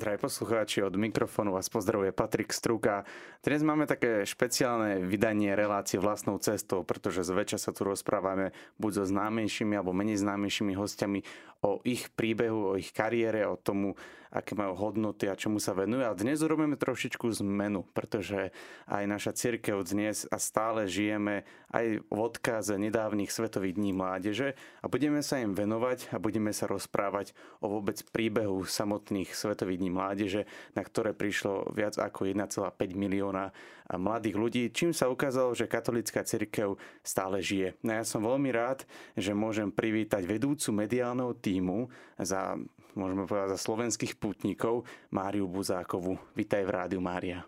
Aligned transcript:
Drahí 0.00 0.16
poslucháči, 0.16 0.80
od 0.80 0.96
mikrofónu 0.96 1.52
vás 1.52 1.68
pozdravuje 1.68 2.08
Patrik 2.08 2.56
Struka. 2.56 3.04
Dnes 3.44 3.60
máme 3.60 3.84
také 3.84 4.24
špeciálne 4.24 5.04
vydanie 5.04 5.52
relácie 5.52 6.00
vlastnou 6.00 6.40
cestou, 6.40 6.88
pretože 6.88 7.20
zväčša 7.20 7.68
sa 7.68 7.70
tu 7.76 7.84
rozprávame 7.84 8.56
buď 8.80 8.92
so 8.96 9.04
známejšími 9.04 9.76
alebo 9.76 9.92
menej 9.92 10.24
známejšími 10.24 10.72
hostiami 10.72 11.20
o 11.60 11.84
ich 11.84 12.08
príbehu, 12.16 12.72
o 12.72 12.78
ich 12.80 12.96
kariére, 12.96 13.44
o 13.44 13.60
tomu, 13.60 13.92
aké 14.32 14.54
majú 14.56 14.78
hodnoty 14.78 15.28
a 15.28 15.36
čomu 15.36 15.60
sa 15.60 15.76
venujú. 15.76 16.06
A 16.06 16.16
dnes 16.16 16.40
urobíme 16.40 16.80
trošičku 16.80 17.28
zmenu, 17.44 17.84
pretože 17.92 18.54
aj 18.88 19.04
naša 19.04 19.36
církev 19.36 19.84
dnes 19.84 20.24
a 20.30 20.40
stále 20.40 20.88
žijeme 20.88 21.44
aj 21.74 22.00
v 22.08 22.16
odkaze 22.16 22.78
nedávnych 22.78 23.28
Svetových 23.28 23.76
dní 23.76 23.92
mládeže 23.92 24.56
a 24.80 24.86
budeme 24.88 25.20
sa 25.20 25.42
im 25.42 25.52
venovať 25.52 26.14
a 26.14 26.22
budeme 26.22 26.54
sa 26.54 26.70
rozprávať 26.70 27.36
o 27.60 27.68
vôbec 27.68 28.00
príbehu 28.14 28.64
samotných 28.64 29.34
Svetových 29.34 29.82
dní 29.82 29.89
mládeže, 29.90 30.46
na 30.78 30.82
ktoré 30.86 31.12
prišlo 31.12 31.74
viac 31.74 31.98
ako 31.98 32.30
1,5 32.30 32.70
milióna 32.94 33.50
mladých 33.90 34.36
ľudí, 34.38 34.62
čím 34.70 34.94
sa 34.94 35.10
ukázalo, 35.10 35.50
že 35.52 35.66
katolická 35.66 36.22
cirkev 36.22 36.78
stále 37.02 37.42
žije. 37.42 37.74
No 37.82 37.98
ja 37.98 38.06
som 38.06 38.22
veľmi 38.22 38.54
rád, 38.54 38.86
že 39.18 39.34
môžem 39.34 39.74
privítať 39.74 40.22
vedúcu 40.22 40.70
mediálneho 40.70 41.34
týmu 41.34 41.90
za 42.16 42.54
môžeme 42.94 43.26
povedať, 43.26 43.54
za 43.54 43.58
slovenských 43.60 44.18
putníkov, 44.18 44.86
Máriu 45.14 45.46
Buzákovu. 45.46 46.18
Vítaj 46.34 46.66
v 46.66 46.70
rádiu, 46.70 47.00
Mária. 47.02 47.46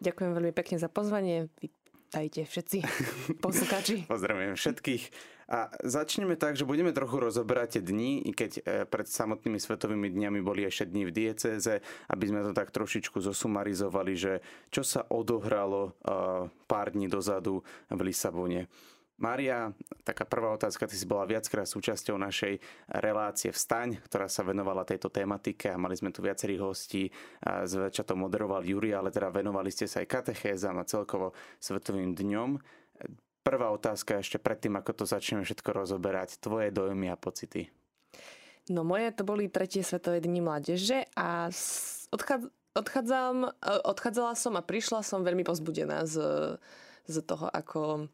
Ďakujem 0.00 0.32
veľmi 0.32 0.52
pekne 0.56 0.76
za 0.80 0.88
pozvanie. 0.88 1.52
Vítajte 1.60 2.48
všetci 2.48 2.78
poslucháči. 3.44 4.08
Pozdravujem 4.08 4.56
všetkých. 4.56 5.02
A 5.50 5.66
začneme 5.82 6.38
tak, 6.38 6.54
že 6.54 6.62
budeme 6.62 6.94
trochu 6.94 7.18
rozoberať 7.18 7.78
tie 7.78 7.82
dni, 7.82 8.22
i 8.22 8.30
keď 8.30 8.50
e, 8.54 8.60
pred 8.86 9.10
samotnými 9.10 9.58
svetovými 9.58 10.06
dňami 10.06 10.38
boli 10.46 10.62
ešte 10.62 10.86
dni 10.86 11.10
v 11.10 11.16
diecéze, 11.26 11.82
aby 12.06 12.24
sme 12.30 12.46
to 12.46 12.54
tak 12.54 12.70
trošičku 12.70 13.18
zosumarizovali, 13.18 14.14
že 14.14 14.46
čo 14.70 14.86
sa 14.86 15.02
odohralo 15.10 15.90
e, 15.90 15.90
pár 16.70 16.94
dní 16.94 17.10
dozadu 17.10 17.66
v 17.90 18.00
Lisabone. 18.06 18.70
Mária, 19.20 19.68
taká 20.00 20.24
prvá 20.24 20.48
otázka, 20.56 20.88
ty 20.88 20.96
si 20.96 21.04
bola 21.04 21.28
viackrát 21.28 21.68
súčasťou 21.68 22.16
našej 22.16 22.56
relácie 23.04 23.52
Vstaň, 23.52 24.00
ktorá 24.08 24.32
sa 24.32 24.40
venovala 24.40 24.88
tejto 24.88 25.12
tematike 25.12 25.68
a 25.68 25.76
mali 25.76 25.92
sme 25.92 26.08
tu 26.08 26.24
viacerých 26.24 26.64
hostí. 26.64 27.12
Zväčša 27.44 28.08
to 28.08 28.16
moderoval 28.16 28.64
Juri, 28.64 28.96
ale 28.96 29.12
teda 29.12 29.28
venovali 29.28 29.68
ste 29.68 29.84
sa 29.84 30.00
aj 30.00 30.08
katechézam 30.08 30.80
a 30.80 30.88
celkovo 30.88 31.36
Svetovým 31.60 32.16
dňom. 32.16 32.79
Prvá 33.40 33.72
otázka 33.72 34.20
ešte 34.20 34.36
predtým, 34.36 34.76
ako 34.76 35.02
to 35.02 35.04
začneme 35.08 35.48
všetko 35.48 35.70
rozoberať. 35.72 36.36
Tvoje 36.36 36.68
dojmy 36.68 37.08
a 37.08 37.16
pocity. 37.16 37.72
No 38.68 38.84
moje 38.84 39.10
to 39.16 39.24
boli 39.24 39.48
tretie 39.48 39.80
Svetové 39.80 40.20
dni 40.20 40.44
mládeže 40.44 41.08
a 41.16 41.48
odchádz- 42.12 42.52
odchádzam, 42.76 43.48
e, 43.48 43.50
odchádzala 43.82 44.36
som 44.36 44.54
a 44.54 44.62
prišla 44.62 45.00
som 45.00 45.24
veľmi 45.24 45.42
pozbudená 45.42 46.04
z, 46.04 46.20
z 47.08 47.16
toho, 47.24 47.48
ako 47.48 48.06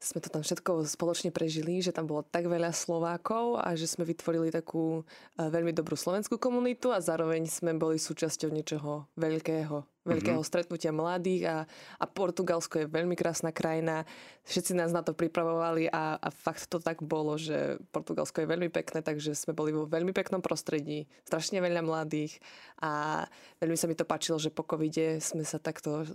sme 0.00 0.24
to 0.24 0.32
tam 0.32 0.40
všetko 0.40 0.88
spoločne 0.88 1.28
prežili, 1.28 1.84
že 1.84 1.92
tam 1.92 2.08
bolo 2.08 2.24
tak 2.24 2.48
veľa 2.48 2.72
Slovákov 2.72 3.60
a 3.60 3.76
že 3.76 3.84
sme 3.84 4.08
vytvorili 4.08 4.48
takú 4.48 5.04
eh, 5.04 5.44
veľmi 5.52 5.76
dobrú 5.76 5.92
slovenskú 5.92 6.40
komunitu 6.40 6.88
a 6.88 7.04
zároveň 7.04 7.44
sme 7.44 7.76
boli 7.76 8.00
súčasťou 8.00 8.48
niečoho 8.48 9.04
veľkého 9.20 9.84
veľkého 10.04 10.40
mm-hmm. 10.40 10.48
stretnutia 10.48 10.92
mladých 10.96 11.42
a, 11.44 11.56
a 12.00 12.06
Portugalsko 12.08 12.80
je 12.80 12.86
veľmi 12.88 13.12
krásna 13.16 13.52
krajina. 13.52 14.08
Všetci 14.48 14.72
nás 14.72 14.96
na 14.96 15.04
to 15.04 15.12
pripravovali 15.12 15.92
a, 15.92 16.16
a 16.16 16.28
fakt 16.32 16.72
to 16.72 16.80
tak 16.80 17.04
bolo, 17.04 17.36
že 17.36 17.76
Portugalsko 17.92 18.40
je 18.40 18.48
veľmi 18.48 18.72
pekné, 18.72 19.04
takže 19.04 19.36
sme 19.36 19.52
boli 19.52 19.76
vo 19.76 19.84
veľmi 19.84 20.16
peknom 20.16 20.40
prostredí, 20.40 21.04
strašne 21.28 21.60
veľa 21.60 21.84
mladých 21.84 22.40
a 22.80 23.24
veľmi 23.60 23.76
sa 23.76 23.86
mi 23.86 23.96
to 23.96 24.08
páčilo, 24.08 24.40
že 24.40 24.48
po 24.48 24.64
covide 24.64 25.20
sme 25.20 25.44
sa 25.44 25.60
takto 25.60 26.08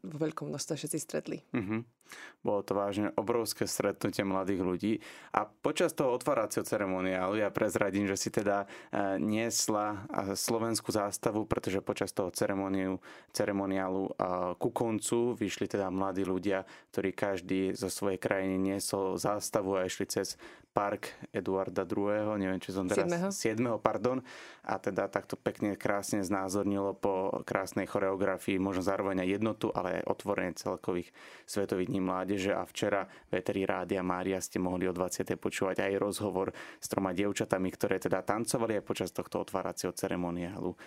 vo 0.00 0.16
veľkom 0.16 0.48
množstve 0.48 0.74
všetci 0.76 0.98
stretli. 1.00 1.38
Mm-hmm. 1.52 1.80
Bolo 2.42 2.64
to 2.64 2.72
vážne 2.74 3.12
obrovské 3.14 3.68
stretnutie 3.68 4.24
mladých 4.26 4.60
ľudí 4.64 4.92
a 5.30 5.46
počas 5.46 5.92
toho 5.92 6.16
otváracieho 6.16 6.66
ceremoniálu 6.66 7.38
ja 7.38 7.52
prezradím, 7.52 8.08
že 8.08 8.16
si 8.18 8.28
teda 8.32 8.64
e, 8.64 9.20
niesla 9.20 10.08
e, 10.08 10.34
slovenskú 10.34 10.90
zástavu, 10.90 11.46
pretože 11.46 11.84
počas 11.84 12.10
toho 12.10 12.32
ceremoniu 12.34 12.98
ceremoniálu 13.30 14.12
ku 14.58 14.68
koncu 14.74 15.34
vyšli 15.38 15.70
teda 15.70 15.88
mladí 15.88 16.26
ľudia, 16.26 16.66
ktorí 16.94 17.10
každý 17.14 17.60
zo 17.74 17.86
svojej 17.86 18.18
krajiny 18.18 18.58
niesol 18.58 19.16
zástavu 19.18 19.78
a 19.78 19.86
išli 19.86 20.06
cez 20.10 20.34
park 20.70 21.10
Eduarda 21.34 21.82
II. 21.82 22.38
Neviem, 22.38 22.62
či 22.62 22.70
som 22.70 22.86
teraz... 22.86 23.10
7. 23.34 23.58
7. 23.58 23.82
pardon. 23.82 24.22
A 24.62 24.78
teda 24.78 25.10
takto 25.10 25.34
pekne, 25.34 25.74
krásne 25.74 26.22
znázornilo 26.22 26.94
po 26.94 27.42
krásnej 27.42 27.90
choreografii 27.90 28.62
možno 28.62 28.86
zároveň 28.86 29.26
aj 29.26 29.28
jednotu, 29.34 29.74
ale 29.74 29.98
aj 29.98 30.06
otvorenie 30.14 30.54
celkových 30.54 31.10
svetových 31.42 31.90
dní 31.90 32.00
mládeže. 32.06 32.54
A 32.54 32.62
včera 32.70 33.10
Veteri 33.34 33.66
Rádia 33.66 34.06
Mária 34.06 34.38
ste 34.38 34.62
mohli 34.62 34.86
o 34.86 34.94
20. 34.94 35.26
počúvať 35.42 35.90
aj 35.90 35.98
rozhovor 35.98 36.54
s 36.78 36.86
troma 36.86 37.10
dievčatami, 37.10 37.66
ktoré 37.74 37.98
teda 37.98 38.22
tancovali 38.22 38.78
aj 38.78 38.86
počas 38.86 39.10
tohto 39.10 39.42
otváracieho 39.42 39.90
ceremoniálu. 39.90 40.78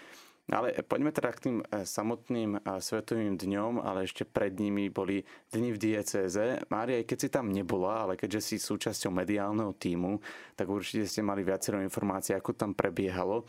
Ale 0.52 0.76
poďme 0.84 1.16
teda 1.16 1.32
k 1.32 1.40
tým 1.40 1.58
e, 1.64 1.88
samotným 1.88 2.60
e, 2.60 2.78
svetovým 2.84 3.40
dňom, 3.40 3.80
ale 3.80 4.04
ešte 4.04 4.28
pred 4.28 4.52
nimi 4.52 4.92
boli 4.92 5.24
dni 5.56 5.72
v 5.72 5.80
diecéze. 5.80 6.60
Mária, 6.68 7.00
aj 7.00 7.08
keď 7.08 7.18
si 7.24 7.30
tam 7.32 7.48
nebola, 7.48 8.04
ale 8.04 8.20
keďže 8.20 8.42
si 8.44 8.56
súčasťou 8.60 9.08
mediálneho 9.08 9.72
týmu, 9.72 10.20
tak 10.60 10.68
určite 10.68 11.08
ste 11.08 11.24
mali 11.24 11.48
viacero 11.48 11.80
informácií, 11.80 12.36
ako 12.36 12.60
tam 12.60 12.76
prebiehalo. 12.76 13.48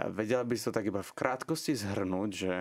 E, 0.00 0.08
vedela 0.16 0.40
by 0.40 0.56
si 0.56 0.64
to 0.64 0.72
tak 0.72 0.88
iba 0.88 1.04
v 1.04 1.12
krátkosti 1.12 1.76
zhrnúť, 1.76 2.30
že 2.32 2.54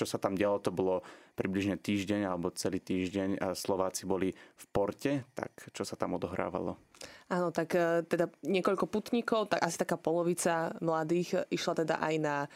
čo 0.00 0.08
sa 0.08 0.16
tam 0.16 0.32
dialo, 0.32 0.64
to 0.64 0.72
bolo 0.72 1.04
približne 1.36 1.76
týždeň 1.76 2.24
alebo 2.24 2.48
celý 2.56 2.80
týždeň 2.80 3.52
Slováci 3.52 4.08
boli 4.08 4.32
v 4.32 4.64
porte, 4.72 5.28
tak 5.36 5.52
čo 5.76 5.84
sa 5.84 6.00
tam 6.00 6.16
odohrávalo? 6.16 6.80
Áno, 7.30 7.54
tak 7.54 7.78
e, 7.78 8.02
teda 8.04 8.26
niekoľko 8.42 8.90
putníkov, 8.90 9.54
tak 9.54 9.62
asi 9.62 9.78
taká 9.78 9.94
polovica 9.94 10.74
mladých 10.82 11.46
išla 11.48 11.86
teda 11.86 11.94
aj 12.02 12.14
na 12.18 12.36
e, 12.44 12.48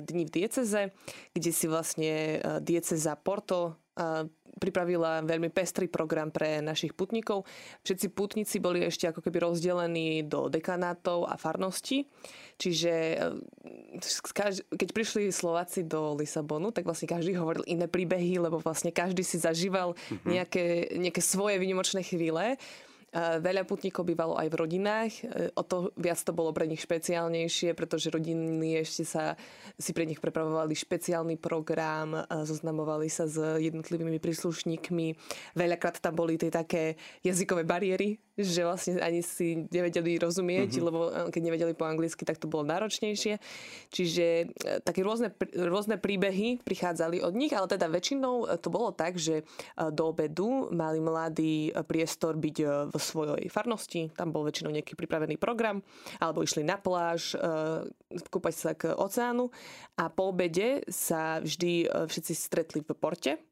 dni 0.00 0.24
v 0.26 0.34
dieceze, 0.42 0.82
kde 1.36 1.50
si 1.52 1.66
vlastne 1.68 2.12
e, 2.12 2.36
dieceza 2.64 3.12
Porto 3.14 3.81
pripravila 4.62 5.26
veľmi 5.26 5.50
pestrý 5.50 5.90
program 5.90 6.30
pre 6.30 6.62
našich 6.62 6.94
putníkov. 6.94 7.42
Všetci 7.82 8.06
putníci 8.14 8.56
boli 8.62 8.86
ešte 8.86 9.10
ako 9.10 9.18
keby 9.24 9.42
rozdelení 9.42 10.22
do 10.22 10.46
dekanátov 10.46 11.26
a 11.26 11.34
farností. 11.34 12.06
Čiže 12.62 13.18
keď 14.70 14.88
prišli 14.94 15.34
Slováci 15.34 15.82
do 15.82 16.14
Lisabonu, 16.14 16.70
tak 16.70 16.86
vlastne 16.86 17.10
každý 17.10 17.34
hovoril 17.34 17.66
iné 17.66 17.90
príbehy, 17.90 18.38
lebo 18.38 18.62
vlastne 18.62 18.94
každý 18.94 19.26
si 19.26 19.40
zažíval 19.40 19.98
mhm. 20.08 20.28
nejaké, 20.30 20.64
nejaké 20.94 21.20
svoje 21.24 21.58
vynimočné 21.58 22.06
chvíle. 22.06 22.60
Veľa 23.12 23.68
putníkov 23.68 24.08
bývalo 24.08 24.40
aj 24.40 24.48
v 24.48 24.56
rodinách, 24.56 25.12
e, 25.20 25.52
o 25.52 25.60
to 25.60 25.92
viac 26.00 26.16
to 26.16 26.32
bolo 26.32 26.48
pre 26.56 26.64
nich 26.64 26.80
špeciálnejšie, 26.80 27.76
pretože 27.76 28.08
rodiny 28.08 28.80
ešte 28.80 29.04
sa 29.04 29.36
si 29.76 29.92
pre 29.92 30.08
nich 30.08 30.16
prepravovali 30.16 30.72
špeciálny 30.72 31.36
program, 31.36 32.24
zoznamovali 32.24 33.12
sa 33.12 33.28
s 33.28 33.36
jednotlivými 33.36 34.16
príslušníkmi. 34.16 35.06
Veľakrát 35.52 36.00
tam 36.00 36.16
boli 36.16 36.40
tie 36.40 36.48
také 36.48 36.96
jazykové 37.20 37.68
bariéry, 37.68 38.16
že 38.38 38.64
vlastne 38.64 38.96
ani 39.04 39.20
si 39.20 39.68
nevedeli 39.68 40.16
rozumieť, 40.16 40.80
mm-hmm. 40.80 40.86
lebo 40.88 41.00
e, 41.08 41.10
keď 41.28 41.42
nevedeli 41.44 41.72
po 41.76 41.84
anglicky, 41.84 42.24
tak 42.24 42.40
to 42.40 42.48
bolo 42.48 42.64
náročnejšie. 42.64 43.36
Čiže 43.92 44.26
e, 44.26 44.44
také 44.80 45.04
rôzne, 45.04 45.36
rôzne 45.52 46.00
príbehy 46.00 46.64
prichádzali 46.64 47.20
od 47.20 47.36
nich, 47.36 47.52
ale 47.52 47.68
teda 47.68 47.92
väčšinou 47.92 48.48
to 48.56 48.68
bolo 48.72 48.90
tak, 48.96 49.20
že 49.20 49.44
do 49.76 50.12
obedu 50.12 50.72
mali 50.72 50.98
mladí 50.98 51.72
priestor 51.84 52.40
byť 52.40 52.56
v 52.88 52.94
svojej 52.96 53.46
farnosti, 53.52 54.08
tam 54.16 54.32
bol 54.32 54.48
väčšinou 54.48 54.72
nejaký 54.72 54.96
pripravený 54.96 55.36
program, 55.36 55.84
alebo 56.18 56.40
išli 56.40 56.64
na 56.64 56.80
pláž, 56.80 57.36
kúpať 58.32 58.54
sa 58.54 58.70
k 58.72 58.92
oceánu 58.96 59.52
a 60.00 60.08
po 60.08 60.32
obede 60.32 60.84
sa 60.88 61.40
vždy 61.40 61.88
všetci 62.08 62.32
stretli 62.32 62.80
v 62.80 62.92
porte 62.96 63.51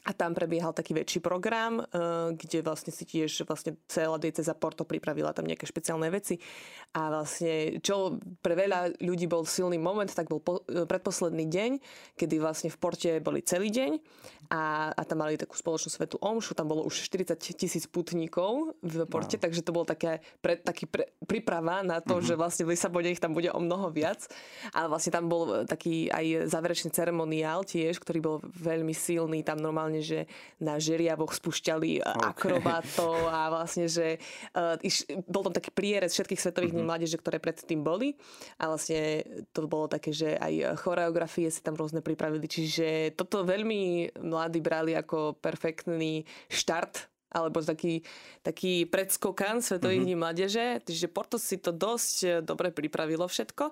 a 0.00 0.16
tam 0.16 0.32
prebiehal 0.32 0.72
taký 0.72 0.96
väčší 0.96 1.20
program, 1.20 1.84
eh, 1.84 2.32
kde 2.32 2.64
vlastne 2.64 2.88
si 2.88 3.04
tiež 3.04 3.44
vlastne 3.44 3.76
celá 3.84 4.16
za 4.20 4.56
Porto 4.56 4.88
pripravila 4.88 5.36
tam 5.36 5.44
nejaké 5.44 5.68
špeciálne 5.68 6.08
veci. 6.08 6.40
A 6.96 7.12
vlastne, 7.12 7.78
čo 7.84 8.16
pre 8.40 8.56
veľa 8.56 8.96
ľudí 9.04 9.28
bol 9.28 9.44
silný 9.44 9.76
moment, 9.76 10.08
tak 10.08 10.32
bol 10.32 10.40
po, 10.40 10.64
eh, 10.64 10.88
predposledný 10.88 11.44
deň, 11.44 11.70
kedy 12.16 12.40
vlastne 12.40 12.72
v 12.72 12.78
Porte 12.80 13.10
boli 13.20 13.44
celý 13.44 13.68
deň 13.68 14.00
a, 14.50 14.90
a 14.96 15.02
tam 15.04 15.20
mali 15.20 15.36
takú 15.36 15.54
spoločnú 15.54 15.92
svetu 15.92 16.16
omšu, 16.18 16.56
tam 16.56 16.72
bolo 16.72 16.82
už 16.88 17.06
40 17.06 17.36
tisíc 17.54 17.84
putníkov 17.84 18.74
v 18.80 19.04
Porte, 19.04 19.36
wow. 19.36 19.44
takže 19.44 19.60
to 19.60 19.70
bolo 19.76 19.84
také 19.84 20.24
pre, 20.40 20.56
taký 20.56 20.88
pre, 20.88 21.12
príprava 21.28 21.84
na 21.84 22.00
to, 22.00 22.18
uh-huh. 22.18 22.26
že 22.26 22.34
vlastne 22.40 22.64
v 22.64 22.72
Lisabone 22.72 23.12
ich 23.12 23.20
tam 23.20 23.36
bude 23.36 23.52
o 23.52 23.60
mnoho 23.60 23.92
viac. 23.92 24.26
Ale 24.72 24.88
vlastne 24.88 25.12
tam 25.12 25.28
bol 25.28 25.68
taký 25.68 26.08
aj 26.10 26.50
záverečný 26.50 26.90
ceremoniál 26.90 27.62
tiež, 27.62 28.00
ktorý 28.00 28.18
bol 28.18 28.36
veľmi 28.42 28.96
silný, 28.96 29.44
tam 29.44 29.60
normálne 29.62 29.89
normálne, 29.90 30.06
že 30.06 30.30
na 30.62 30.78
žeriavoch 30.78 31.34
spúšťali 31.34 32.06
okay. 32.06 32.22
akrobatov 32.30 33.18
a 33.26 33.50
vlastne, 33.50 33.90
že 33.90 34.22
uh, 34.54 34.78
iš, 34.86 35.02
bol 35.26 35.42
tam 35.42 35.54
taký 35.54 35.74
prierez 35.74 36.14
všetkých 36.14 36.38
svetových 36.38 36.70
mm-hmm. 36.70 36.86
dní 36.86 36.90
mládeže, 36.94 37.18
ktoré 37.18 37.42
predtým 37.42 37.82
boli 37.82 38.14
a 38.62 38.70
vlastne 38.70 39.26
to 39.50 39.66
bolo 39.66 39.90
také, 39.90 40.14
že 40.14 40.38
aj 40.38 40.78
choreografie 40.78 41.50
si 41.50 41.60
tam 41.60 41.74
rôzne 41.74 41.98
pripravili, 42.00 42.46
čiže 42.46 43.18
toto 43.18 43.42
veľmi 43.42 44.14
mladí 44.22 44.62
brali 44.62 44.94
ako 44.94 45.34
perfektný 45.42 46.22
štart 46.46 47.09
alebo 47.30 47.62
taký, 47.62 48.02
taký 48.42 48.84
predskokan 48.90 49.62
Svetových 49.62 50.02
mm-hmm. 50.02 50.06
dní 50.06 50.16
mládeže. 50.18 50.66
Takže 50.82 51.06
Porto 51.10 51.38
si 51.38 51.56
to 51.56 51.70
dosť 51.70 52.16
eh, 52.26 52.30
dobre 52.42 52.74
pripravilo 52.74 53.30
všetko 53.30 53.70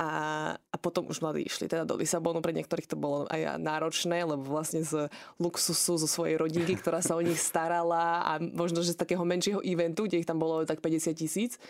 a, 0.00 0.10
a 0.56 0.76
potom 0.80 1.12
už 1.12 1.20
mladí 1.20 1.44
išli 1.44 1.68
teda 1.68 1.84
do 1.84 2.00
Lisabonu. 2.00 2.40
Pre 2.40 2.56
niektorých 2.56 2.88
to 2.88 2.96
bolo 2.96 3.28
aj 3.28 3.60
náročné, 3.60 4.24
lebo 4.24 4.48
vlastne 4.48 4.80
z 4.80 5.12
luxusu, 5.36 6.00
zo 6.00 6.08
svojej 6.08 6.40
rodinky, 6.40 6.72
ktorá 6.80 7.04
sa 7.04 7.18
o 7.18 7.20
nich 7.20 7.36
starala 7.36 8.24
a 8.24 8.40
možno, 8.40 8.80
že 8.80 8.96
z 8.96 9.00
takého 9.04 9.20
menšieho 9.28 9.60
eventu, 9.60 10.08
kde 10.08 10.24
ich 10.24 10.28
tam 10.28 10.40
bolo 10.40 10.64
tak 10.64 10.80
50 10.80 11.12
tisíc, 11.12 11.60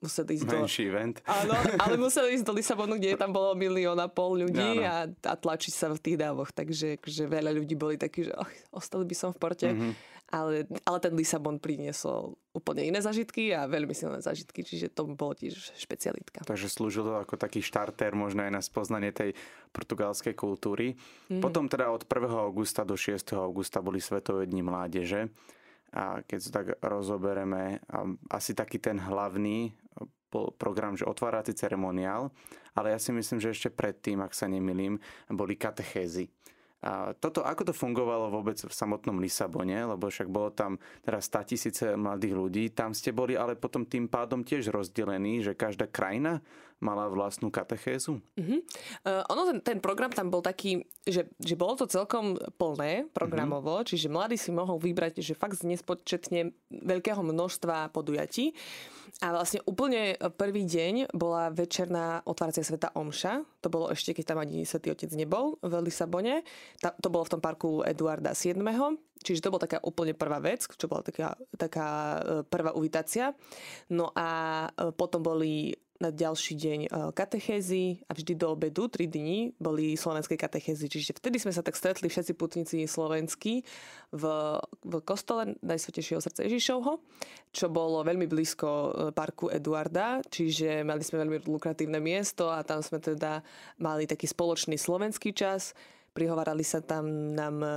museli 0.00 0.40
ísť 0.40 0.48
Menší 0.48 0.84
do... 0.88 0.90
event. 0.90 1.16
Áno, 1.28 1.54
ale 1.76 1.94
museli 2.10 2.34
ísť 2.40 2.44
do 2.48 2.56
Lisabonu, 2.56 2.96
kde 2.96 3.20
tam 3.20 3.30
bolo 3.30 3.52
milión 3.52 4.00
a 4.00 4.08
pol 4.08 4.40
ľudí 4.40 4.82
a, 4.82 5.06
a 5.06 5.34
tlačiť 5.36 5.72
sa 5.72 5.92
v 5.92 6.00
tých 6.00 6.16
dávoch. 6.18 6.50
Takže 6.50 6.98
že 7.04 7.24
veľa 7.28 7.52
ľudí 7.54 7.76
boli 7.76 8.00
takí, 8.00 8.26
že 8.26 8.32
oh, 8.34 8.48
ostali 8.74 9.04
by 9.04 9.14
som 9.14 9.30
v 9.30 9.38
porte. 9.38 9.68
Mm-hmm. 9.68 9.92
Ale, 10.30 10.70
ale 10.86 10.98
ten 11.02 11.10
Lisabon 11.18 11.58
priniesol 11.58 12.38
úplne 12.54 12.86
iné 12.86 13.02
zažitky 13.02 13.50
a 13.50 13.66
veľmi 13.66 13.90
silné 13.90 14.22
zažitky, 14.22 14.62
čiže 14.62 14.94
to 14.94 15.10
bolo 15.10 15.34
tiež 15.34 15.74
špecialitka. 15.74 16.46
Takže 16.46 16.70
slúžil 16.70 17.02
to 17.02 17.18
ako 17.18 17.34
taký 17.34 17.58
štarter 17.58 18.14
možno 18.14 18.46
aj 18.46 18.52
na 18.54 18.62
spoznanie 18.62 19.10
tej 19.10 19.34
portugalskej 19.74 20.38
kultúry. 20.38 20.94
Mm-hmm. 20.94 21.42
Potom 21.42 21.66
teda 21.66 21.90
od 21.90 22.06
1. 22.06 22.30
augusta 22.30 22.86
do 22.86 22.94
6. 22.94 23.34
augusta 23.34 23.82
boli 23.82 23.98
Svetové 23.98 24.46
dni 24.46 24.62
mládeže. 24.62 25.34
A 25.90 26.22
keď 26.22 26.38
sa 26.38 26.50
tak 26.62 26.66
rozobereme, 26.78 27.82
asi 28.30 28.54
taký 28.54 28.78
ten 28.78 29.02
hlavný 29.02 29.74
program, 30.54 30.94
že 30.94 31.10
otvárací 31.10 31.50
ceremoniál, 31.58 32.30
ale 32.78 32.94
ja 32.94 33.02
si 33.02 33.10
myslím, 33.10 33.42
že 33.42 33.50
ešte 33.50 33.74
predtým, 33.74 34.22
ak 34.22 34.30
sa 34.30 34.46
nemilím, 34.46 35.02
boli 35.26 35.58
katechézy. 35.58 36.30
A 36.80 37.12
toto, 37.12 37.44
ako 37.44 37.68
to 37.68 37.74
fungovalo 37.76 38.32
vôbec 38.32 38.56
v 38.56 38.72
samotnom 38.72 39.20
Lisabone, 39.20 39.84
lebo 39.84 40.08
však 40.08 40.32
bolo 40.32 40.48
tam 40.48 40.80
teraz 41.04 41.28
100 41.28 41.50
tisíce 41.52 41.84
mladých 41.92 42.34
ľudí, 42.34 42.64
tam 42.72 42.96
ste 42.96 43.12
boli 43.12 43.36
ale 43.36 43.52
potom 43.60 43.84
tým 43.84 44.08
pádom 44.08 44.40
tiež 44.40 44.72
rozdelení, 44.72 45.44
že 45.44 45.52
každá 45.52 45.92
krajina 45.92 46.40
mala 46.80 47.06
vlastnú 47.12 47.52
katechézu? 47.52 48.18
Uh-huh. 48.18 48.60
Uh, 49.04 49.22
ono, 49.28 49.52
ten, 49.52 49.58
ten 49.60 49.78
program 49.78 50.10
tam 50.10 50.32
bol 50.32 50.40
taký, 50.40 50.84
že, 51.04 51.28
že 51.36 51.54
bolo 51.54 51.76
to 51.76 51.86
celkom 51.86 52.40
plné 52.56 53.06
programovo, 53.12 53.80
uh-huh. 53.80 53.88
čiže 53.88 54.08
mladý 54.08 54.40
si 54.40 54.50
mohol 54.50 54.80
vybrať, 54.80 55.20
že 55.20 55.36
fakt 55.36 55.60
z 55.60 55.68
nespočetne 55.68 56.56
veľkého 56.72 57.20
množstva 57.20 57.92
podujatí. 57.92 58.56
A 59.20 59.34
vlastne 59.34 59.60
úplne 59.66 60.16
prvý 60.38 60.64
deň 60.64 61.12
bola 61.12 61.50
večerná 61.50 62.22
otváracia 62.24 62.62
sveta 62.62 62.94
Omša. 62.94 63.42
To 63.60 63.68
bolo 63.68 63.90
ešte, 63.90 64.14
keď 64.14 64.32
tam 64.32 64.38
ani 64.40 64.62
Svetý 64.64 64.94
Otec 64.94 65.10
nebol 65.12 65.58
v 65.60 65.82
Lisabone. 65.82 66.46
Ta, 66.78 66.94
to 66.94 67.10
bolo 67.10 67.26
v 67.26 67.32
tom 67.36 67.42
parku 67.42 67.82
Eduarda 67.82 68.32
VII. 68.32 68.62
Čiže 69.20 69.44
to 69.44 69.52
bola 69.52 69.66
taká 69.68 69.78
úplne 69.84 70.16
prvá 70.16 70.40
vec, 70.40 70.64
čo 70.64 70.88
bola 70.88 71.04
taká, 71.04 71.36
taká 71.52 71.88
e, 71.88 72.20
prvá 72.48 72.72
uvitácia. 72.72 73.36
No 73.92 74.08
a 74.16 74.28
e, 74.72 74.94
potom 74.96 75.20
boli 75.20 75.76
na 76.00 76.08
ďalší 76.08 76.56
deň 76.56 76.80
e, 76.84 76.88
katechézy 77.12 78.08
a 78.08 78.16
vždy 78.16 78.32
do 78.34 78.56
obedu, 78.56 78.88
3 78.88 79.04
dní, 79.04 79.52
boli 79.60 79.94
slovenské 79.94 80.40
katechézy. 80.40 80.88
Čiže 80.88 81.20
vtedy 81.20 81.36
sme 81.36 81.52
sa 81.52 81.60
tak 81.60 81.76
stretli 81.76 82.08
všetci 82.08 82.32
putníci 82.34 82.88
slovenskí 82.88 83.62
v, 84.16 84.24
v 84.64 84.92
kostole 85.04 85.60
Najsvetejšieho 85.60 86.24
srdca 86.24 86.40
Ježišovho, 86.48 87.04
čo 87.52 87.68
bolo 87.68 88.00
veľmi 88.00 88.24
blízko 88.24 88.68
e, 88.68 88.90
parku 89.12 89.52
Eduarda, 89.52 90.24
čiže 90.24 90.80
mali 90.88 91.04
sme 91.04 91.20
veľmi 91.28 91.44
lukratívne 91.44 92.00
miesto 92.00 92.48
a 92.48 92.64
tam 92.64 92.80
sme 92.80 92.96
teda 92.96 93.44
mali 93.76 94.08
taký 94.08 94.24
spoločný 94.24 94.80
slovenský 94.80 95.36
čas. 95.36 95.76
Prihovarali 96.16 96.64
sa 96.64 96.80
tam 96.80 97.36
nám 97.36 97.60
e, 97.60 97.70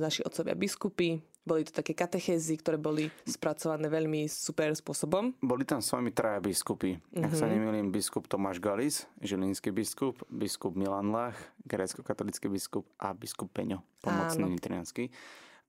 naši 0.00 0.24
otcovia 0.24 0.56
biskupy, 0.56 1.35
boli 1.46 1.62
to 1.62 1.70
také 1.70 1.94
katechézy, 1.94 2.58
ktoré 2.58 2.74
boli 2.74 3.06
spracované 3.22 3.86
veľmi 3.86 4.26
super 4.26 4.74
spôsobom. 4.74 5.30
Boli 5.38 5.62
tam 5.62 5.78
s 5.78 5.94
vami 5.94 6.10
traja 6.10 6.42
biskupy. 6.42 6.98
Mm-hmm. 6.98 7.22
Ak 7.22 7.32
sa 7.38 7.46
mhm. 7.46 7.52
nemýlim, 7.54 7.86
biskup 7.94 8.26
Tomáš 8.26 8.58
Galis, 8.58 9.06
žilinský 9.22 9.70
biskup, 9.70 10.26
biskup 10.26 10.74
Milan 10.74 11.14
Lach, 11.14 11.38
grécko-katolický 11.62 12.50
biskup 12.50 12.84
a 12.98 13.14
biskup 13.14 13.54
Peňo, 13.54 13.86
pomocný 14.02 14.58
nitrianský. 14.58 15.14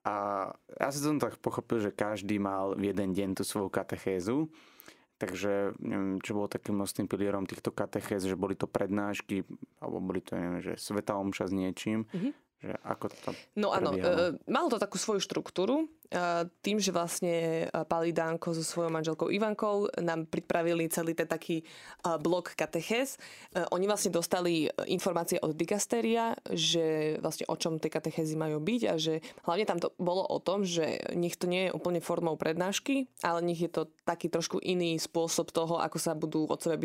A 0.02 0.50
ja 0.82 0.90
si 0.90 1.04
som 1.04 1.22
tak 1.22 1.38
pochopil, 1.38 1.84
že 1.84 1.94
každý 1.94 2.42
mal 2.42 2.74
v 2.74 2.90
jeden 2.90 3.14
deň 3.14 3.30
tú 3.38 3.44
svoju 3.46 3.70
katechézu. 3.70 4.50
Takže 5.18 5.74
neviem, 5.82 6.22
čo 6.22 6.38
bolo 6.38 6.46
takým 6.46 6.78
nosným 6.78 7.10
pilierom 7.10 7.50
týchto 7.50 7.74
katechéz, 7.74 8.22
že 8.22 8.38
boli 8.38 8.54
to 8.54 8.70
prednášky, 8.70 9.42
alebo 9.82 9.98
boli 9.98 10.22
to, 10.22 10.38
neviem, 10.38 10.62
že 10.62 10.78
sveta 10.78 11.18
omša 11.18 11.50
s 11.50 11.54
niečím. 11.54 12.06
Mm-hmm 12.10 12.47
že 12.58 12.74
ako 12.82 13.06
to 13.14 13.30
No 13.54 13.70
áno, 13.70 13.94
e, 13.94 14.34
malo 14.50 14.68
to 14.74 14.82
takú 14.82 14.98
svoju 14.98 15.22
štruktúru 15.22 15.90
tým, 16.64 16.78
že 16.80 16.96
vlastne 16.96 17.68
Pali 17.92 18.16
Dánko 18.16 18.56
so 18.56 18.64
svojou 18.64 18.88
manželkou 18.88 19.28
Ivankou 19.28 19.92
nám 20.00 20.24
pripravili 20.32 20.88
celý 20.88 21.12
ten 21.12 21.28
taký 21.28 21.68
blok 22.24 22.56
katechez. 22.56 23.20
Oni 23.76 23.86
vlastne 23.92 24.16
dostali 24.16 24.72
informácie 24.88 25.36
od 25.44 25.52
dikasteria, 25.52 26.32
že 26.48 27.20
vlastne 27.20 27.44
o 27.52 27.60
čom 27.60 27.76
tie 27.76 27.92
katechézy 27.92 28.40
majú 28.40 28.64
byť 28.64 28.82
a 28.88 28.96
že 28.96 29.20
hlavne 29.44 29.68
tam 29.68 29.84
to 29.84 29.92
bolo 30.00 30.24
o 30.24 30.40
tom, 30.40 30.64
že 30.64 30.96
nech 31.12 31.36
to 31.36 31.52
nie 31.52 31.68
je 31.68 31.76
úplne 31.76 32.00
formou 32.00 32.40
prednášky, 32.40 33.12
ale 33.20 33.44
nech 33.44 33.60
je 33.60 33.68
to 33.68 33.92
taký 34.08 34.32
trošku 34.32 34.64
iný 34.64 34.96
spôsob 34.96 35.52
toho, 35.52 35.84
ako 35.84 36.00
sa 36.00 36.16
budú 36.16 36.48
otcové 36.48 36.80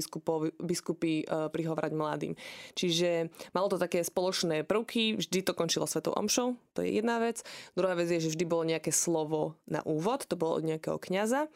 biskupy 0.59 1.23
prihovárať 1.31 1.93
mladým. 1.95 2.35
Čiže 2.75 3.31
malo 3.55 3.71
to 3.71 3.79
také 3.79 4.03
spoločné 4.03 4.67
prvky, 4.67 5.15
vždy 5.23 5.47
to 5.47 5.55
končilo 5.55 5.87
svetou 5.87 6.11
omšou, 6.19 6.59
to 6.75 6.83
je 6.83 6.99
jedna 6.99 7.23
vec. 7.23 7.47
Druhá 7.79 7.95
vec 7.95 8.11
je, 8.11 8.19
že 8.19 8.35
vždy 8.35 8.45
bolo 8.51 8.67
nejaké 8.67 8.91
slovo 8.91 9.12
na 9.69 9.85
úvod, 9.85 10.25
to 10.25 10.35
bolo 10.41 10.57
od 10.59 10.65
nejakého 10.65 10.97
kňaza. 10.97 11.47
E, 11.47 11.49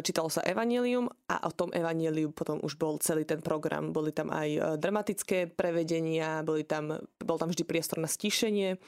čítalo 0.00 0.32
sa 0.32 0.40
evanílium 0.40 1.12
a 1.28 1.44
o 1.44 1.52
tom 1.52 1.68
evaníliu 1.70 2.32
potom 2.32 2.64
už 2.64 2.80
bol 2.80 2.96
celý 2.98 3.28
ten 3.28 3.44
program. 3.44 3.92
Boli 3.92 4.10
tam 4.10 4.32
aj 4.32 4.48
e, 4.48 4.60
dramatické 4.80 5.52
prevedenia, 5.52 6.40
boli 6.40 6.64
tam, 6.64 6.96
bol 7.20 7.36
tam 7.36 7.52
vždy 7.52 7.64
priestor 7.68 8.00
na 8.00 8.08
stíšenie 8.08 8.80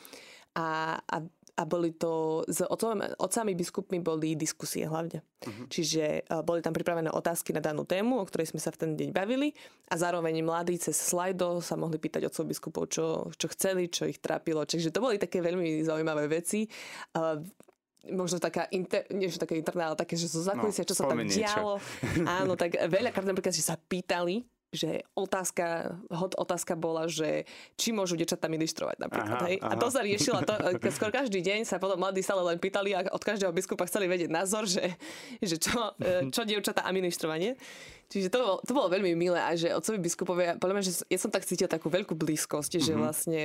a, 0.57 0.99
a 0.99 1.17
a 1.57 1.63
boli 1.65 1.97
to, 1.97 2.45
s 2.45 2.61
otcami, 2.61 3.17
otcami 3.17 3.57
biskupmi 3.57 3.99
boli 4.05 4.37
diskusie 4.37 4.85
hlavne. 4.85 5.25
Uh-huh. 5.25 5.65
Čiže 5.73 6.29
uh, 6.29 6.45
boli 6.45 6.61
tam 6.61 6.77
pripravené 6.77 7.09
otázky 7.09 7.57
na 7.57 7.65
danú 7.65 7.89
tému, 7.89 8.21
o 8.21 8.29
ktorej 8.29 8.53
sme 8.53 8.61
sa 8.61 8.69
v 8.69 8.81
ten 8.85 8.91
deň 8.93 9.17
bavili 9.17 9.57
a 9.89 9.97
zároveň 9.97 10.45
mladí 10.45 10.77
cez 10.77 11.01
slajdo 11.01 11.65
sa 11.65 11.81
mohli 11.81 11.97
pýtať 11.97 12.29
otcov 12.29 12.45
biskupov, 12.45 12.93
čo, 12.93 13.33
čo 13.41 13.49
chceli, 13.57 13.89
čo 13.89 14.05
ich 14.05 14.21
trápilo. 14.21 14.69
Čiže 14.69 14.93
to 14.93 15.01
boli 15.01 15.17
také 15.17 15.41
veľmi 15.41 15.81
zaujímavé 15.81 16.29
veci. 16.29 16.69
Uh, 17.17 17.41
možno 18.13 18.39
taká, 18.39 18.69
inter, 18.71 19.07
nie 19.11 19.31
že 19.31 19.41
taká 19.41 19.55
interná, 19.57 19.93
ale 19.93 19.97
také, 19.99 20.15
že 20.15 20.31
zo 20.31 20.43
zákulisia, 20.43 20.85
no, 20.85 20.89
čo 20.89 20.97
sa 20.97 21.05
tam 21.09 21.21
dialo. 21.23 21.75
Áno, 22.43 22.55
tak 22.55 22.77
veľakrát 22.77 23.27
napríklad, 23.27 23.55
že 23.55 23.65
sa 23.65 23.75
pýtali, 23.77 24.47
že 24.75 25.07
otázka, 25.15 25.95
hot 26.11 26.35
otázka 26.37 26.75
bola, 26.75 27.07
že 27.07 27.47
či 27.79 27.95
môžu 27.95 28.19
dečatá 28.19 28.51
ministrovať 28.51 28.99
napríklad. 28.99 29.39
Aha, 29.41 29.49
hej? 29.49 29.57
Aha. 29.63 29.73
A 29.73 29.81
to 29.81 29.89
sa 29.89 30.03
riešila, 30.03 30.43
to, 30.43 30.55
skoro 30.93 31.15
každý 31.15 31.41
deň 31.41 31.65
sa 31.65 31.79
potom 31.79 31.97
mladí 31.97 32.21
stále 32.21 32.43
len 32.45 32.59
pýtali 32.59 32.93
a 32.93 33.07
od 33.09 33.23
každého 33.23 33.55
biskupa 33.55 33.87
chceli 33.89 34.11
vedieť 34.11 34.29
názor, 34.29 34.67
že, 34.69 34.99
že 35.41 35.57
čo, 35.57 35.97
e, 36.03 36.29
čo 36.29 36.43
dievčatá 36.43 36.85
a 36.85 36.91
ministrovanie. 36.91 37.55
Čiže 38.07 38.31
to, 38.31 38.39
bolo, 38.39 38.55
to 38.63 38.71
bolo 38.71 38.87
veľmi 38.87 39.19
milé 39.19 39.43
a 39.43 39.59
že 39.59 39.75
otcovi 39.75 39.99
biskupovia, 39.99 40.55
podľa 40.63 40.75
mňa, 40.79 40.85
že 40.87 40.93
ja 41.11 41.19
som 41.19 41.27
tak 41.27 41.43
cítil 41.43 41.67
takú 41.67 41.91
veľkú 41.91 42.15
blízkosť, 42.15 42.79
mm-hmm. 42.79 42.87
že 42.87 42.93
mhm. 42.95 43.01
vlastne 43.03 43.41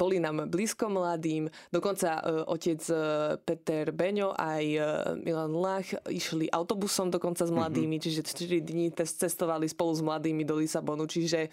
boli 0.00 0.16
nám 0.16 0.48
blízko 0.48 0.88
mladým, 0.88 1.52
dokonca 1.68 2.24
uh, 2.24 2.48
otec 2.48 2.80
uh, 2.88 3.36
Peter 3.44 3.92
Beňo 3.92 4.32
aj 4.32 4.64
uh, 4.80 4.86
Milan 5.20 5.52
Lach 5.52 5.92
išli 6.08 6.48
autobusom 6.48 7.12
dokonca 7.12 7.44
s 7.44 7.52
mhm. 7.52 7.56
mladými, 7.60 8.00
mm-hmm. 8.00 8.04
čiže 8.24 8.56
4 8.64 8.64
dní 8.64 8.86
cestovali 8.96 9.68
spolu 9.68 9.92
s 9.92 10.00
mladými 10.00 10.48
do 10.48 10.56
Lisabonu, 10.56 11.04
čiže 11.04 11.52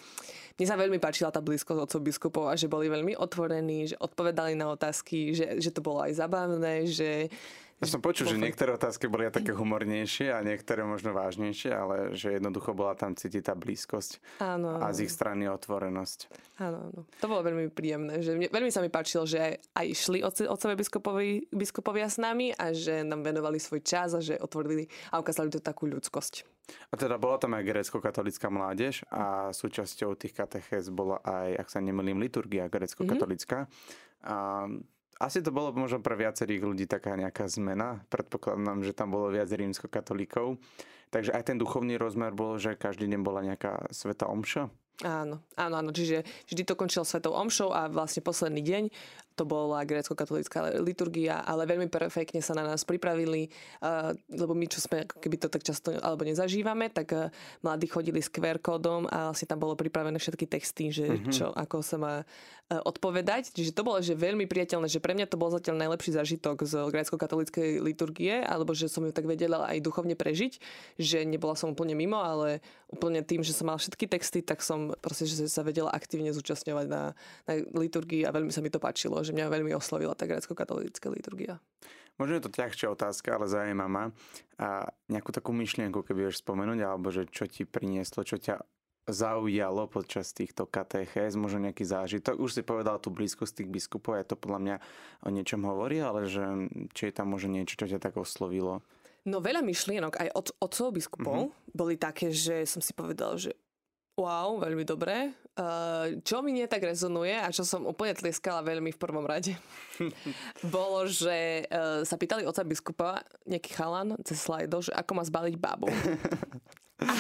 mne 0.54 0.66
sa 0.70 0.78
veľmi 0.78 1.02
páčila 1.02 1.34
tá 1.34 1.42
blízkosť 1.42 1.80
otcov 1.82 2.02
biskupov 2.06 2.46
a 2.48 2.56
že 2.56 2.70
boli 2.70 2.86
veľmi 2.86 3.18
otvorení, 3.18 3.92
že 3.92 4.00
odpovedali 4.00 4.54
na 4.54 4.70
otázky, 4.70 5.34
že, 5.34 5.58
že 5.58 5.74
to 5.74 5.82
bolo 5.82 6.06
aj 6.06 6.14
zabavné, 6.14 6.86
že 6.86 7.28
ja 7.84 7.92
som 7.92 8.00
počul, 8.00 8.32
že 8.32 8.40
niektoré 8.40 8.72
otázky 8.72 9.12
boli 9.12 9.28
také 9.28 9.52
humornejšie 9.52 10.32
a 10.32 10.40
niektoré 10.40 10.88
možno 10.88 11.12
vážnejšie, 11.12 11.72
ale 11.76 11.96
že 12.16 12.40
jednoducho 12.40 12.72
bola 12.72 12.96
tam 12.96 13.12
cítiť 13.14 13.52
tá 13.52 13.54
blízkosť 13.54 14.40
áno, 14.40 14.80
a 14.80 14.96
z 14.96 15.06
ich 15.06 15.12
strany 15.12 15.52
otvorenosť. 15.52 16.20
Áno, 16.64 16.80
áno. 16.88 17.02
To 17.20 17.26
bolo 17.28 17.44
veľmi 17.44 17.68
príjemné. 17.76 18.24
Že 18.24 18.40
mne, 18.40 18.48
veľmi 18.48 18.72
sa 18.72 18.80
mi 18.80 18.88
páčilo, 18.88 19.28
že 19.28 19.60
aj, 19.76 19.86
išli 19.92 20.24
otcové 20.24 20.80
biskupovi, 20.80 21.52
biskupovia 21.52 22.08
s 22.08 22.18
nami 22.18 22.56
a 22.56 22.72
že 22.72 23.04
nám 23.04 23.28
venovali 23.28 23.60
svoj 23.60 23.84
čas 23.84 24.16
a 24.16 24.24
že 24.24 24.40
otvorili 24.40 24.88
a 25.12 25.20
ukázali 25.20 25.52
to 25.52 25.60
takú 25.60 25.86
ľudskosť. 25.92 26.48
A 26.64 26.96
teda 26.96 27.20
bola 27.20 27.36
tam 27.36 27.60
aj 27.60 27.68
grécko-katolická 27.68 28.48
mládež 28.48 29.04
a 29.12 29.52
súčasťou 29.52 30.16
tých 30.16 30.32
katechéz 30.32 30.88
bola 30.88 31.20
aj, 31.20 31.60
ak 31.60 31.68
sa 31.68 31.84
nemýlim, 31.84 32.24
liturgia 32.24 32.72
grécko-katolická. 32.72 33.68
Mm-hmm. 33.68 34.32
A 34.32 34.36
asi 35.20 35.40
to 35.42 35.54
bolo 35.54 35.74
možno 35.74 36.02
pre 36.02 36.18
viacerých 36.18 36.62
ľudí 36.64 36.86
taká 36.90 37.14
nejaká 37.14 37.46
zmena. 37.50 38.02
Predpokladám, 38.10 38.82
že 38.82 38.94
tam 38.98 39.14
bolo 39.14 39.30
viac 39.30 39.50
rímskokatolíkov. 39.50 40.58
Takže 41.14 41.30
aj 41.30 41.54
ten 41.54 41.58
duchovný 41.62 42.02
rozmer 42.02 42.34
bol, 42.34 42.58
že 42.58 42.74
každý 42.74 43.06
deň 43.06 43.22
bola 43.22 43.46
nejaká 43.46 43.94
sveta 43.94 44.26
omša. 44.26 44.74
Áno, 45.06 45.42
áno, 45.58 45.76
áno. 45.78 45.90
Čiže 45.90 46.26
vždy 46.50 46.62
to 46.66 46.78
končilo 46.78 47.06
svetou 47.06 47.34
omšou 47.34 47.74
a 47.74 47.90
vlastne 47.90 48.22
posledný 48.22 48.62
deň 48.62 48.84
to 49.34 49.44
bola 49.44 49.84
grécko-katolická 49.84 50.80
liturgia, 50.82 51.42
ale 51.42 51.66
veľmi 51.66 51.90
perfektne 51.90 52.40
sa 52.40 52.54
na 52.54 52.64
nás 52.64 52.86
pripravili, 52.86 53.50
lebo 54.30 54.54
my, 54.54 54.66
čo 54.70 54.80
sme, 54.80 55.06
keby 55.06 55.36
to 55.42 55.50
tak 55.50 55.66
často 55.66 55.94
alebo 55.98 56.24
nezažívame, 56.24 56.90
tak 56.94 57.34
mladí 57.66 57.90
chodili 57.90 58.22
s 58.22 58.30
QR 58.30 58.62
kódom 58.62 59.10
a 59.10 59.34
vlastne 59.34 59.50
tam 59.50 59.60
bolo 59.60 59.74
pripravené 59.74 60.18
všetky 60.22 60.46
texty, 60.46 60.94
že 60.94 61.06
mm-hmm. 61.10 61.34
čo, 61.34 61.50
ako 61.52 61.82
sa 61.82 61.98
má 61.98 62.16
odpovedať. 62.72 63.54
Čiže 63.54 63.76
to 63.76 63.86
bolo 63.86 64.00
že 64.02 64.18
veľmi 64.18 64.50
priateľné, 64.50 64.90
že 64.90 65.04
pre 65.04 65.14
mňa 65.14 65.30
to 65.30 65.38
bol 65.38 65.52
zatiaľ 65.54 65.78
najlepší 65.78 66.16
zážitok 66.16 66.66
z 66.66 66.74
grécko-katolíckej 66.90 67.84
liturgie, 67.84 68.42
alebo 68.42 68.74
že 68.74 68.90
som 68.90 69.06
ju 69.06 69.14
tak 69.14 69.28
vedela 69.30 69.68
aj 69.70 69.84
duchovne 69.84 70.18
prežiť, 70.18 70.58
že 70.98 71.28
nebola 71.28 71.54
som 71.54 71.76
úplne 71.76 71.94
mimo, 71.94 72.18
ale 72.18 72.64
úplne 72.90 73.22
tým, 73.22 73.42
že 73.46 73.54
som 73.54 73.70
mal 73.70 73.78
všetky 73.78 74.06
texty, 74.10 74.40
tak 74.42 74.62
som 74.62 74.94
proste 75.02 75.26
že 75.26 75.50
sa 75.50 75.62
vedela 75.66 75.92
aktívne 75.92 76.34
zúčastňovať 76.34 76.88
na, 76.88 77.18
na 77.46 77.54
liturgii 77.74 78.26
a 78.26 78.34
veľmi 78.34 78.50
sa 78.50 78.62
mi 78.64 78.70
to 78.70 78.82
páčilo 78.82 79.20
že 79.24 79.36
mňa 79.36 79.50
veľmi 79.50 79.72
oslovila 79.74 80.14
tá 80.14 80.28
grécko-katolícka 80.30 81.08
liturgia. 81.10 81.58
Možno 82.22 82.38
je 82.38 82.46
to 82.46 82.54
ťažšia 82.54 82.94
otázka, 82.94 83.34
ale 83.34 83.50
zaujíma 83.50 83.88
ma. 83.90 84.14
A 84.62 84.94
nejakú 85.10 85.34
takú 85.34 85.50
myšlienku, 85.50 86.06
keby 86.06 86.30
vieš 86.30 86.46
spomenúť, 86.46 86.80
alebo 86.86 87.10
že 87.10 87.26
čo 87.26 87.50
ti 87.50 87.66
prinieslo, 87.66 88.22
čo 88.22 88.38
ťa 88.38 88.62
zaujalo 89.04 89.92
počas 89.92 90.32
týchto 90.32 90.64
katechéz, 90.64 91.36
možno 91.36 91.68
nejaký 91.68 91.84
zážitok. 91.84 92.40
Už 92.40 92.56
si 92.56 92.62
povedal 92.64 93.02
tú 93.04 93.12
blízkosť 93.12 93.64
tých 93.64 93.70
biskupov, 93.70 94.16
je 94.16 94.32
to 94.32 94.40
podľa 94.40 94.60
mňa 94.64 94.76
o 95.28 95.30
niečom 95.34 95.62
hovorí, 95.68 96.00
ale 96.00 96.30
že 96.30 96.44
či 96.96 97.12
je 97.12 97.14
tam 97.18 97.36
možno 97.36 97.52
niečo, 97.52 97.76
čo 97.76 97.90
ťa 97.90 98.00
tak 98.00 98.16
oslovilo? 98.16 98.80
No 99.28 99.40
veľa 99.44 99.64
myšlienok 99.64 100.20
aj 100.20 100.30
od 100.36 100.48
otcov 100.60 100.88
biskupov 100.96 101.38
mm-hmm. 101.48 101.76
boli 101.76 101.96
také, 101.96 102.32
že 102.32 102.64
som 102.68 102.80
si 102.80 102.92
povedal, 102.96 103.40
že 103.40 103.56
Wow, 104.14 104.62
veľmi 104.62 104.86
dobré. 104.86 105.34
Uh, 105.58 106.22
čo 106.22 106.46
mi 106.46 106.54
nie 106.54 106.70
tak 106.70 106.86
rezonuje 106.86 107.34
a 107.34 107.50
čo 107.50 107.66
som 107.66 107.86
úplne 107.86 108.14
tlieskala 108.14 108.62
veľmi 108.62 108.94
v 108.94 109.02
prvom 109.02 109.26
rade, 109.26 109.54
bolo, 110.74 111.06
že 111.10 111.66
uh, 111.70 112.06
sa 112.06 112.18
pýtali 112.18 112.46
oca 112.46 112.62
biskupa, 112.62 113.26
nejaký 113.46 113.74
chalan 113.74 114.18
cez 114.22 114.42
slajdo, 114.42 114.86
že 114.86 114.94
ako 114.94 115.12
má 115.18 115.24
zbaliť 115.26 115.56
babu. 115.58 115.90
A, 117.02 117.14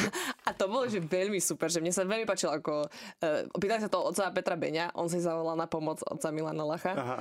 a 0.48 0.50
to 0.54 0.70
bolo, 0.70 0.86
že 0.86 1.02
veľmi 1.02 1.42
super, 1.42 1.66
že 1.66 1.82
mne 1.82 1.90
sa 1.90 2.06
veľmi 2.06 2.30
páčilo, 2.30 2.54
ako 2.54 2.86
uh, 2.86 3.42
pýtali 3.58 3.82
sa 3.82 3.90
to 3.90 4.06
oca 4.06 4.30
Petra 4.30 4.54
Beňa, 4.54 4.94
on 4.94 5.10
si 5.10 5.18
zavolal 5.18 5.58
na 5.58 5.66
pomoc 5.66 5.98
oca 6.06 6.30
Milana 6.30 6.62
Lacha 6.62 6.94
Aha. 6.94 7.18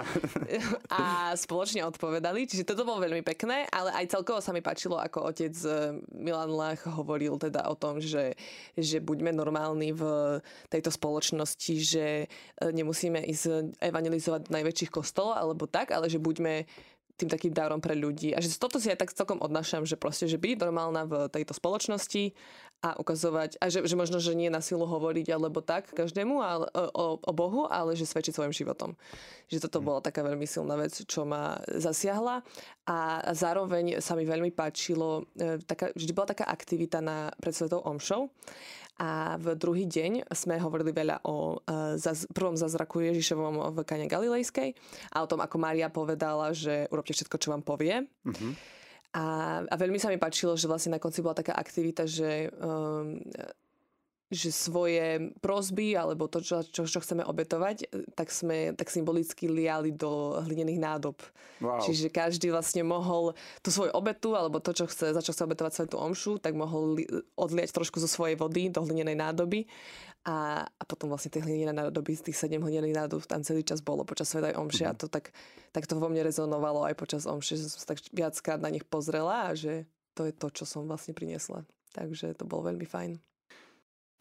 a 0.92 1.02
spoločne 1.32 1.80
odpovedali, 1.88 2.44
čiže 2.44 2.68
toto 2.68 2.85
bolo 2.85 3.00
veľmi 3.00 3.25
pekné, 3.25 3.64
ale 3.73 3.97
aj 3.97 4.12
celkovo 4.12 4.44
sa 4.44 4.52
mi 4.52 4.61
páčilo, 4.61 5.00
ako 5.00 5.32
otec 5.32 5.54
e, 5.64 5.97
Milan 6.12 6.52
Lach 6.52 6.85
hovoril 6.85 7.40
teda 7.40 7.64
o 7.73 7.75
tom, 7.75 8.04
že, 8.04 8.37
že 8.76 9.00
buďme 9.00 9.32
normálni 9.32 9.97
v 9.97 10.04
tejto 10.68 10.92
spoločnosti, 10.92 11.75
že 11.80 12.06
e, 12.25 12.26
nemusíme 12.61 13.16
ísť 13.16 13.80
evangelizovať 13.80 14.52
najväčších 14.52 14.92
kostolov 14.92 15.40
alebo 15.40 15.64
tak, 15.64 15.97
ale 15.97 16.12
že 16.12 16.21
buďme 16.21 16.68
tým 17.16 17.28
takým 17.28 17.52
darom 17.52 17.78
pre 17.78 17.92
ľudí. 17.95 18.33
A 18.33 18.40
že 18.40 18.50
toto 18.57 18.81
si 18.81 18.88
aj 18.88 18.99
tak 19.04 19.14
celkom 19.14 19.38
odnášam, 19.38 19.85
že 19.85 20.00
proste, 20.00 20.26
že 20.26 20.40
byť 20.40 20.59
normálna 20.59 21.07
v 21.07 21.14
tejto 21.31 21.54
spoločnosti 21.54 22.33
a 22.83 22.99
ukazovať, 22.99 23.62
a 23.62 23.71
že, 23.71 23.87
že 23.87 23.95
možno, 23.95 24.19
že 24.19 24.35
nie 24.35 24.50
na 24.50 24.59
silu 24.59 24.83
hovoriť 24.83 25.31
alebo 25.31 25.62
tak 25.62 25.95
každému 25.95 26.42
ale, 26.42 26.66
o, 26.75 27.14
o 27.14 27.33
Bohu, 27.33 27.71
ale 27.71 27.95
že 27.95 28.11
svedčiť 28.11 28.35
svojim 28.35 28.50
životom. 28.50 28.99
Že 29.47 29.71
toto 29.71 29.78
mm. 29.78 29.87
bola 29.87 30.00
taká 30.02 30.26
veľmi 30.26 30.42
silná 30.50 30.75
vec, 30.75 30.90
čo 31.07 31.23
ma 31.23 31.62
zasiahla 31.71 32.42
a 32.90 32.99
zároveň 33.38 34.02
sa 34.02 34.19
mi 34.19 34.26
veľmi 34.26 34.50
páčilo, 34.50 35.31
e, 35.38 35.62
taká, 35.62 35.95
vždy 35.95 36.11
bola 36.11 36.35
taká 36.35 36.50
aktivita 36.50 36.99
na 36.99 37.31
pred 37.38 37.54
Svetou 37.54 37.87
Omšou 37.87 38.26
a 39.00 39.40
v 39.40 39.56
druhý 39.56 39.88
deň 39.88 40.28
sme 40.37 40.61
hovorili 40.61 40.92
veľa 40.92 41.25
o 41.25 41.58
uh, 41.58 41.96
zaz, 41.96 42.28
prvom 42.30 42.54
zázraku 42.54 43.00
Ježišovom 43.08 43.72
v 43.72 43.78
Kane 43.88 44.06
Galilejskej 44.06 44.76
a 45.12 45.25
o 45.25 45.30
tom, 45.30 45.40
ako 45.40 45.56
Mária 45.56 45.88
povedala, 45.88 46.52
že 46.52 46.87
urobte 46.92 47.16
všetko, 47.16 47.37
čo 47.40 47.52
vám 47.56 47.64
povie. 47.64 48.04
Uh-huh. 48.25 48.52
A, 49.12 49.25
a 49.64 49.75
veľmi 49.76 50.00
sa 50.00 50.08
mi 50.08 50.16
páčilo, 50.16 50.56
že 50.56 50.68
vlastne 50.68 50.96
na 50.96 51.00
konci 51.00 51.20
bola 51.20 51.37
taká 51.37 51.52
aktivita, 51.52 52.08
že 52.08 52.49
um, 52.56 53.20
že 54.33 54.49
svoje 54.49 55.31
prosby 55.45 55.93
alebo 55.93 56.25
to, 56.25 56.41
čo, 56.41 56.65
čo, 56.65 56.89
čo 56.89 56.99
chceme 57.05 57.21
obetovať, 57.21 57.85
tak 58.17 58.33
sme 58.33 58.73
tak 58.73 58.89
symbolicky 58.89 59.45
liali 59.45 59.93
do 59.93 60.41
hlinených 60.41 60.81
nádob. 60.81 61.21
Wow. 61.61 61.85
Čiže 61.85 62.09
každý 62.09 62.49
vlastne 62.49 62.81
mohol 62.81 63.37
tú 63.61 63.69
svoju 63.69 63.93
obetu 63.93 64.33
alebo 64.33 64.59
to, 64.59 64.73
čo 64.73 64.89
chce, 64.89 65.12
za 65.12 65.21
čo 65.21 65.37
chce 65.37 65.45
obetovať 65.45 65.73
svetu 65.85 66.01
omšu, 66.01 66.41
tak 66.41 66.57
mohol 66.57 66.97
li, 66.97 67.05
odliať 67.37 67.77
trošku 67.77 68.01
zo 68.01 68.09
svojej 68.09 68.41
vody 68.41 68.73
do 68.73 68.81
hlinenej 68.81 69.21
nádoby 69.21 69.69
a, 70.25 70.65
a 70.65 70.83
potom 70.89 71.12
vlastne 71.12 71.35
tie 71.35 71.45
hlinené 71.45 71.77
nádoby, 71.77 72.17
z 72.17 72.33
tých 72.33 72.41
sedem 72.41 72.65
hlinených 72.65 72.95
nádob 73.05 73.21
tam 73.29 73.45
celý 73.45 73.67
čas 73.67 73.85
bolo 73.85 74.07
počas 74.07 74.33
svetej 74.33 74.57
omše 74.57 74.89
mm-hmm. 74.89 74.91
a 74.91 74.97
mhm. 74.97 75.01
to 75.03 75.07
tak, 75.12 75.37
tak 75.77 75.85
to 75.85 76.01
vo 76.01 76.09
mne 76.09 76.25
rezonovalo 76.25 76.89
aj 76.89 76.95
počas 76.97 77.29
omše, 77.29 77.61
že 77.61 77.69
som 77.69 77.79
sa 77.85 77.93
tak 77.93 78.01
viackrát 78.15 78.62
na 78.62 78.73
nich 78.73 78.89
pozrela 78.89 79.51
a 79.51 79.59
že 79.59 79.85
to 80.17 80.25
je 80.25 80.33
to, 80.33 80.49
čo 80.49 80.65
som 80.65 80.89
vlastne 80.89 81.12
priniesla. 81.12 81.69
Takže 81.93 82.33
to 82.39 82.49
bolo 82.49 82.73
veľmi 82.73 82.89
fajn. 82.89 83.32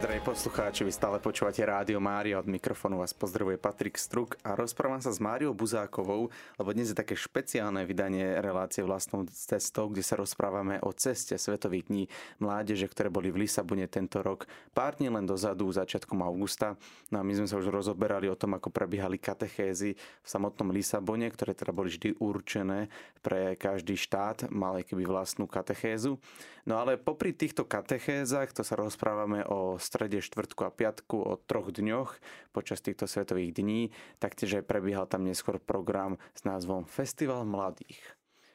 Drahí 0.02 0.18
poslucháči, 0.18 0.82
vy 0.82 0.90
stále 0.90 1.22
počúvate 1.22 1.62
Rádio 1.62 2.02
Mária, 2.02 2.34
od 2.34 2.50
mikrofónu 2.50 2.98
vás 2.98 3.14
pozdravuje 3.14 3.54
Patrik 3.54 3.94
Struk 3.94 4.34
a 4.42 4.58
rozprávam 4.58 4.98
sa 4.98 5.14
s 5.14 5.22
Máriou 5.22 5.54
Buzákovou, 5.54 6.26
lebo 6.58 6.70
dnes 6.74 6.90
je 6.90 6.98
také 6.98 7.14
špeciálne 7.14 7.86
vydanie 7.86 8.42
relácie 8.42 8.82
vlastnou 8.82 9.22
cestou, 9.30 9.86
kde 9.86 10.02
sa 10.02 10.18
rozprávame 10.18 10.82
o 10.82 10.90
ceste 10.90 11.38
Svetových 11.38 11.86
dní 11.86 12.04
mládeže, 12.42 12.90
ktoré 12.90 13.14
boli 13.14 13.30
v 13.30 13.46
Lisabone 13.46 13.86
tento 13.86 14.26
rok. 14.26 14.50
Pár 14.74 14.98
dní 14.98 15.06
len 15.06 15.22
dozadu, 15.22 15.70
začiatkom 15.70 16.18
augusta. 16.26 16.74
No 17.14 17.22
a 17.22 17.26
my 17.26 17.38
sme 17.38 17.46
sa 17.46 17.62
už 17.62 17.70
rozoberali 17.70 18.26
o 18.26 18.34
tom, 18.34 18.58
ako 18.58 18.74
prebiehali 18.74 19.22
katechézy 19.22 19.94
v 19.94 20.26
samotnom 20.26 20.74
Lisabone, 20.74 21.30
ktoré 21.30 21.54
teda 21.54 21.70
boli 21.70 21.94
vždy 21.94 22.18
určené 22.18 22.90
pre 23.22 23.54
každý 23.54 23.94
štát, 23.94 24.50
mal 24.50 24.82
keby 24.82 25.06
vlastnú 25.06 25.46
katechézu. 25.46 26.18
No 26.62 26.78
ale 26.78 26.94
popri 26.94 27.34
týchto 27.34 27.66
katechézach, 27.66 28.54
to 28.54 28.62
sa 28.62 28.78
rozprávame 28.78 29.42
o 29.50 29.78
strede, 29.92 30.24
štvrtku 30.24 30.64
a 30.64 30.72
piatku, 30.72 31.20
o 31.20 31.36
troch 31.36 31.68
dňoch 31.68 32.16
počas 32.56 32.80
týchto 32.80 33.04
svetových 33.04 33.52
dní, 33.60 33.80
taktiež 34.16 34.64
aj 34.64 34.64
prebiehal 34.64 35.04
tam 35.04 35.28
neskôr 35.28 35.60
program 35.60 36.16
s 36.32 36.48
názvom 36.48 36.88
Festival 36.88 37.44
mladých. 37.44 38.00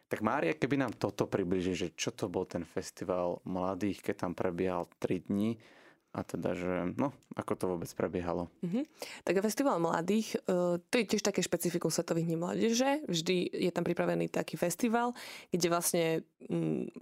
Tak 0.10 0.26
Mária, 0.26 0.58
keby 0.58 0.82
nám 0.82 0.98
toto 0.98 1.30
približí, 1.30 1.78
že 1.78 1.94
čo 1.94 2.10
to 2.10 2.26
bol 2.26 2.50
ten 2.50 2.66
festival 2.66 3.44
mladých, 3.46 4.02
keď 4.02 4.16
tam 4.26 4.34
prebiehal 4.34 4.90
3 4.98 5.30
dní, 5.30 5.62
a 6.18 6.26
teda, 6.26 6.58
že 6.58 6.98
no, 6.98 7.14
ako 7.38 7.54
to 7.54 7.66
vôbec 7.70 7.92
prebiehalo. 7.94 8.50
Mm-hmm. 8.66 8.84
Tak 9.22 9.44
Festival 9.46 9.78
mladých, 9.78 10.34
e, 10.50 10.82
to 10.82 10.94
je 10.98 11.06
tiež 11.06 11.22
také 11.22 11.46
špecifikum 11.46 11.94
Svetových 11.94 12.26
dní 12.26 12.38
mládeže. 12.42 13.06
Vždy 13.06 13.54
je 13.54 13.70
tam 13.70 13.86
pripravený 13.86 14.34
taký 14.34 14.58
festival, 14.58 15.14
kde 15.54 15.68
vlastne 15.70 16.04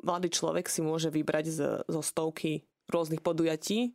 mladý 0.03 0.27
človek 0.27 0.67
si 0.67 0.83
môže 0.83 1.07
vybrať 1.13 1.45
zo 1.87 2.01
stovky 2.03 2.67
rôznych 2.89 3.21
podujatí, 3.21 3.93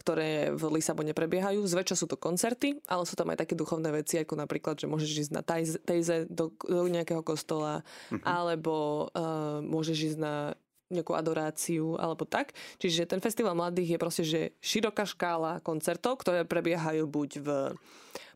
ktoré 0.00 0.52
v 0.56 0.80
Lisabone 0.80 1.12
prebiehajú. 1.12 1.60
Zväčša 1.64 1.96
sú 1.96 2.06
to 2.08 2.16
koncerty, 2.16 2.80
ale 2.88 3.04
sú 3.04 3.14
tam 3.20 3.28
aj 3.28 3.44
také 3.44 3.52
duchovné 3.52 3.92
veci, 3.92 4.16
ako 4.16 4.32
napríklad, 4.40 4.80
že 4.80 4.88
môžeš 4.88 5.28
ísť 5.28 5.32
na 5.36 5.42
tejze 5.84 6.24
do, 6.32 6.56
do 6.64 6.88
nejakého 6.88 7.20
kostola, 7.20 7.84
mm-hmm. 8.08 8.24
alebo 8.24 9.06
uh, 9.12 9.60
môžeš 9.60 10.16
ísť 10.16 10.18
na 10.20 10.56
nejakú 10.90 11.14
adoráciu 11.14 11.94
alebo 12.02 12.26
tak. 12.26 12.50
Čiže 12.82 13.06
ten 13.06 13.22
festival 13.22 13.54
mladých 13.54 13.94
je 13.94 14.02
proste, 14.02 14.24
že 14.26 14.40
široká 14.58 15.06
škála 15.06 15.62
koncertov, 15.62 16.18
ktoré 16.18 16.42
prebiehajú 16.42 17.06
buď 17.06 17.30
v 17.38 17.48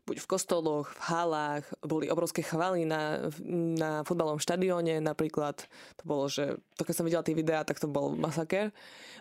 buď 0.05 0.21
v 0.21 0.29
kostoloch, 0.29 0.93
v 0.93 1.01
halách, 1.09 1.65
boli 1.81 2.13
obrovské 2.13 2.45
chvály 2.45 2.85
na, 2.85 3.29
na 3.77 4.05
futbalovom 4.05 4.37
štadióne 4.37 5.01
napríklad. 5.01 5.65
To 6.01 6.03
bolo, 6.05 6.29
že 6.29 6.61
to 6.77 6.85
keď 6.85 6.93
som 6.93 7.05
videla 7.09 7.25
tie 7.25 7.33
videá, 7.33 7.65
tak 7.65 7.81
to 7.81 7.89
bol 7.89 8.13
masaker. 8.13 8.69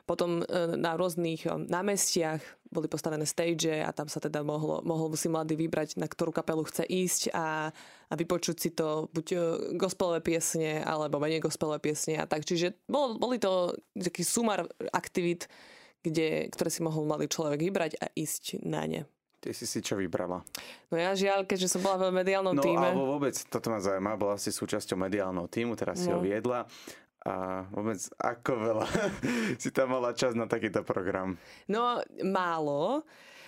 Potom 0.05 0.45
e, 0.45 0.76
na 0.76 1.00
rôznych 1.00 1.49
e, 1.49 1.57
námestiach 1.57 2.45
boli 2.69 2.93
postavené 2.93 3.25
stage 3.25 3.81
a 3.81 3.88
tam 3.97 4.12
sa 4.12 4.21
teda 4.21 4.45
mohlo, 4.45 4.85
mohol 4.85 5.17
si 5.17 5.33
mladý 5.33 5.57
vybrať, 5.57 5.97
na 5.97 6.05
ktorú 6.05 6.29
kapelu 6.29 6.61
chce 6.69 6.85
ísť 6.85 7.23
a, 7.33 7.73
a 8.11 8.14
vypočuť 8.14 8.57
si 8.61 8.71
to 8.76 9.09
buď 9.09 9.26
e, 9.33 9.37
gospelové 9.81 10.21
piesne 10.21 10.85
alebo 10.85 11.17
menej 11.17 11.41
gospelové 11.41 11.81
piesne 11.81 12.21
a 12.21 12.29
tak. 12.29 12.45
Čiže 12.45 12.76
bol, 12.85 13.17
boli 13.17 13.41
to 13.41 13.73
taký 13.97 14.21
sumar 14.21 14.69
aktivít, 14.93 15.49
kde, 16.05 16.53
ktoré 16.53 16.69
si 16.69 16.85
mohol 16.85 17.09
mladý 17.09 17.33
človek 17.33 17.64
vybrať 17.64 17.97
a 17.97 18.12
ísť 18.12 18.61
na 18.61 18.85
ne. 18.85 19.09
Ty 19.45 19.53
si 19.53 19.69
si 19.69 19.85
čo 19.85 20.01
vybrala? 20.01 20.41
No 20.89 20.97
ja 20.97 21.13
žiaľ, 21.13 21.45
keďže 21.45 21.77
som 21.77 21.85
bola 21.85 22.09
v 22.09 22.17
mediálnom 22.17 22.57
no, 22.57 22.65
týme. 22.65 22.81
No 22.81 22.89
alebo 22.97 23.05
vôbec, 23.21 23.37
toto 23.53 23.69
ma 23.69 23.77
zaujíma, 23.77 24.17
bola 24.17 24.41
si 24.41 24.49
súčasťou 24.49 24.97
mediálneho 24.97 25.45
týmu, 25.53 25.77
teraz 25.77 26.01
no. 26.01 26.03
si 26.03 26.09
ho 26.09 26.17
no. 26.17 26.25
viedla. 26.25 26.65
A 27.29 27.69
vôbec 27.69 28.01
ako 28.17 28.53
veľa 28.57 28.87
si 29.61 29.69
tam 29.69 29.93
mala 29.93 30.17
čas 30.17 30.33
na 30.33 30.49
takýto 30.49 30.81
program? 30.81 31.37
No 31.69 32.01
málo. 32.25 33.05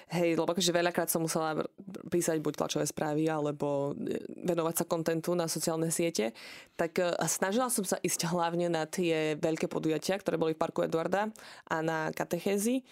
Hej, 0.07 0.39
lebo 0.39 0.53
akože 0.53 0.71
veľakrát 0.71 1.11
som 1.11 1.25
musela 1.25 1.67
písať 2.13 2.39
buď 2.39 2.53
tlačové 2.63 2.87
správy, 2.87 3.27
alebo 3.27 3.97
e, 3.99 4.23
venovať 4.47 4.75
sa 4.79 4.85
kontentu 4.87 5.35
na 5.35 5.51
sociálne 5.51 5.91
siete. 5.91 6.31
Tak 6.79 6.93
e, 7.01 7.11
snažila 7.27 7.73
som 7.73 7.83
sa 7.83 7.99
ísť 8.05 8.31
hlavne 8.31 8.71
na 8.71 8.85
tie 8.85 9.35
veľké 9.35 9.67
podujatia, 9.67 10.21
ktoré 10.21 10.39
boli 10.39 10.55
v 10.55 10.63
Parku 10.63 10.87
Eduarda 10.87 11.33
a 11.67 11.77
na 11.83 12.15
katechézy. 12.15 12.87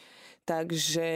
Takže 0.45 1.09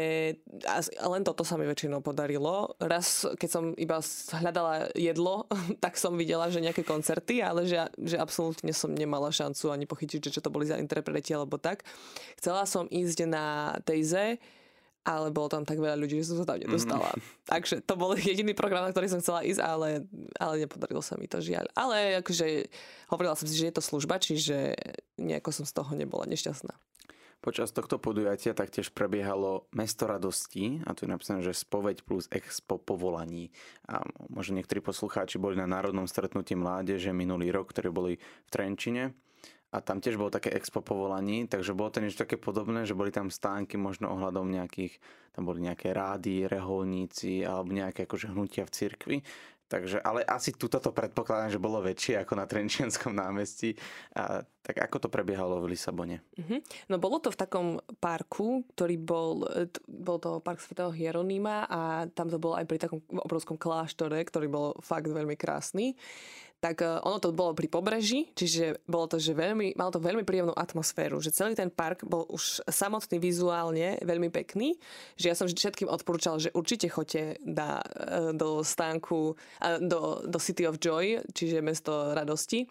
len 1.04 1.22
toto 1.22 1.44
sa 1.44 1.60
mi 1.60 1.68
väčšinou 1.68 2.00
podarilo. 2.00 2.72
Raz, 2.80 3.28
keď 3.36 3.50
som 3.52 3.64
iba 3.76 4.00
hľadala 4.32 4.88
jedlo, 4.96 5.44
tak 5.84 6.00
som 6.00 6.16
videla, 6.16 6.48
že 6.48 6.64
nejaké 6.64 6.80
koncerty, 6.80 7.44
ale 7.44 7.68
že, 7.68 7.76
že 8.00 8.16
absolútne 8.16 8.72
som 8.72 8.88
nemala 8.88 9.28
šancu 9.28 9.68
ani 9.68 9.84
pochytiť, 9.84 10.28
že 10.28 10.32
čo 10.32 10.40
to 10.40 10.48
boli 10.48 10.64
za 10.64 10.80
interpreti 10.80 11.36
alebo 11.36 11.60
tak. 11.60 11.84
Chcela 12.40 12.64
som 12.64 12.88
ísť 12.88 13.28
na 13.28 13.76
Tejze, 13.84 14.40
ale 15.04 15.28
bolo 15.28 15.52
tam 15.52 15.64
tak 15.64 15.76
veľa 15.76 15.96
ľudí, 16.00 16.20
že 16.20 16.32
som 16.32 16.40
sa 16.40 16.48
tam 16.48 16.60
nedostala. 16.60 17.12
Mm. 17.12 17.20
Takže 17.48 17.74
to 17.84 17.94
bol 18.00 18.12
jediný 18.16 18.56
program, 18.56 18.84
na 18.84 18.92
ktorý 18.92 19.12
som 19.12 19.20
chcela 19.20 19.44
ísť, 19.44 19.60
ale, 19.60 20.08
ale 20.40 20.64
nepodarilo 20.64 21.04
sa 21.04 21.20
mi 21.20 21.28
to 21.28 21.40
žiaľ. 21.40 21.68
Ale 21.76 22.20
akože 22.24 22.68
hovorila 23.12 23.36
som 23.36 23.48
si, 23.48 23.56
že 23.56 23.68
je 23.68 23.76
to 23.76 23.84
služba, 23.84 24.20
čiže 24.20 24.76
nejako 25.20 25.52
som 25.52 25.64
z 25.68 25.72
toho 25.72 25.92
nebola 25.96 26.24
nešťastná. 26.28 26.72
Počas 27.38 27.70
tohto 27.70 28.02
podujatia 28.02 28.50
taktiež 28.50 28.90
prebiehalo 28.90 29.70
Mesto 29.70 30.10
radosti, 30.10 30.82
a 30.82 30.90
tu 30.90 31.06
je 31.06 31.14
napísané, 31.14 31.38
že 31.46 31.54
spoveď 31.54 32.02
plus 32.02 32.26
expo 32.34 32.82
povolaní. 32.82 33.54
A 33.86 34.02
možno 34.26 34.58
niektorí 34.58 34.82
poslucháči 34.82 35.38
boli 35.38 35.54
na 35.54 35.70
Národnom 35.70 36.10
stretnutí 36.10 36.58
mládeže 36.58 37.14
minulý 37.14 37.54
rok, 37.54 37.70
ktorí 37.70 37.88
boli 37.94 38.12
v 38.18 38.48
Trenčine. 38.50 39.14
A 39.68 39.84
tam 39.84 40.00
tiež 40.00 40.16
bolo 40.16 40.32
také 40.32 40.48
expo 40.50 40.80
povolaní, 40.80 41.44
takže 41.44 41.76
bolo 41.76 41.92
to 41.92 42.00
niečo 42.00 42.24
také 42.24 42.40
podobné, 42.40 42.88
že 42.88 42.96
boli 42.96 43.12
tam 43.12 43.28
stánky 43.28 43.76
možno 43.76 44.08
ohľadom 44.16 44.48
nejakých, 44.48 44.96
tam 45.36 45.44
boli 45.44 45.60
nejaké 45.60 45.92
rády, 45.92 46.48
reholníci 46.48 47.44
alebo 47.44 47.76
nejaké 47.76 48.08
akože 48.08 48.32
hnutia 48.32 48.64
v 48.64 48.72
cirkvi. 48.72 49.16
Takže, 49.68 50.00
ale 50.00 50.24
asi 50.24 50.56
tuto 50.56 50.80
to 50.80 50.96
predpokladám, 50.96 51.52
že 51.52 51.60
bolo 51.60 51.84
väčšie 51.84 52.24
ako 52.24 52.34
na 52.40 52.48
Trenčianskom 52.48 53.12
námestí. 53.12 53.76
A, 54.16 54.40
tak 54.64 54.80
ako 54.80 54.96
to 55.04 55.08
prebiehalo 55.12 55.60
v 55.60 55.76
Lisabone? 55.76 56.24
Mm-hmm. 56.40 56.88
No 56.88 56.96
bolo 56.96 57.20
to 57.20 57.28
v 57.28 57.40
takom 57.40 57.66
parku, 58.00 58.64
ktorý 58.72 58.96
bol, 58.96 59.44
bol 59.84 60.16
to 60.16 60.40
park 60.40 60.64
svätého 60.64 60.88
Hieronýma 60.88 61.68
a 61.68 61.80
tam 62.12 62.32
to 62.32 62.40
bolo 62.40 62.56
aj 62.56 62.64
pri 62.64 62.80
takom 62.80 63.00
obrovskom 63.12 63.60
kláštore, 63.60 64.16
ktorý 64.24 64.48
bol 64.48 64.66
fakt 64.80 65.08
veľmi 65.08 65.36
krásny 65.36 65.96
tak 66.58 66.82
e, 66.82 66.98
ono 67.02 67.18
to 67.22 67.30
bolo 67.30 67.54
pri 67.54 67.70
pobreží, 67.70 68.30
čiže 68.34 68.82
bolo 68.90 69.06
to, 69.06 69.22
že 69.22 69.34
veľmi, 69.34 69.78
malo 69.78 69.94
to 69.94 70.02
veľmi 70.02 70.26
príjemnú 70.26 70.54
atmosféru, 70.54 71.22
že 71.22 71.34
celý 71.34 71.54
ten 71.54 71.70
park 71.70 72.02
bol 72.02 72.26
už 72.30 72.66
samotný 72.66 73.22
vizuálne 73.22 73.98
veľmi 74.02 74.30
pekný, 74.34 74.74
že 75.14 75.30
ja 75.30 75.34
som 75.38 75.46
všetkým 75.46 75.86
odporúčal, 75.86 76.42
že 76.42 76.54
určite 76.54 76.90
choďte 76.90 77.38
na, 77.46 77.78
e, 77.82 78.34
do 78.34 78.66
stánku, 78.66 79.38
do, 79.82 80.00
do 80.26 80.38
City 80.42 80.66
of 80.66 80.82
Joy, 80.82 81.22
čiže 81.30 81.62
mesto 81.62 82.14
radosti. 82.14 82.66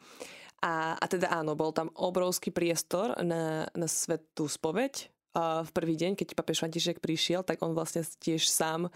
A, 0.66 0.98
a 0.98 1.06
teda 1.06 1.30
áno, 1.30 1.54
bol 1.54 1.70
tam 1.70 1.94
obrovský 1.94 2.50
priestor 2.50 3.14
na, 3.22 3.70
na 3.78 3.88
svetú 3.88 4.50
spoveď. 4.50 5.14
V 5.38 5.70
prvý 5.70 5.94
deň, 5.94 6.18
keď 6.18 6.34
papež 6.34 6.66
František 6.66 6.98
prišiel, 6.98 7.46
tak 7.46 7.62
on 7.62 7.78
vlastne 7.78 8.02
tiež 8.02 8.50
sám 8.50 8.90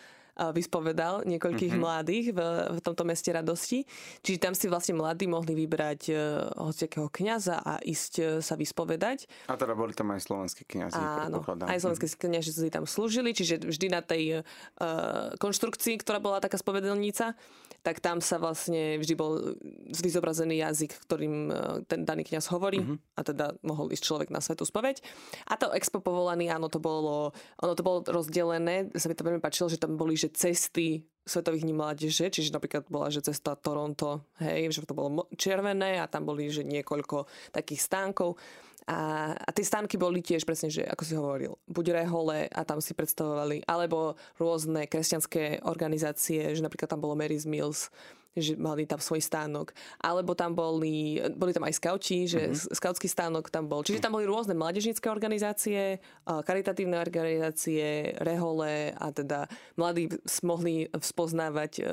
vyspovedal 0.49 1.21
niekoľkých 1.29 1.77
mm-hmm. 1.77 1.85
mladých 1.85 2.25
v, 2.33 2.39
v 2.73 2.79
tomto 2.81 3.05
meste 3.05 3.29
radosti. 3.29 3.85
Čiže 4.25 4.41
tam 4.41 4.53
si 4.57 4.65
vlastne 4.65 4.97
mladí 4.97 5.29
mohli 5.29 5.53
vybrať 5.53 6.01
uh, 6.09 6.17
hociakého 6.57 7.13
kňaza 7.13 7.61
a 7.61 7.77
ísť 7.85 8.13
uh, 8.17 8.25
sa 8.41 8.57
vyspovedať. 8.57 9.29
A 9.45 9.53
teda 9.53 9.77
boli 9.77 9.93
tam 9.93 10.09
aj 10.09 10.25
slovenské 10.25 10.65
kňazi. 10.65 10.97
Áno, 10.97 11.45
aj 11.45 11.77
slovenské 11.77 12.09
mm-hmm. 12.09 12.41
kňazi 12.41 12.73
tam 12.73 12.89
slúžili, 12.89 13.37
čiže 13.37 13.61
vždy 13.61 13.87
na 13.93 14.01
tej 14.01 14.41
uh, 14.41 15.37
konštrukcii, 15.37 16.01
ktorá 16.01 16.17
bola 16.17 16.41
taká 16.41 16.57
spovedelnica, 16.57 17.37
tak 17.85 18.01
tam 18.01 18.17
sa 18.23 18.41
vlastne 18.41 18.97
vždy 18.97 19.13
bol 19.13 19.57
vyzobrazený 19.89 20.61
jazyk, 20.61 21.01
ktorým 21.05 21.49
ten 21.89 22.05
daný 22.05 22.23
kňaz 22.25 22.53
hovorí 22.53 22.81
mm-hmm. 22.81 23.17
a 23.17 23.21
teda 23.25 23.45
mohol 23.65 23.89
ísť 23.89 24.03
človek 24.05 24.29
na 24.29 24.39
svetú 24.39 24.63
spoveď. 24.63 25.01
A 25.49 25.57
to 25.57 25.73
expo 25.73 25.99
povolaný, 25.99 26.53
áno, 26.53 26.69
to 26.69 26.77
bolo, 26.77 27.33
ono 27.59 27.73
to 27.73 27.83
bolo 27.83 28.05
rozdelené, 28.05 28.93
sa 28.95 29.09
mi 29.09 29.17
to 29.17 29.25
veľmi 29.25 29.41
páčilo, 29.43 29.67
že 29.67 29.81
tam 29.81 29.97
boli 29.97 30.13
že 30.13 30.30
cesty 30.33 31.05
Svetových 31.21 31.61
dní 31.61 31.77
mládeže, 31.77 32.33
čiže 32.33 32.49
napríklad 32.49 32.89
bola, 32.89 33.13
že 33.13 33.21
cesta 33.21 33.53
Toronto, 33.53 34.25
hej, 34.41 34.73
že 34.73 34.89
to 34.89 34.97
bolo 34.97 35.29
červené 35.37 36.01
a 36.01 36.09
tam 36.09 36.25
boli, 36.25 36.49
že 36.49 36.65
niekoľko 36.65 37.29
takých 37.53 37.77
stánkov. 37.85 38.41
A, 38.89 39.29
a 39.37 39.49
tie 39.53 39.61
stánky 39.61 40.01
boli 40.01 40.25
tiež 40.25 40.41
presne, 40.41 40.73
že 40.73 40.81
ako 40.81 41.03
si 41.05 41.13
hovoril, 41.13 41.53
buď 41.69 42.01
rehole 42.01 42.49
a 42.49 42.61
tam 42.65 42.81
si 42.81 42.97
predstavovali, 42.97 43.69
alebo 43.69 44.17
rôzne 44.41 44.89
kresťanské 44.89 45.61
organizácie, 45.61 46.57
že 46.57 46.65
napríklad 46.65 46.89
tam 46.89 47.05
bolo 47.05 47.13
Mary's 47.13 47.45
Mills, 47.45 47.93
že 48.35 48.55
mali 48.55 48.87
tam 48.87 48.99
svoj 48.99 49.19
stánok. 49.19 49.75
Alebo 49.99 50.31
tam 50.37 50.55
boli, 50.55 51.19
boli 51.35 51.51
tam 51.51 51.67
aj 51.67 51.75
skauti, 51.75 52.27
že 52.27 52.51
mm-hmm. 52.51 52.75
skautský 52.75 53.07
stánok 53.11 53.51
tam 53.51 53.67
bol. 53.67 53.83
Čiže 53.83 54.03
tam 54.03 54.15
boli 54.15 54.23
rôzne 54.23 54.55
mládežnícke 54.55 55.11
organizácie, 55.11 55.99
karitatívne 56.23 56.95
organizácie, 56.95 58.15
rehole 58.23 58.95
a 58.95 59.07
teda 59.11 59.51
mladí 59.75 60.11
mohli 60.43 60.87
spoznávať 60.95 61.71
e, 61.79 61.83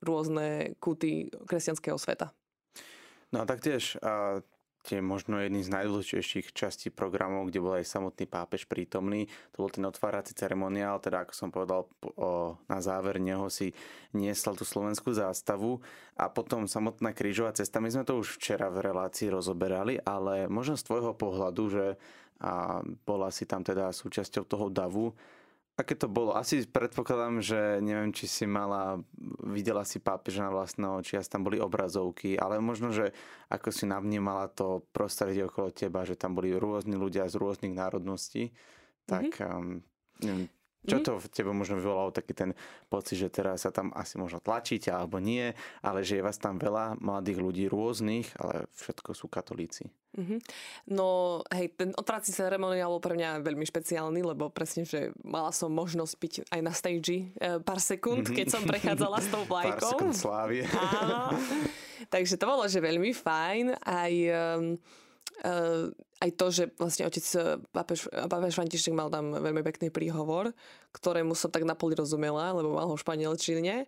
rôzne 0.00 0.76
kúty 0.80 1.28
kresťanského 1.48 1.96
sveta. 2.00 2.32
No 3.32 3.42
a 3.42 3.44
taktiež 3.44 3.98
tie 4.84 5.00
možno 5.00 5.40
jedný 5.40 5.64
z 5.64 5.72
najdôležitejších 5.72 6.52
častí 6.52 6.92
programov, 6.92 7.48
kde 7.48 7.64
bol 7.64 7.80
aj 7.80 7.88
samotný 7.88 8.28
pápež 8.28 8.68
prítomný. 8.68 9.32
To 9.56 9.64
bol 9.64 9.72
ten 9.72 9.88
otvárací 9.88 10.36
ceremoniál, 10.36 11.00
teda 11.00 11.24
ako 11.24 11.32
som 11.32 11.48
povedal, 11.48 11.88
o, 12.20 12.60
na 12.68 12.84
záver 12.84 13.16
neho 13.16 13.48
si 13.48 13.72
niesla 14.12 14.52
tú 14.52 14.68
slovenskú 14.68 15.16
zástavu 15.16 15.80
a 16.20 16.28
potom 16.28 16.68
samotná 16.68 17.16
krížová 17.16 17.56
cesta. 17.56 17.80
My 17.80 17.88
sme 17.88 18.04
to 18.04 18.20
už 18.20 18.36
včera 18.36 18.68
v 18.68 18.84
relácii 18.84 19.32
rozoberali, 19.32 19.96
ale 20.04 20.52
možno 20.52 20.76
z 20.76 20.84
tvojho 20.84 21.16
pohľadu, 21.16 21.64
že 21.72 21.86
a 22.42 22.82
bola 23.06 23.30
si 23.30 23.46
tam 23.46 23.62
teda 23.62 23.94
súčasťou 23.94 24.44
toho 24.44 24.66
davu, 24.68 25.14
Aké 25.74 25.98
to 25.98 26.06
bolo? 26.06 26.38
Asi 26.38 26.62
predpokladám, 26.62 27.42
že 27.42 27.82
neviem, 27.82 28.14
či 28.14 28.30
si 28.30 28.46
mala, 28.46 29.02
videla 29.42 29.82
si 29.82 29.98
pápeža 29.98 30.46
na 30.46 30.54
vlastné 30.54 30.86
oči, 30.86 31.18
tam 31.26 31.42
boli 31.42 31.58
obrazovky, 31.58 32.38
ale 32.38 32.62
možno, 32.62 32.94
že 32.94 33.10
ako 33.50 33.74
si 33.74 33.82
navnímala 33.90 34.46
to 34.54 34.86
prostredie 34.94 35.42
okolo 35.42 35.74
teba, 35.74 36.06
že 36.06 36.14
tam 36.14 36.38
boli 36.38 36.54
rôzni 36.54 36.94
ľudia 36.94 37.26
z 37.26 37.34
rôznych 37.42 37.74
národností, 37.74 38.54
tak 39.02 39.34
mm-hmm. 39.34 39.50
um, 39.50 39.82
neviem, 40.22 40.46
čo 40.84 41.00
mhm. 41.00 41.04
to 41.04 41.12
v 41.16 41.28
tebe 41.32 41.50
možno 41.50 41.80
vyvolalo 41.80 42.12
taký 42.12 42.36
ten 42.36 42.50
pocit, 42.92 43.16
že 43.16 43.32
teraz 43.32 43.64
sa 43.64 43.72
tam 43.72 43.90
asi 43.96 44.20
možno 44.20 44.40
tlačíte 44.40 44.92
alebo 44.92 45.16
nie, 45.16 45.52
ale 45.80 46.04
že 46.04 46.20
je 46.20 46.26
vás 46.26 46.36
tam 46.36 46.60
veľa 46.60 47.00
mladých 47.00 47.38
ľudí 47.40 47.64
rôznych, 47.72 48.28
ale 48.36 48.68
všetko 48.76 49.10
sú 49.16 49.26
katolíci. 49.32 49.88
Mm-hmm. 50.14 50.38
No 50.94 51.40
hej, 51.50 51.74
ten 51.74 51.90
otvárací 51.98 52.30
ceremoniál 52.30 52.86
bol 52.94 53.02
pre 53.02 53.18
mňa 53.18 53.42
veľmi 53.42 53.66
špeciálny, 53.66 54.22
lebo 54.22 54.46
presne, 54.46 54.86
že 54.86 55.10
mala 55.26 55.50
som 55.50 55.74
možnosť 55.74 56.14
byť 56.14 56.34
aj 56.54 56.60
na 56.62 56.70
stage 56.70 57.34
e, 57.34 57.58
pár 57.66 57.82
sekúnd, 57.82 58.22
mm-hmm. 58.22 58.38
keď 58.38 58.46
som 58.46 58.62
prechádzala 58.62 59.18
s 59.18 59.28
tou 59.32 59.42
vlajkou. 59.42 59.82
Pár 59.82 59.92
sekúnd 59.98 60.14
slávy. 60.14 60.62
Áno. 60.70 61.34
Takže 62.14 62.38
to 62.38 62.46
bolo, 62.46 62.64
že 62.70 62.78
veľmi 62.78 63.10
fajn. 63.10 63.74
Aj 63.82 64.12
um, 64.12 64.78
uh, 65.42 65.90
aj 66.22 66.30
to, 66.38 66.46
že 66.48 66.64
vlastne 66.80 67.04
otec 67.04 67.24
eh, 67.36 67.60
pápež, 67.74 68.08
pápež 68.08 68.56
František 68.56 68.96
mal 68.96 69.12
tam 69.12 69.34
veľmi 69.34 69.60
pekný 69.60 69.92
príhovor, 69.92 70.54
ktorému 70.96 71.36
som 71.36 71.52
tak 71.52 71.68
napoli 71.68 71.98
rozumela, 71.98 72.54
lebo 72.54 72.72
mal 72.72 72.88
ho 72.88 72.96
v 72.96 73.02
španielčine. 73.04 73.84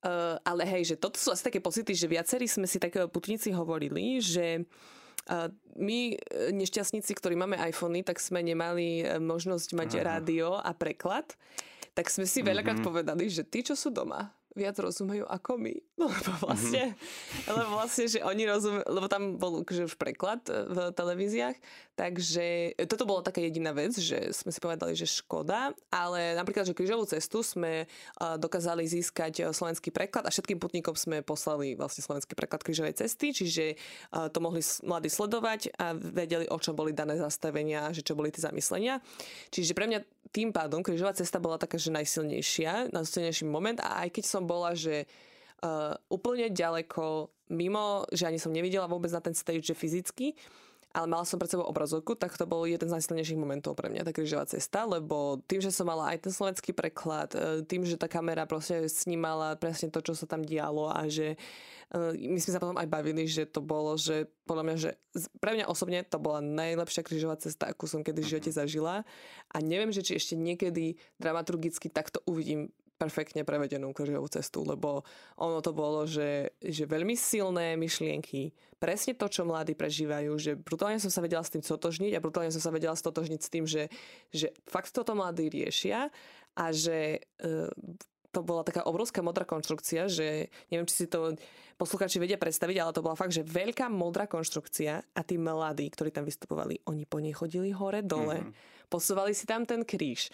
Uh, 0.00 0.40
ale 0.48 0.64
hej, 0.64 0.94
že 0.94 0.96
toto 0.96 1.20
sú 1.20 1.28
asi 1.28 1.44
také 1.44 1.60
pocity, 1.60 1.92
že 1.92 2.08
viacerí 2.08 2.48
sme 2.48 2.64
si 2.64 2.80
také 2.80 3.04
putníci 3.04 3.52
hovorili, 3.52 4.16
že 4.22 4.64
my 5.76 5.98
nešťastníci, 6.50 7.12
ktorí 7.14 7.38
máme 7.38 7.54
iPhony, 7.70 8.02
tak 8.02 8.18
sme 8.18 8.42
nemali 8.42 9.04
možnosť 9.20 9.78
mať 9.78 9.90
Aha. 9.94 10.02
rádio 10.02 10.58
a 10.58 10.72
preklad. 10.74 11.36
Tak 11.94 12.10
sme 12.10 12.26
si 12.26 12.42
veľakrát 12.42 12.80
mm-hmm. 12.80 12.90
povedali, 12.90 13.30
že 13.30 13.46
tí, 13.46 13.62
čo 13.62 13.78
sú 13.78 13.94
doma, 13.94 14.32
viac 14.58 14.76
rozumejú 14.82 15.24
ako 15.26 15.56
my. 15.58 15.74
Lebo 16.00 16.32
vlastne, 16.42 16.96
mm-hmm. 16.96 17.52
lebo 17.52 17.70
vlastne, 17.76 18.04
že 18.08 18.24
oni 18.24 18.48
rozumejú, 18.48 18.88
lebo 18.88 19.06
tam 19.06 19.36
bol 19.36 19.60
že 19.68 19.84
už 19.84 20.00
preklad 20.00 20.40
e, 20.48 20.64
v 20.64 20.76
televíziách, 20.96 21.56
takže 21.92 22.72
toto 22.88 23.04
bola 23.04 23.20
taká 23.20 23.44
jediná 23.44 23.76
vec, 23.76 23.92
že 24.00 24.32
sme 24.32 24.48
si 24.48 24.64
povedali, 24.64 24.96
že 24.96 25.04
škoda, 25.04 25.76
ale 25.92 26.32
napríklad, 26.40 26.64
že 26.64 26.72
križovú 26.72 27.04
cestu 27.04 27.44
sme 27.44 27.84
e, 27.84 27.86
dokázali 28.40 28.88
získať 28.88 29.44
e, 29.44 29.52
slovenský 29.52 29.92
preklad 29.92 30.24
a 30.24 30.32
všetkým 30.32 30.56
putníkom 30.56 30.96
sme 30.96 31.20
poslali 31.20 31.76
vlastne 31.76 32.00
slovenský 32.00 32.32
preklad 32.32 32.64
križovej 32.64 32.96
cesty, 32.96 33.36
čiže 33.36 33.76
to 34.32 34.38
mohli 34.40 34.64
mladí 34.88 35.12
sledovať 35.12 35.76
a 35.76 35.92
vedeli, 35.92 36.48
o 36.48 36.56
čom 36.56 36.72
boli 36.72 36.96
dané 36.96 37.20
zastavenia, 37.20 37.92
že 37.92 38.00
čo 38.00 38.16
boli 38.16 38.32
tie 38.32 38.40
zamyslenia. 38.40 39.04
Čiže 39.52 39.76
pre 39.76 39.84
mňa 39.84 40.00
tým 40.30 40.54
pádom 40.54 40.80
križová 40.80 41.10
cesta 41.10 41.42
bola 41.42 41.58
taká, 41.58 41.74
že 41.74 41.90
najsilnejšia, 41.90 42.94
najsilnejší 42.94 43.44
moment 43.50 43.82
a 43.82 44.06
aj 44.06 44.14
keď 44.14 44.24
som 44.24 44.39
bola, 44.44 44.76
že 44.76 45.08
uh, 45.64 45.96
úplne 46.08 46.52
ďaleko, 46.52 47.30
mimo, 47.52 48.04
že 48.10 48.26
ani 48.26 48.38
som 48.40 48.54
nevidela 48.54 48.88
vôbec 48.90 49.10
na 49.12 49.20
ten 49.20 49.36
stage, 49.36 49.66
že 49.66 49.76
fyzicky, 49.76 50.36
ale 50.90 51.06
mala 51.06 51.22
som 51.22 51.38
pred 51.38 51.46
sebou 51.46 51.62
obrazovku, 51.70 52.18
tak 52.18 52.34
to 52.34 52.50
bol 52.50 52.66
jeden 52.66 52.90
z 52.90 52.94
najsilnejších 52.98 53.38
momentov 53.38 53.78
pre 53.78 53.86
mňa, 53.86 54.02
tá 54.02 54.10
križová 54.10 54.42
cesta, 54.50 54.82
lebo 54.82 55.38
tým, 55.46 55.62
že 55.62 55.70
som 55.70 55.86
mala 55.86 56.10
aj 56.10 56.26
ten 56.26 56.32
slovenský 56.34 56.74
preklad, 56.74 57.30
e, 57.30 57.62
tým, 57.62 57.86
že 57.86 57.94
tá 57.94 58.10
kamera 58.10 58.42
proste 58.42 58.90
snímala 58.90 59.54
presne 59.54 59.86
to, 59.94 60.02
čo 60.02 60.18
sa 60.18 60.26
tam 60.26 60.42
dialo 60.42 60.90
a 60.90 61.06
že 61.06 61.38
e, 61.94 62.18
my 62.18 62.38
sme 62.42 62.52
sa 62.58 62.62
potom 62.62 62.74
aj 62.74 62.90
bavili, 62.90 63.22
že 63.30 63.46
to 63.46 63.62
bolo, 63.62 63.94
že 63.94 64.26
podľa 64.50 64.64
mňa, 64.66 64.76
že 64.82 64.90
pre 65.38 65.54
mňa 65.54 65.70
osobne 65.70 66.02
to 66.02 66.18
bola 66.18 66.42
najlepšia 66.42 67.06
križová 67.06 67.38
cesta, 67.38 67.70
akú 67.70 67.86
som 67.86 68.02
kedy 68.02 68.26
v 68.26 68.30
živote 68.34 68.50
mhm. 68.50 68.58
zažila 68.58 68.94
a 69.54 69.56
neviem, 69.62 69.94
že 69.94 70.02
či 70.02 70.18
ešte 70.18 70.34
niekedy 70.34 70.98
dramaturgicky 71.22 71.86
takto 71.86 72.18
uvidím 72.26 72.74
perfektne 73.00 73.48
prevedenú 73.48 73.96
krížovú 73.96 74.28
cestu, 74.28 74.60
lebo 74.60 75.08
ono 75.40 75.64
to 75.64 75.72
bolo, 75.72 76.04
že, 76.04 76.52
že 76.60 76.84
veľmi 76.84 77.16
silné 77.16 77.80
myšlienky, 77.80 78.52
presne 78.76 79.16
to, 79.16 79.24
čo 79.32 79.48
mladí 79.48 79.72
prežívajú, 79.72 80.36
že 80.36 80.52
brutálne 80.60 81.00
som 81.00 81.08
sa 81.08 81.24
vedela 81.24 81.40
s 81.40 81.48
tým 81.48 81.64
sotožniť 81.64 82.12
a 82.12 82.20
brutálne 82.20 82.52
som 82.52 82.60
sa 82.60 82.68
vedela 82.68 82.92
stotožniť 82.92 83.40
s 83.40 83.48
tým, 83.48 83.64
že, 83.64 83.88
že 84.28 84.52
fakt 84.68 84.92
toto 84.92 85.16
mladí 85.16 85.48
riešia 85.48 86.12
a 86.60 86.64
že 86.76 87.24
e, 87.40 87.48
to 88.30 88.40
bola 88.44 88.60
taká 88.60 88.84
obrovská 88.84 89.24
modrá 89.24 89.48
konštrukcia, 89.48 90.06
že 90.06 90.52
neviem, 90.68 90.84
či 90.84 91.04
si 91.04 91.06
to 91.08 91.34
posluchači 91.80 92.20
vedia 92.20 92.36
predstaviť, 92.36 92.76
ale 92.76 92.92
to 92.92 93.00
bola 93.00 93.16
fakt, 93.16 93.32
že 93.32 93.42
veľká 93.42 93.88
modrá 93.88 94.28
konštrukcia 94.28 95.00
a 95.00 95.20
tí 95.24 95.40
mladí, 95.40 95.88
ktorí 95.88 96.12
tam 96.12 96.28
vystupovali, 96.28 96.84
oni 96.84 97.08
po 97.08 97.18
nej 97.18 97.32
chodili 97.32 97.72
hore, 97.72 98.04
dole, 98.04 98.44
mm-hmm. 98.44 98.86
posúvali 98.92 99.32
si 99.32 99.48
tam 99.48 99.64
ten 99.64 99.82
kríž 99.88 100.28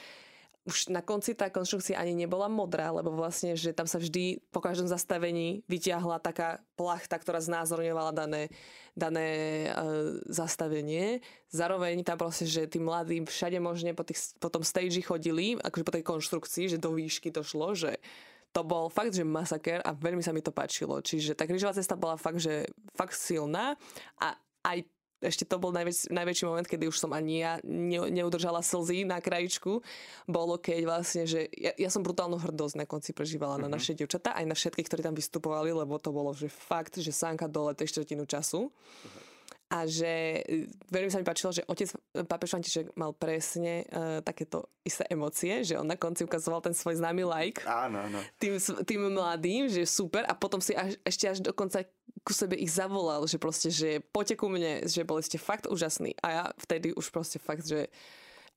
už 0.66 0.90
na 0.90 0.98
konci 0.98 1.38
tá 1.38 1.46
konštrukcia 1.46 1.94
ani 1.94 2.12
nebola 2.12 2.50
modrá, 2.50 2.90
lebo 2.90 3.14
vlastne, 3.14 3.55
že 3.55 3.70
tam 3.70 3.87
sa 3.87 4.02
vždy 4.02 4.42
po 4.50 4.59
každom 4.59 4.90
zastavení 4.90 5.62
vyťahla 5.70 6.18
taká 6.18 6.59
plachta, 6.74 7.14
ktorá 7.22 7.38
znázorňovala 7.38 8.11
dané, 8.11 8.50
dané 8.98 9.29
uh, 9.70 10.18
zastavenie. 10.26 11.22
Zároveň 11.55 12.02
tam 12.02 12.18
proste, 12.18 12.50
že 12.50 12.66
tí 12.66 12.83
mladí 12.83 13.22
všade 13.22 13.62
možne 13.62 13.94
po, 13.94 14.02
tých, 14.02 14.35
po 14.42 14.50
tom 14.50 14.66
stage 14.66 14.98
chodili, 15.07 15.55
akože 15.55 15.87
po 15.87 15.94
tej 15.94 16.05
konštrukcii, 16.05 16.74
že 16.74 16.83
do 16.83 16.90
výšky 16.90 17.31
to 17.31 17.46
šlo, 17.46 17.79
že 17.79 18.02
to 18.50 18.66
bol 18.66 18.90
fakt, 18.90 19.14
že 19.14 19.22
masaker 19.22 19.85
a 19.87 19.94
veľmi 19.94 20.24
sa 20.24 20.35
mi 20.35 20.42
to 20.42 20.50
páčilo. 20.50 20.98
Čiže 20.98 21.38
tá 21.38 21.46
krížová 21.46 21.76
cesta 21.76 21.94
bola 21.94 22.18
fakt, 22.18 22.42
že 22.42 22.66
fakt 22.98 23.14
silná 23.14 23.79
a 24.18 24.35
aj 24.66 24.83
ešte 25.24 25.48
to 25.48 25.57
bol 25.57 25.72
najväč, 25.72 26.12
najväčší 26.12 26.44
moment, 26.44 26.68
kedy 26.68 26.92
už 26.92 27.00
som 27.00 27.12
ani 27.16 27.40
ja 27.40 27.52
ne, 27.64 28.09
neudržala 28.12 28.61
slzy 28.61 29.09
na 29.09 29.20
krajičku, 29.20 29.81
bolo 30.29 30.61
keď 30.61 30.81
vlastne, 30.85 31.24
že 31.24 31.48
ja, 31.57 31.72
ja 31.76 31.88
som 31.88 32.05
brutálnu 32.05 32.37
hrdosť 32.37 32.74
na 32.76 32.87
konci 32.88 33.16
prežívala 33.16 33.57
mm-hmm. 33.57 33.64
na 33.64 33.68
mhm. 33.72 33.76
naše 33.81 33.92
dievčatá, 33.96 34.37
aj 34.37 34.46
na 34.48 34.57
všetkých, 34.57 34.87
ktorí 34.88 35.00
tam 35.05 35.16
vystupovali, 35.16 35.72
lebo 35.72 35.96
to 35.96 36.12
bolo, 36.12 36.37
že 36.37 36.52
fakt, 36.52 37.00
že 37.00 37.12
sánka 37.12 37.48
dole 37.48 37.72
tej 37.72 37.92
štvrtinu 37.92 38.29
času. 38.29 38.68
Mm-hmm 38.68 39.26
a 39.66 39.83
že 39.83 40.42
e, 40.46 40.70
veľmi 40.94 41.11
sa 41.11 41.18
mi 41.18 41.26
páčilo, 41.26 41.50
že 41.50 41.66
otec 41.66 41.90
e, 41.90 42.22
pápež 42.22 42.55
František 42.55 42.94
mal 42.94 43.11
presne 43.11 43.83
uh, 43.90 44.22
takéto 44.22 44.70
isté 44.87 45.02
emócie, 45.11 45.66
že 45.66 45.74
on 45.74 45.90
na 45.90 45.98
konci 45.98 46.22
ukazoval 46.22 46.62
ten 46.62 46.70
svoj 46.70 47.02
známy 47.02 47.26
like 47.26 47.66
áno, 47.66 48.07
áno. 48.07 48.22
Tým, 48.38 48.62
tým 48.87 49.11
mladým, 49.11 49.66
že 49.66 49.83
super 49.83 50.22
a 50.31 50.38
potom 50.38 50.62
si 50.62 50.70
až, 50.70 50.94
ešte 51.02 51.26
až 51.26 51.38
dokonca 51.42 51.83
ku 52.26 52.34
sebe 52.34 52.58
ich 52.58 52.74
zavolal, 52.74 53.22
že 53.30 53.38
proste, 53.38 53.70
že 53.70 54.02
poďte 54.10 54.42
ku 54.42 54.50
mne, 54.50 54.82
že 54.90 55.06
boli 55.06 55.22
ste 55.22 55.38
fakt 55.38 55.70
úžasní 55.70 56.18
a 56.18 56.26
ja 56.26 56.44
vtedy 56.58 56.90
už 56.90 57.14
proste 57.14 57.38
fakt, 57.38 57.62
že 57.62 57.86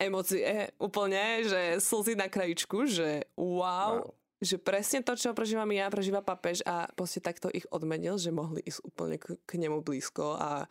emócie 0.01 0.73
úplne, 0.81 1.45
že 1.45 1.77
slzy 1.77 2.17
na 2.17 2.25
krajičku, 2.25 2.89
že 2.89 3.29
wow, 3.37 4.09
wow 4.09 4.17
že 4.39 4.55
presne 4.55 5.03
to, 5.03 5.19
čo 5.19 5.35
prežívam 5.35 5.67
ja, 5.75 5.91
prežíva 5.91 6.23
papež 6.23 6.63
a 6.63 6.87
proste 6.95 7.19
takto 7.19 7.51
ich 7.51 7.67
odmenil, 7.75 8.15
že 8.15 8.31
mohli 8.31 8.63
ísť 8.63 8.79
úplne 8.87 9.19
k, 9.19 9.35
k 9.35 9.51
nemu 9.59 9.83
blízko 9.83 10.39
a 10.39 10.65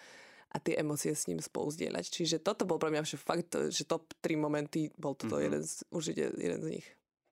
a 0.49 0.57
tie 0.57 0.81
emócie 0.81 1.13
s 1.13 1.29
ním 1.29 1.45
spolu 1.45 1.69
zdieľať. 1.69 2.09
Čiže 2.09 2.37
toto 2.41 2.65
bol 2.65 2.81
pre 2.81 2.89
mňa 2.89 3.05
fakt, 3.21 3.53
že 3.69 3.85
top 3.85 4.09
3 4.25 4.33
momenty, 4.41 4.89
bol 4.97 5.13
toto 5.13 5.37
mm-hmm. 5.37 5.45
jeden 5.45 5.61
z, 5.61 5.73
určite 5.93 6.23
jeden 6.41 6.61
z 6.65 6.69
nich. 6.81 6.87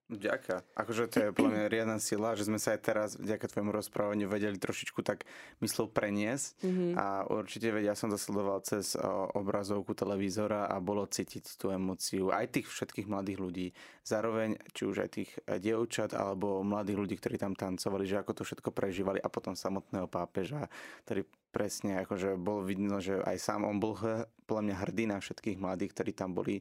Ďaká. 0.07 0.63
Akože 0.79 1.11
to 1.11 1.19
je 1.19 1.35
podľa 1.35 1.51
mňa 1.51 1.67
riadna 1.67 1.99
sila, 1.99 2.39
že 2.39 2.47
sme 2.47 2.63
sa 2.63 2.79
aj 2.79 2.81
teraz 2.87 3.11
vďaka 3.19 3.51
tvojmu 3.51 3.75
rozprávaniu 3.75 4.31
vedeli 4.31 4.55
trošičku 4.55 5.03
tak 5.03 5.27
myslel 5.59 5.91
preniesť 5.91 6.63
mm-hmm. 6.63 6.91
a 6.95 7.27
určite 7.27 7.75
vedia, 7.75 7.91
ja 7.91 7.99
som 7.99 8.07
to 8.07 8.15
sledoval 8.15 8.63
cez 8.63 8.95
o, 8.95 9.03
obrazovku 9.35 9.99
televízora 9.99 10.71
a 10.71 10.79
bolo 10.79 11.11
cítiť 11.11 11.59
tú 11.59 11.75
emociu 11.75 12.31
aj 12.31 12.55
tých 12.55 12.71
všetkých 12.71 13.11
mladých 13.11 13.39
ľudí. 13.43 13.67
Zároveň 14.07 14.63
či 14.71 14.87
už 14.87 15.03
aj 15.03 15.11
tých 15.11 15.31
e, 15.43 15.59
dievčat 15.59 16.15
alebo 16.15 16.63
mladých 16.63 16.99
ľudí, 17.03 17.15
ktorí 17.19 17.43
tam 17.43 17.59
tancovali, 17.59 18.07
že 18.07 18.23
ako 18.23 18.31
to 18.31 18.43
všetko 18.47 18.71
prežívali 18.71 19.19
a 19.19 19.27
potom 19.27 19.59
samotného 19.59 20.07
pápeža, 20.07 20.71
ktorý 21.03 21.27
presne, 21.57 22.05
akože 22.05 22.37
bolo 22.37 22.69
vidno, 22.69 23.01
že 23.01 23.17
aj 23.17 23.41
sám 23.41 23.65
on 23.65 23.81
bol 23.81 23.97
podľa 24.45 24.63
mňa 24.69 24.77
hrdý 24.85 25.05
na 25.09 25.17
všetkých 25.17 25.57
mladých, 25.57 25.97
ktorí 25.97 26.13
tam 26.13 26.37
boli 26.37 26.61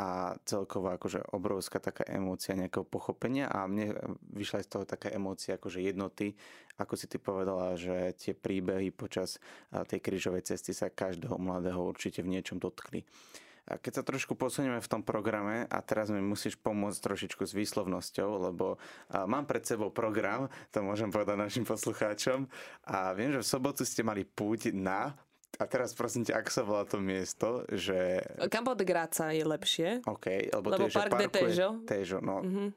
a 0.00 0.32
celkovo 0.48 0.88
akože 0.96 1.36
obrovská 1.36 1.76
taká 1.76 2.08
emócia 2.08 2.56
nejakého 2.56 2.88
pochopenia 2.88 3.52
a 3.52 3.68
mne 3.68 3.92
vyšla 4.32 4.64
z 4.64 4.70
toho 4.72 4.84
taká 4.88 5.12
emócia 5.12 5.60
akože 5.60 5.84
jednoty, 5.84 6.32
ako 6.80 6.94
si 6.96 7.04
ty 7.04 7.20
povedala, 7.20 7.76
že 7.76 8.16
tie 8.16 8.32
príbehy 8.32 8.96
počas 8.96 9.36
tej 9.68 10.00
krížovej 10.00 10.48
cesty 10.48 10.72
sa 10.72 10.88
každého 10.88 11.36
mladého 11.36 11.84
určite 11.84 12.24
v 12.24 12.32
niečom 12.32 12.56
dotkli. 12.56 13.04
A 13.70 13.78
keď 13.78 14.02
sa 14.02 14.04
trošku 14.04 14.34
posunieme 14.34 14.82
v 14.82 14.90
tom 14.90 15.06
programe 15.06 15.62
a 15.70 15.78
teraz 15.78 16.10
mi 16.10 16.18
musíš 16.18 16.58
pomôcť 16.58 16.98
trošičku 16.98 17.46
s 17.46 17.54
výslovnosťou, 17.54 18.50
lebo 18.50 18.82
mám 19.30 19.46
pred 19.46 19.62
sebou 19.62 19.94
program, 19.94 20.50
to 20.74 20.82
môžem 20.82 21.06
povedať 21.14 21.38
našim 21.38 21.62
poslucháčom 21.62 22.50
a 22.90 23.14
viem, 23.14 23.30
že 23.30 23.46
v 23.46 23.50
sobotu 23.50 23.86
ste 23.86 24.02
mali 24.02 24.26
púť 24.26 24.74
na 24.74 25.14
a 25.58 25.64
teraz 25.66 25.92
prosím 25.92 26.24
ťa, 26.24 26.40
ako 26.40 26.50
sa 26.50 26.62
volá 26.62 26.82
to 26.86 26.98
miesto, 27.02 27.66
že... 27.70 28.22
Campo 28.48 28.72
de 28.72 28.86
Graca 28.86 29.34
je 29.34 29.44
lepšie. 29.44 29.88
OK, 30.06 30.50
lebo, 30.50 30.66
lebo 30.72 30.86
to 30.86 30.90
je, 30.90 30.94
Park 30.94 31.12
de 31.20 31.28
Tejo. 31.28 31.68
Tejo, 31.84 32.18
no. 32.22 32.40
Mm-hmm. 32.40 32.68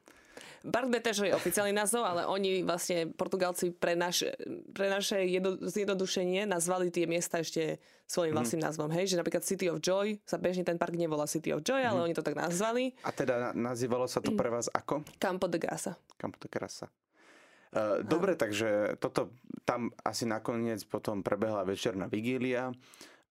Tejo 0.63 1.27
je 1.27 1.35
oficiálny 1.35 1.75
názov, 1.75 2.07
ale 2.07 2.23
oni 2.23 2.63
vlastne, 2.63 3.11
Portugalci 3.11 3.75
pre, 3.75 3.99
naš, 3.99 4.23
pre 4.71 4.87
naše 4.87 5.19
jedno, 5.27 5.59
zjednodušenie 5.59 6.47
nazvali 6.47 6.87
tie 6.87 7.03
miesta 7.03 7.43
ešte 7.43 7.83
svojím 8.07 8.31
mm. 8.31 8.39
vlastným 8.39 8.63
názvom. 8.63 8.89
Hej, 8.95 9.11
že 9.11 9.19
napríklad 9.19 9.43
City 9.43 9.67
of 9.67 9.83
Joy 9.83 10.23
sa 10.23 10.39
bežne 10.39 10.63
ten 10.63 10.79
park 10.79 10.95
nevolá 10.95 11.27
City 11.27 11.51
of 11.51 11.67
Joy, 11.67 11.83
mm. 11.83 11.89
ale 11.91 11.99
mhm. 11.99 12.05
oni 12.07 12.15
to 12.15 12.23
tak 12.23 12.39
nazvali. 12.39 12.95
A 13.03 13.11
teda 13.11 13.51
nazývalo 13.51 14.07
sa 14.07 14.23
to 14.23 14.31
pre 14.31 14.47
vás 14.47 14.71
ako? 14.71 15.03
Campo 15.19 15.51
de 15.51 15.59
Grasa. 15.59 15.99
Campo 16.15 16.39
de 16.39 16.47
Grasa. 16.47 16.87
Uh, 17.73 18.05
dobre, 18.05 18.37
takže 18.37 19.01
toto 19.01 19.33
tam 19.67 19.89
asi 20.05 20.29
nakoniec 20.29 20.85
potom 20.87 21.25
prebehla 21.25 21.65
večerná 21.65 22.05
vigília 22.05 22.69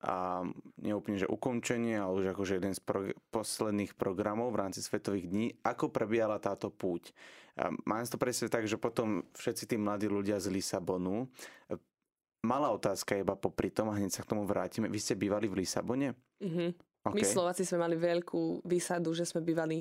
a 0.02 0.42
neúplne, 0.82 1.22
že 1.22 1.30
ukončenie, 1.30 1.94
ale 1.94 2.26
už 2.26 2.26
akože 2.34 2.58
jeden 2.58 2.74
z 2.74 2.82
pro, 2.82 3.06
posledných 3.30 3.94
programov 3.94 4.50
v 4.50 4.60
rámci 4.66 4.82
Svetových 4.82 5.30
dní. 5.30 5.46
Ako 5.62 5.94
prebiehala 5.94 6.42
táto 6.42 6.74
púť? 6.74 7.14
Mám 7.86 8.08
to 8.08 8.18
presne 8.18 8.50
tak, 8.50 8.66
že 8.66 8.80
potom 8.80 9.22
všetci 9.36 9.70
tí 9.70 9.76
mladí 9.78 10.08
ľudia 10.08 10.40
z 10.40 10.50
Lisabonu 10.50 11.28
Malá 12.42 12.74
otázka 12.74 13.14
iba 13.14 13.38
popri 13.38 13.70
tom 13.70 13.94
a 13.94 13.94
hneď 13.94 14.18
sa 14.18 14.26
k 14.26 14.34
tomu 14.34 14.42
vrátime. 14.42 14.90
Vy 14.90 14.98
ste 14.98 15.14
bývali 15.14 15.46
v 15.46 15.62
Lisabone? 15.62 16.10
Mm-hmm. 16.42 16.68
Okay. 17.06 17.14
My 17.14 17.22
Slováci 17.22 17.62
sme 17.62 17.86
mali 17.86 17.94
veľkú 17.94 18.66
výsadu, 18.66 19.14
že 19.14 19.22
sme 19.22 19.46
bývali 19.46 19.78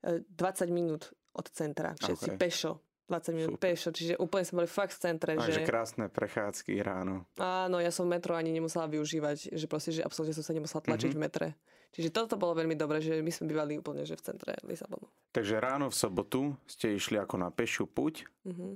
20 0.00 0.32
e, 0.32 0.72
minút 0.72 1.12
od 1.36 1.46
centra. 1.52 1.92
Všetci 1.92 2.28
okay. 2.32 2.40
pešo. 2.40 2.80
20 3.12 3.36
minút 3.36 3.52
Super. 3.60 3.64
pešo, 3.68 3.88
čiže 3.92 4.16
úplne 4.16 4.48
sme 4.48 4.64
boli 4.64 4.70
fakt 4.72 4.96
v 4.96 5.00
centre. 5.04 5.36
Takže 5.36 5.60
že... 5.60 5.68
krásne 5.68 6.08
prechádzky 6.08 6.80
ráno. 6.80 7.28
Áno, 7.36 7.76
ja 7.76 7.92
som 7.92 8.08
metro 8.08 8.32
ani 8.32 8.48
nemusela 8.48 8.88
využívať, 8.88 9.52
že 9.52 9.66
proste, 9.68 9.92
že 9.92 10.00
absolútne 10.00 10.32
som 10.32 10.46
sa 10.46 10.56
nemusela 10.56 10.80
tlačiť 10.80 11.12
mm-hmm. 11.12 11.20
v 11.20 11.24
metre. 11.28 11.48
Čiže 11.92 12.08
toto 12.08 12.40
bolo 12.40 12.56
veľmi 12.56 12.72
dobré, 12.72 13.04
že 13.04 13.20
my 13.20 13.28
sme 13.28 13.52
bývali 13.52 13.76
úplne 13.76 14.08
že 14.08 14.16
v 14.16 14.24
centre 14.24 14.56
Lisabonu. 14.64 15.04
Takže 15.36 15.60
ráno 15.60 15.92
v 15.92 15.96
sobotu 15.96 16.56
ste 16.64 16.96
išli 16.96 17.20
ako 17.20 17.36
na 17.36 17.52
pešiu 17.52 17.84
puť. 17.84 18.24
Mm-hmm. 18.48 18.72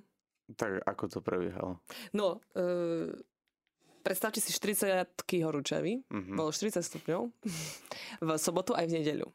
Tak 0.60 0.84
ako 0.84 1.04
to 1.08 1.18
prebiehalo? 1.24 1.80
No, 2.12 2.44
e, 2.52 3.16
predstavte 4.04 4.38
si 4.38 4.52
40 4.52 5.16
horúčavy, 5.42 6.04
mm-hmm. 6.06 6.36
bolo 6.36 6.52
40 6.52 6.84
stupňov 6.84 7.22
v 8.22 8.28
sobotu 8.36 8.76
aj 8.76 8.84
v 8.84 9.00
nedeľu. 9.00 9.28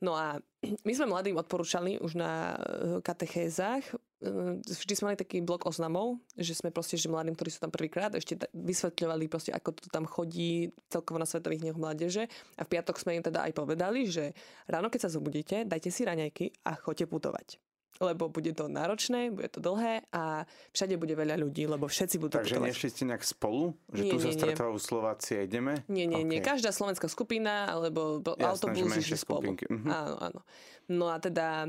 No 0.00 0.16
a 0.16 0.40
my 0.64 0.92
sme 0.96 1.12
mladým 1.12 1.36
odporúčali 1.36 2.00
už 2.00 2.16
na 2.16 2.56
eh, 2.56 3.04
katechézach, 3.04 3.84
vždy 4.20 4.92
sme 4.92 5.12
mali 5.12 5.18
taký 5.18 5.40
blok 5.40 5.64
oznamov, 5.64 6.20
že 6.36 6.52
sme 6.52 6.68
proste, 6.68 7.00
že 7.00 7.08
mladým, 7.08 7.32
ktorí 7.32 7.48
sú 7.48 7.60
tam 7.64 7.72
prvýkrát, 7.72 8.12
ešte 8.12 8.36
vysvetľovali 8.52 9.32
proste, 9.32 9.50
ako 9.50 9.72
to 9.80 9.88
tam 9.88 10.04
chodí 10.04 10.70
celkovo 10.92 11.16
na 11.16 11.24
Svetových 11.24 11.64
dňoch 11.64 11.80
mládeže. 11.80 12.28
A 12.60 12.62
v 12.68 12.70
piatok 12.70 13.00
sme 13.00 13.16
im 13.16 13.24
teda 13.24 13.48
aj 13.48 13.56
povedali, 13.56 14.04
že 14.04 14.36
ráno, 14.68 14.92
keď 14.92 15.08
sa 15.08 15.14
zobudíte, 15.16 15.64
dajte 15.64 15.88
si 15.88 16.04
raňajky 16.04 16.68
a 16.68 16.76
choďte 16.76 17.08
putovať 17.08 17.56
lebo 18.00 18.32
bude 18.32 18.56
to 18.56 18.64
náročné, 18.64 19.28
bude 19.28 19.52
to 19.52 19.60
dlhé 19.60 20.08
a 20.08 20.48
všade 20.72 20.96
bude 20.96 21.12
veľa 21.12 21.36
ľudí, 21.36 21.68
lebo 21.68 21.84
všetci 21.84 22.16
budú 22.16 22.40
Takže 22.40 22.56
putovať. 22.56 22.68
nešli 22.72 22.88
ste 22.88 23.02
nejak 23.04 23.24
spolu? 23.28 23.76
Že 23.92 24.02
nie, 24.02 24.10
tu 24.10 24.16
sa 24.16 24.30
stretávajú 24.32 24.78
Slováci 24.80 25.30
a 25.36 25.44
ideme? 25.44 25.84
Nie, 25.84 26.08
nie, 26.08 26.24
okay. 26.24 26.30
nie. 26.32 26.40
Každá 26.40 26.72
slovenská 26.72 27.12
skupina 27.12 27.68
alebo 27.68 28.24
Jasné, 28.24 28.40
autobus 28.48 28.96
išli 28.96 29.20
spolu. 29.20 29.52
Mhm. 29.52 29.88
Áno, 29.92 30.16
áno. 30.16 30.40
No 30.88 31.12
a 31.12 31.20
teda 31.20 31.68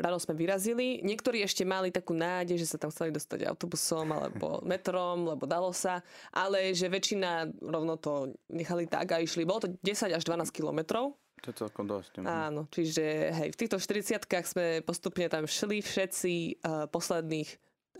ráno 0.00 0.16
sme 0.16 0.32
vyrazili. 0.32 1.04
Niektorí 1.04 1.44
ešte 1.44 1.68
mali 1.68 1.92
takú 1.92 2.16
nádej, 2.16 2.56
že 2.56 2.74
sa 2.74 2.80
tam 2.80 2.88
chceli 2.88 3.12
dostať 3.12 3.44
autobusom 3.44 4.08
alebo 4.08 4.58
metrom, 4.70 5.28
lebo 5.28 5.44
dalo 5.44 5.70
sa. 5.70 6.00
Ale 6.32 6.72
že 6.72 6.88
väčšina 6.88 7.52
rovno 7.60 8.00
to 8.00 8.32
nechali 8.48 8.88
tak 8.88 9.12
a 9.12 9.20
išli. 9.20 9.44
Bolo 9.44 9.68
to 9.68 9.70
10 9.84 10.16
až 10.16 10.22
12 10.24 10.48
kilometrov. 10.48 11.12
To 11.44 11.52
je 11.52 11.60
celkom 11.60 11.84
dosť. 11.84 12.24
Mhm. 12.24 12.26
Áno, 12.26 12.62
čiže 12.72 13.04
hej, 13.36 13.48
v 13.52 13.58
týchto 13.60 13.76
40 13.76 14.24
sme 14.48 14.80
postupne 14.80 15.28
tam 15.28 15.44
šli 15.44 15.84
všetci. 15.84 16.64
Uh, 16.64 16.88
posledných 16.88 17.50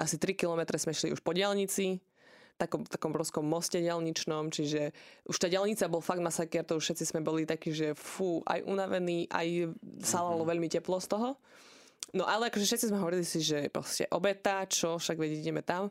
asi 0.01 0.17
3 0.17 0.33
kilometre 0.35 0.81
sme 0.81 0.97
šli 0.97 1.13
už 1.13 1.21
po 1.21 1.37
diálnici 1.37 2.01
takom, 2.65 2.83
takom 2.89 3.13
obrovskom 3.13 3.45
moste 3.45 3.79
ďalničnom, 3.85 4.49
čiže 4.49 4.97
už 5.29 5.37
tá 5.37 5.47
ďalnica 5.53 5.87
bol 5.93 6.01
fakt 6.01 6.25
masaker, 6.25 6.65
to 6.65 6.81
už 6.81 6.85
všetci 6.91 7.05
sme 7.15 7.21
boli 7.21 7.45
takí, 7.45 7.71
že 7.71 7.93
fú, 7.93 8.41
aj 8.49 8.65
unavení, 8.65 9.29
aj 9.29 9.77
salalo 10.01 10.43
mm-hmm. 10.43 10.51
veľmi 10.51 10.69
teplo 10.73 10.97
z 10.99 11.09
toho. 11.13 11.29
No 12.15 12.25
ale 12.31 12.49
akože 12.49 12.65
všetci 12.65 12.89
sme 12.95 13.03
hovorili 13.03 13.27
si, 13.27 13.43
že 13.43 13.67
proste 13.69 14.07
obeta, 14.15 14.63
čo, 14.71 14.97
však 15.03 15.19
vedieť, 15.19 15.41
ideme 15.43 15.67
tam. 15.67 15.91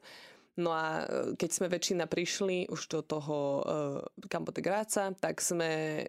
No 0.54 0.70
a 0.70 1.04
e, 1.04 1.34
keď 1.34 1.50
sme 1.50 1.68
väčšina 1.68 2.06
prišli 2.06 2.70
už 2.70 2.82
do 2.86 3.02
toho 3.02 3.38
uh, 3.60 4.28
Campo 4.30 4.54
de 4.54 4.62
Graca, 4.62 5.10
tak 5.18 5.42
sme 5.42 6.04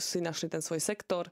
si 0.00 0.18
našli 0.24 0.48
ten 0.48 0.64
svoj 0.64 0.80
sektor, 0.80 1.28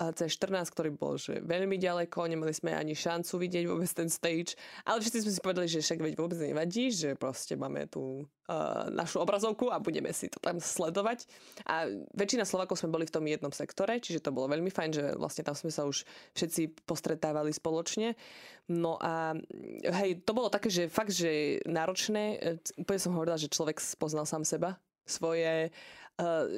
C14, 0.00 0.72
ktorý 0.72 0.90
bol 0.96 1.20
že 1.20 1.44
veľmi 1.44 1.76
ďaleko, 1.76 2.24
nemali 2.24 2.56
sme 2.56 2.72
ani 2.72 2.96
šancu 2.96 3.36
vidieť 3.36 3.64
vôbec 3.68 3.90
ten 3.92 4.08
stage, 4.08 4.56
ale 4.88 5.04
všetci 5.04 5.28
sme 5.28 5.32
si 5.36 5.40
povedali, 5.44 5.68
že 5.68 5.84
však 5.84 6.00
veď 6.00 6.14
vôbec 6.16 6.40
nevadí, 6.40 6.88
že 6.88 7.12
proste 7.20 7.60
máme 7.60 7.84
tu 7.84 8.24
uh, 8.24 8.88
našu 8.88 9.20
obrazovku 9.20 9.68
a 9.68 9.76
budeme 9.76 10.08
si 10.16 10.32
to 10.32 10.40
tam 10.40 10.56
sledovať. 10.56 11.28
A 11.68 11.84
väčšina 12.16 12.48
Slovakov 12.48 12.80
sme 12.80 12.88
boli 12.88 13.04
v 13.04 13.12
tom 13.12 13.28
jednom 13.28 13.52
sektore, 13.52 14.00
čiže 14.00 14.24
to 14.24 14.32
bolo 14.32 14.48
veľmi 14.48 14.72
fajn, 14.72 14.90
že 14.96 15.04
vlastne 15.20 15.44
tam 15.44 15.52
sme 15.52 15.68
sa 15.68 15.84
už 15.84 16.08
všetci 16.32 16.88
postretávali 16.88 17.52
spoločne. 17.52 18.16
No 18.72 18.96
a 18.96 19.36
hej, 19.84 20.24
to 20.24 20.32
bolo 20.32 20.48
také, 20.48 20.72
že 20.72 20.88
fakt, 20.88 21.12
že 21.12 21.60
náročné. 21.68 22.40
Úplne 22.80 23.00
som 23.02 23.12
hovorila, 23.12 23.36
že 23.36 23.52
človek 23.52 23.76
spoznal 23.82 24.24
sám 24.24 24.48
seba, 24.48 24.80
svoje 25.10 25.74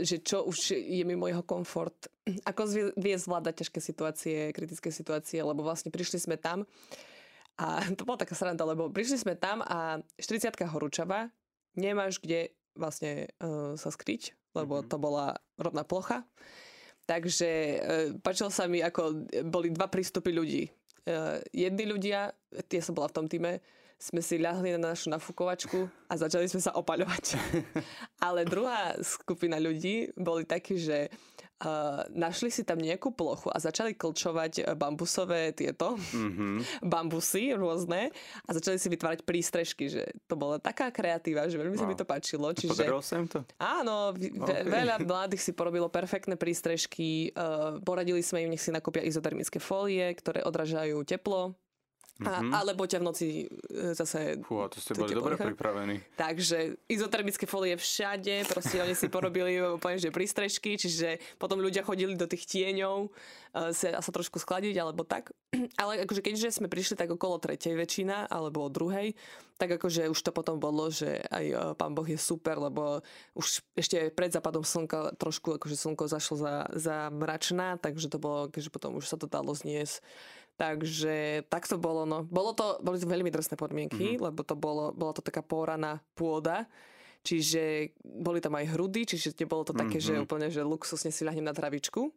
že 0.02 0.24
čo 0.24 0.48
už 0.48 0.74
je 0.74 1.04
mimo 1.06 1.28
jeho 1.30 1.44
komfort, 1.46 2.10
ako 2.46 2.92
vie 2.98 3.14
zvládať 3.14 3.62
ťažké 3.62 3.78
situácie, 3.78 4.38
kritické 4.50 4.90
situácie, 4.90 5.38
lebo 5.42 5.62
vlastne 5.62 5.92
prišli 5.92 6.18
sme 6.18 6.36
tam 6.40 6.66
a 7.60 7.82
to 7.98 8.02
bola 8.08 8.20
taká 8.20 8.34
sranda, 8.34 8.64
lebo 8.64 8.88
prišli 8.88 9.22
sme 9.22 9.34
tam 9.36 9.60
a 9.64 10.00
40 10.18 10.56
horúčava, 10.72 11.28
nemáš 11.76 12.18
kde 12.22 12.52
vlastne 12.72 13.28
uh, 13.44 13.76
sa 13.76 13.92
skryť, 13.92 14.32
lebo 14.56 14.80
mm-hmm. 14.80 14.90
to 14.90 14.96
bola 14.96 15.36
rodná 15.60 15.84
plocha. 15.84 16.24
Takže 17.04 17.50
uh, 17.50 17.78
páčilo 18.22 18.48
sa 18.48 18.64
mi, 18.64 18.80
ako 18.80 19.28
boli 19.46 19.68
dva 19.68 19.90
prístupy 19.92 20.32
ľudí. 20.32 20.62
Uh, 21.02 21.42
jedni 21.52 21.84
ľudia, 21.84 22.32
tie 22.70 22.80
som 22.80 22.96
bola 22.96 23.10
v 23.12 23.16
tom 23.20 23.26
týme, 23.28 23.60
sme 24.02 24.18
si 24.18 24.34
ľahli 24.42 24.74
na 24.74 24.90
našu 24.90 25.14
nafukovačku 25.14 25.86
a 26.10 26.14
začali 26.18 26.50
sme 26.50 26.58
sa 26.58 26.74
opaľovať. 26.74 27.38
Ale 28.26 28.42
druhá 28.42 28.98
skupina 28.98 29.62
ľudí 29.62 30.10
boli 30.18 30.42
takí, 30.42 30.74
že 30.74 31.06
uh, 31.06 32.02
našli 32.10 32.50
si 32.50 32.66
tam 32.66 32.82
nejakú 32.82 33.14
plochu 33.14 33.46
a 33.54 33.62
začali 33.62 33.94
klčovať 33.94 34.74
bambusové 34.74 35.54
tieto 35.54 35.94
mm-hmm. 35.94 36.82
bambusy 36.92 37.54
rôzne 37.54 38.10
a 38.42 38.50
začali 38.50 38.82
si 38.82 38.90
vytvárať 38.90 39.22
prístrežky, 39.22 39.86
že 39.86 40.02
to 40.26 40.34
bola 40.34 40.58
taká 40.58 40.90
kreatíva, 40.90 41.46
že 41.46 41.62
veľmi 41.62 41.78
sa 41.78 41.86
mi 41.86 41.94
to 41.94 42.02
páčilo. 42.02 42.50
Čiže, 42.50 42.74
Podarilo 42.74 43.06
sa 43.06 43.22
im 43.22 43.30
to? 43.30 43.46
Áno, 43.62 44.10
okay. 44.18 44.66
veľa 44.66 44.98
mladých 45.06 45.46
si 45.46 45.52
porobilo 45.54 45.86
perfektné 45.86 46.34
prístrežky, 46.34 47.30
uh, 47.38 47.78
poradili 47.86 48.18
sme 48.18 48.42
im, 48.42 48.50
nech 48.50 48.66
si 48.66 48.74
nakúpia 48.74 49.06
izotermické 49.06 49.62
fólie, 49.62 50.10
ktoré 50.18 50.42
odražajú 50.42 50.98
teplo 51.06 51.54
a, 52.24 52.40
mm-hmm. 52.40 52.52
alebo 52.54 52.82
ťa 52.86 52.98
v 52.98 53.04
noci 53.04 53.26
e, 53.44 53.92
zase... 53.92 54.38
Fú, 54.46 54.62
a 54.62 54.70
to 54.70 54.78
ste 54.78 54.94
boli 54.94 55.12
dobre 55.12 55.34
pripravení. 55.34 56.00
Takže 56.14 56.78
izotermické 56.86 57.44
folie 57.44 57.74
všade, 57.74 58.46
proste 58.48 58.78
oni 58.80 58.94
si 58.96 59.10
porobili 59.10 59.58
úplne 59.78 59.98
že 59.98 60.14
prístrežky, 60.14 60.78
čiže 60.78 61.18
potom 61.36 61.58
ľudia 61.60 61.82
chodili 61.82 62.14
do 62.14 62.24
tých 62.24 62.46
tieňov 62.46 63.08
uh, 63.08 63.70
sa, 63.74 63.98
sa 63.98 64.10
trošku 64.10 64.38
skladiť 64.38 64.78
alebo 64.78 65.02
tak. 65.02 65.34
Ale 65.80 66.02
akože 66.06 66.22
keďže 66.24 66.62
sme 66.62 66.70
prišli 66.70 66.96
tak 66.96 67.10
okolo 67.10 67.42
tretej 67.42 67.76
väčšina 67.76 68.30
alebo 68.30 68.70
druhej, 68.72 69.14
tak 69.60 69.78
akože 69.78 70.10
už 70.10 70.18
to 70.18 70.34
potom 70.34 70.58
bolo, 70.58 70.90
že 70.90 71.22
aj 71.30 71.44
uh, 71.54 71.58
pán 71.78 71.94
Boh 71.94 72.06
je 72.06 72.18
super, 72.18 72.58
lebo 72.58 73.04
už 73.38 73.62
ešte 73.78 74.10
pred 74.10 74.34
západom 74.34 74.66
slnka 74.66 75.14
trošku 75.14 75.60
akože 75.60 75.78
slnko 75.78 76.10
zašlo 76.10 76.36
za, 76.40 76.54
za 76.74 76.96
mračná, 77.14 77.78
takže 77.78 78.10
to 78.10 78.18
bolo, 78.18 78.50
keďže 78.50 78.74
potom 78.74 78.98
už 78.98 79.06
sa 79.06 79.14
to 79.14 79.30
dalo 79.30 79.54
zniesť 79.54 80.02
Takže 80.56 81.48
tak 81.48 81.66
to 81.66 81.80
bolo. 81.80 82.04
No. 82.04 82.22
Bolo 82.28 82.52
to, 82.52 82.78
boli 82.84 83.00
to 83.00 83.08
veľmi 83.08 83.32
drsné 83.32 83.56
podmienky, 83.56 84.16
mm-hmm. 84.16 84.24
lebo 84.30 84.40
to 84.44 84.54
bolo, 84.54 84.92
bola 84.92 85.12
to 85.16 85.24
taká 85.24 85.40
poraná 85.40 85.98
pôda. 86.14 86.68
Čiže 87.22 87.94
boli 88.02 88.42
tam 88.42 88.58
aj 88.58 88.74
hrudy, 88.74 89.06
čiže 89.06 89.38
nebolo 89.38 89.62
to 89.62 89.70
také, 89.70 90.02
mm-hmm. 90.02 90.18
že 90.18 90.24
úplne, 90.26 90.48
že 90.50 90.66
luxusne 90.66 91.14
si 91.14 91.22
ľahnem 91.22 91.46
na 91.46 91.54
travičku. 91.54 92.10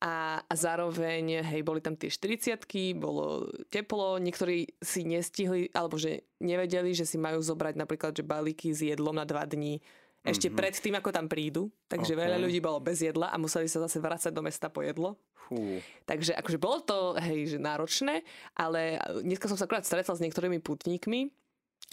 A, 0.00 0.40
a 0.40 0.54
zároveň, 0.56 1.44
hej, 1.44 1.60
boli 1.60 1.84
tam 1.84 1.92
tie 1.92 2.08
40 2.08 2.56
bolo 2.96 3.52
teplo, 3.68 4.16
niektorí 4.16 4.72
si 4.80 5.04
nestihli, 5.04 5.68
alebo 5.76 6.00
že 6.00 6.24
nevedeli, 6.40 6.96
že 6.96 7.04
si 7.04 7.20
majú 7.20 7.38
zobrať 7.44 7.76
napríklad, 7.76 8.16
že 8.16 8.24
balíky 8.24 8.72
s 8.72 8.80
jedlom 8.80 9.12
na 9.12 9.28
dva 9.28 9.44
dní 9.44 9.78
ešte 10.20 10.52
mm-hmm. 10.52 10.60
pred 10.60 10.74
tým, 10.76 10.94
ako 11.00 11.10
tam 11.10 11.26
prídu. 11.26 11.72
Takže 11.88 12.12
okay. 12.12 12.22
veľa 12.28 12.38
ľudí 12.40 12.60
bolo 12.60 12.78
bez 12.80 13.00
jedla 13.00 13.32
a 13.32 13.36
museli 13.40 13.66
sa 13.66 13.80
zase 13.84 13.98
vrácať 14.00 14.32
do 14.32 14.44
mesta 14.44 14.68
po 14.68 14.84
jedlo. 14.84 15.16
Fú. 15.48 15.80
Takže 16.04 16.36
akože 16.36 16.58
bolo 16.60 16.78
to 16.84 16.96
hej, 17.18 17.56
že 17.56 17.58
náročné, 17.58 18.22
ale 18.54 19.00
dneska 19.24 19.48
som 19.48 19.56
sa 19.56 19.64
akurát 19.64 19.88
stretla 19.88 20.14
s 20.14 20.22
niektorými 20.22 20.60
putníkmi, 20.60 21.32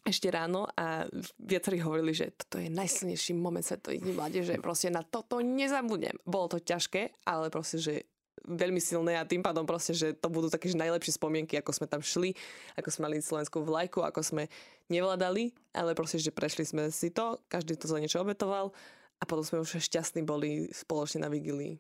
ešte 0.08 0.32
ráno 0.32 0.68
a 0.78 1.04
viacerí 1.36 1.84
hovorili, 1.84 2.16
že 2.16 2.32
toto 2.32 2.64
je 2.64 2.72
najsilnejší 2.72 3.36
moment 3.36 3.64
svetových 3.64 4.04
dní 4.04 4.14
mládeže, 4.16 4.54
proste 4.64 4.88
na 4.88 5.04
toto 5.04 5.44
nezabudnem. 5.44 6.16
Bolo 6.24 6.56
to 6.56 6.64
ťažké, 6.64 7.24
ale 7.28 7.52
proste, 7.52 7.80
že 7.80 7.94
veľmi 8.48 8.80
silné 8.80 9.20
a 9.20 9.28
tým 9.28 9.44
pádom 9.44 9.68
proste, 9.68 9.92
že 9.92 10.16
to 10.16 10.32
budú 10.32 10.48
také 10.48 10.72
že 10.72 10.80
najlepšie 10.80 11.20
spomienky, 11.20 11.60
ako 11.60 11.72
sme 11.76 11.88
tam 11.92 12.00
šli, 12.00 12.32
ako 12.80 12.88
sme 12.90 13.02
mali 13.12 13.16
slovenskú 13.20 13.60
vlajku, 13.62 14.02
ako 14.02 14.24
sme 14.24 14.44
nevládali, 14.88 15.52
ale 15.76 15.92
proste, 15.94 16.18
že 16.18 16.32
prešli 16.32 16.64
sme 16.64 16.88
si 16.90 17.12
to, 17.12 17.44
každý 17.52 17.76
to 17.76 17.92
za 17.92 18.00
niečo 18.00 18.24
obetoval 18.24 18.72
a 19.20 19.24
potom 19.28 19.44
sme 19.44 19.62
už 19.62 19.84
šťastní 19.84 20.24
boli 20.24 20.72
spoločne 20.72 21.28
na 21.28 21.30
vigílii 21.30 21.76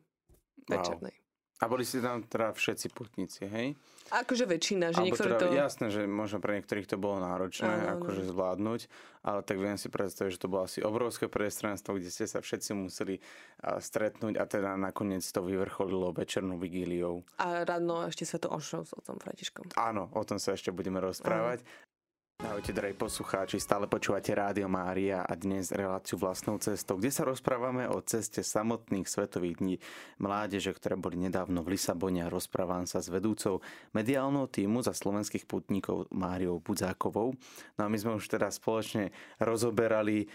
večernej. 0.67 1.15
Wow. 1.15 1.26
A 1.57 1.65
boli 1.65 1.81
si 1.81 1.97
tam 1.97 2.21
teda 2.21 2.53
všetci 2.53 2.93
putníci, 2.93 3.49
hej? 3.49 3.73
Akože 4.13 4.45
väčšina, 4.45 4.93
že 4.93 5.01
niektorí 5.03 5.35
teda, 5.35 5.41
to... 5.41 5.57
Jasné, 5.57 5.85
že 5.89 6.01
možno 6.05 6.37
pre 6.37 6.61
niektorých 6.61 6.85
to 6.85 7.01
bolo 7.01 7.17
náročné 7.17 7.67
ano, 7.67 7.97
akože 7.97 8.29
zvládnuť, 8.29 8.81
ale 9.25 9.39
tak 9.41 9.57
viem 9.57 9.75
si 9.75 9.89
predstaviť, 9.89 10.37
že 10.37 10.41
to 10.45 10.53
bolo 10.53 10.69
asi 10.69 10.79
obrovské 10.85 11.25
priestranstvo, 11.27 11.97
kde 11.97 12.13
ste 12.13 12.29
sa 12.29 12.39
všetci 12.39 12.71
museli 12.77 13.19
stretnúť 13.59 14.37
a 14.37 14.45
teda 14.45 14.77
nakoniec 14.77 15.25
to 15.25 15.41
vyvrcholilo 15.43 16.13
večernou 16.13 16.61
vigíliou. 16.61 17.25
A 17.41 17.65
ráno 17.65 18.05
ešte 18.05 18.23
sa 18.23 18.37
to 18.37 18.53
ošlo 18.53 18.85
s 18.85 18.93
otcom 18.93 19.17
Františkom. 19.17 19.73
Áno, 19.75 20.13
o 20.13 20.23
tom 20.23 20.37
sa 20.37 20.53
ešte 20.53 20.69
budeme 20.69 21.01
rozprávať. 21.01 21.65
Ano. 21.65 21.95
Ahojte, 22.37 22.69
drahí 22.69 22.93
poslucháči, 22.93 23.57
stále 23.57 23.89
počúvate 23.89 24.29
Rádio 24.29 24.69
Mária 24.69 25.25
a 25.25 25.33
dnes 25.33 25.73
reláciu 25.73 26.21
vlastnou 26.21 26.61
cestou, 26.61 27.01
kde 27.01 27.09
sa 27.09 27.25
rozprávame 27.25 27.89
o 27.89 27.97
ceste 28.05 28.45
samotných 28.45 29.09
svetových 29.09 29.57
dní 29.57 29.75
mládeže, 30.21 30.69
ktoré 30.77 31.01
boli 31.01 31.17
nedávno 31.17 31.65
v 31.65 31.73
Lisabone 31.73 32.21
a 32.21 32.29
rozprávam 32.29 32.85
sa 32.85 33.01
s 33.01 33.09
vedúcou 33.09 33.65
mediálneho 33.97 34.45
týmu 34.53 34.85
za 34.85 34.93
slovenských 34.93 35.49
putníkov 35.49 36.13
Máriou 36.13 36.61
Budzákovou. 36.61 37.33
No 37.73 37.81
a 37.81 37.89
my 37.89 37.97
sme 37.97 38.21
už 38.21 38.29
teda 38.29 38.53
spoločne 38.53 39.09
rozoberali 39.41 40.29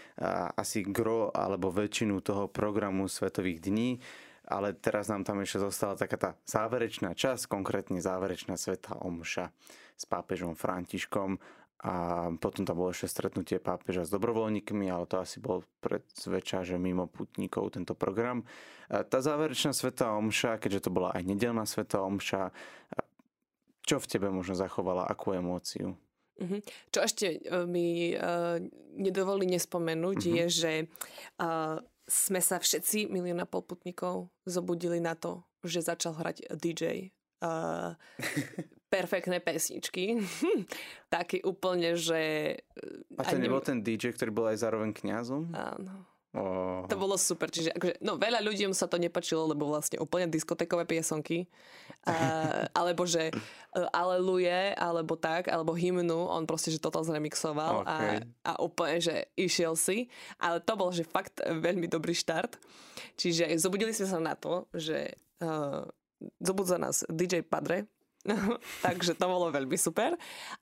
asi 0.59 0.83
gro 0.83 1.31
alebo 1.31 1.71
väčšinu 1.71 2.19
toho 2.19 2.51
programu 2.51 3.07
svetových 3.07 3.63
dní 3.63 4.03
ale 4.43 4.75
teraz 4.75 5.07
nám 5.07 5.23
tam 5.23 5.39
ešte 5.39 5.63
zostala 5.63 5.95
taká 5.95 6.19
tá 6.19 6.31
záverečná 6.43 7.15
časť, 7.15 7.47
konkrétne 7.47 8.03
záverečná 8.03 8.59
sveta 8.59 8.99
Omša 8.99 9.55
s 9.95 10.03
pápežom 10.03 10.59
Františkom 10.59 11.39
a 11.83 11.93
potom 12.39 12.63
tam 12.63 12.79
bolo 12.79 12.95
ešte 12.95 13.11
stretnutie 13.11 13.59
pápeža 13.59 14.07
s 14.07 14.13
dobrovoľníkmi, 14.15 14.87
ale 14.87 15.03
to 15.03 15.19
asi 15.19 15.43
bol 15.43 15.67
pred 15.83 16.07
zväčša, 16.15 16.63
že 16.63 16.79
mimo 16.79 17.11
putníkov 17.11 17.75
tento 17.75 17.91
program. 17.91 18.47
Tá 18.87 19.19
záverečná 19.19 19.75
sveta 19.75 20.15
omša, 20.15 20.63
keďže 20.63 20.87
to 20.87 20.95
bola 20.95 21.11
aj 21.11 21.27
nedelná 21.27 21.67
sveta 21.67 21.99
omša, 21.99 22.55
čo 23.83 23.99
v 23.99 24.07
tebe 24.07 24.31
možno 24.31 24.55
zachovala, 24.55 25.11
akú 25.11 25.35
emóciu? 25.35 25.99
Uh-huh. 26.39 26.59
Čo 26.89 26.99
ešte 27.03 27.25
uh, 27.45 27.67
mi 27.67 28.15
uh, 28.15 28.57
nedovolí 28.95 29.45
nespomenúť 29.51 30.19
uh-huh. 30.23 30.35
je, 30.39 30.45
že 30.49 30.73
uh, 31.43 31.77
sme 32.07 32.39
sa 32.39 32.63
všetci, 32.63 33.11
milión 33.11 33.43
a 33.43 33.47
pol 33.47 33.61
putníkov, 33.61 34.31
zobudili 34.47 35.03
na 35.03 35.19
to, 35.19 35.43
že 35.67 35.83
začal 35.83 36.15
hrať 36.15 36.47
DJ. 36.57 37.11
Uh, 37.43 37.99
perfektné 38.93 39.41
pesničky. 39.41 40.21
Taký 41.15 41.41
úplne, 41.41 41.97
že... 41.97 42.53
A 43.17 43.25
to 43.25 43.41
nebol 43.41 43.57
ten 43.57 43.81
DJ, 43.81 44.13
ktorý 44.13 44.29
bol 44.29 44.45
aj 44.53 44.61
zároveň 44.61 44.93
kňazom? 44.93 45.49
Áno. 45.49 46.13
Oh. 46.33 46.81
To 46.89 46.97
bolo 46.97 47.13
super. 47.13 47.45
Čiže 47.53 47.77
akože, 47.77 48.01
no, 48.01 48.17
veľa 48.17 48.41
ľuďom 48.41 48.73
sa 48.73 48.89
to 48.89 48.97
nepačilo, 48.97 49.45
lebo 49.45 49.69
vlastne 49.69 50.01
úplne 50.01 50.25
diskotekové 50.25 50.89
piesonky. 50.89 51.45
A, 52.09 52.13
alebo 52.79 53.05
že 53.05 53.29
uh, 53.29 53.85
Aleluje, 53.93 54.73
alebo 54.73 55.13
tak, 55.13 55.45
alebo 55.45 55.77
hymnu, 55.77 56.25
on 56.33 56.49
proste, 56.49 56.73
že 56.73 56.81
toto 56.81 57.05
zremixoval 57.05 57.85
okay. 57.85 58.25
a, 58.49 58.57
a 58.57 58.61
úplne, 58.65 58.97
že 58.97 59.29
išiel 59.37 59.77
si. 59.77 60.09
Ale 60.41 60.57
to 60.57 60.73
bol, 60.73 60.89
že 60.89 61.05
fakt 61.05 61.37
veľmi 61.45 61.85
dobrý 61.85 62.17
štart. 62.17 62.57
Čiže 63.13 63.53
zobudili 63.61 63.93
sme 63.93 64.09
sa 64.09 64.17
na 64.17 64.33
to, 64.33 64.65
že 64.73 65.13
uh, 65.45 65.85
zobudza 66.41 66.81
nás 66.81 67.05
DJ 67.13 67.45
Padre, 67.45 67.85
takže 68.85 69.19
to 69.19 69.25
bolo 69.27 69.51
veľmi 69.51 69.75
super. 69.75 70.15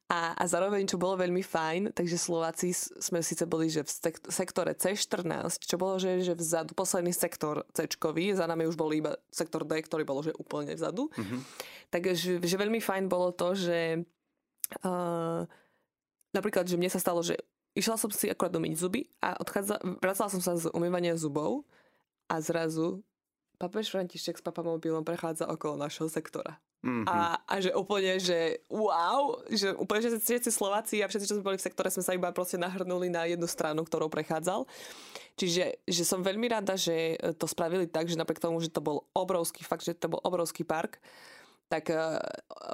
A, 0.09 0.33
a 0.33 0.43
zároveň, 0.49 0.89
čo 0.89 0.97
bolo 0.97 1.13
veľmi 1.21 1.45
fajn, 1.45 1.93
takže 1.93 2.17
Slováci 2.17 2.73
sme 2.73 3.21
síce 3.21 3.45
boli 3.45 3.69
že 3.69 3.85
v 3.85 3.91
sektore 4.33 4.73
C14, 4.73 5.61
čo 5.61 5.77
bolo, 5.77 6.01
že, 6.01 6.25
že 6.25 6.33
vzadu, 6.33 6.73
posledný 6.73 7.13
sektor 7.13 7.61
c 7.77 7.85
za 8.33 8.45
nami 8.49 8.65
už 8.65 8.73
bol 8.73 8.89
iba 8.89 9.13
sektor 9.29 9.61
D, 9.61 9.77
ktorý 9.77 10.03
bol 10.03 10.25
že 10.25 10.33
úplne 10.41 10.73
vzadu. 10.73 11.13
Mm-hmm. 11.13 11.39
Takže 11.93 12.41
že 12.41 12.55
veľmi 12.57 12.81
fajn 12.81 13.05
bolo 13.05 13.29
to, 13.29 13.53
že 13.53 14.01
uh, 14.81 15.45
napríklad, 16.33 16.65
že 16.65 16.79
mne 16.81 16.89
sa 16.89 16.97
stalo, 16.97 17.21
že 17.21 17.37
išla 17.77 17.95
som 17.95 18.09
si 18.09 18.27
akorát 18.27 18.57
umyť 18.57 18.73
zuby 18.73 19.05
a 19.21 19.37
odchádza, 19.37 19.79
vracala 20.01 20.33
som 20.33 20.41
sa 20.41 20.57
z 20.57 20.73
umývania 20.73 21.13
zubov 21.13 21.63
a 22.25 22.41
zrazu 22.41 23.05
papež 23.61 23.93
František 23.93 24.41
s 24.41 24.43
papamobilom 24.43 25.05
prechádza 25.05 25.45
okolo 25.45 25.77
našho 25.77 26.09
sektora. 26.09 26.57
Mm-hmm. 26.81 27.05
A, 27.05 27.37
a 27.45 27.55
že 27.61 27.69
úplne, 27.77 28.17
že 28.17 28.65
wow, 28.65 29.37
že 29.53 29.69
úplne, 29.77 30.01
že 30.01 30.17
všetci 30.17 30.49
Slováci 30.49 30.97
a 31.05 31.09
všetci, 31.09 31.29
čo 31.29 31.37
sme 31.37 31.53
boli 31.53 31.61
v 31.61 31.65
sektore, 31.69 31.93
sme 31.93 32.01
sa 32.01 32.17
iba 32.17 32.33
proste 32.33 32.57
nahrnuli 32.57 33.05
na 33.05 33.29
jednu 33.29 33.45
stranu, 33.45 33.85
ktorou 33.85 34.09
prechádzal. 34.09 34.65
Čiže 35.37 35.85
že 35.85 36.03
som 36.03 36.25
veľmi 36.25 36.49
rada, 36.49 36.73
že 36.73 37.21
to 37.37 37.45
spravili 37.45 37.85
tak, 37.85 38.09
že 38.09 38.17
napriek 38.17 38.41
tomu, 38.41 38.57
že 38.57 38.73
to 38.73 38.81
bol 38.81 39.05
obrovský, 39.13 39.61
fakt, 39.61 39.85
že 39.85 39.93
to 39.93 40.09
bol 40.09 40.17
obrovský 40.25 40.65
park, 40.65 40.97
tak 41.69 41.87
uh, 41.93 42.19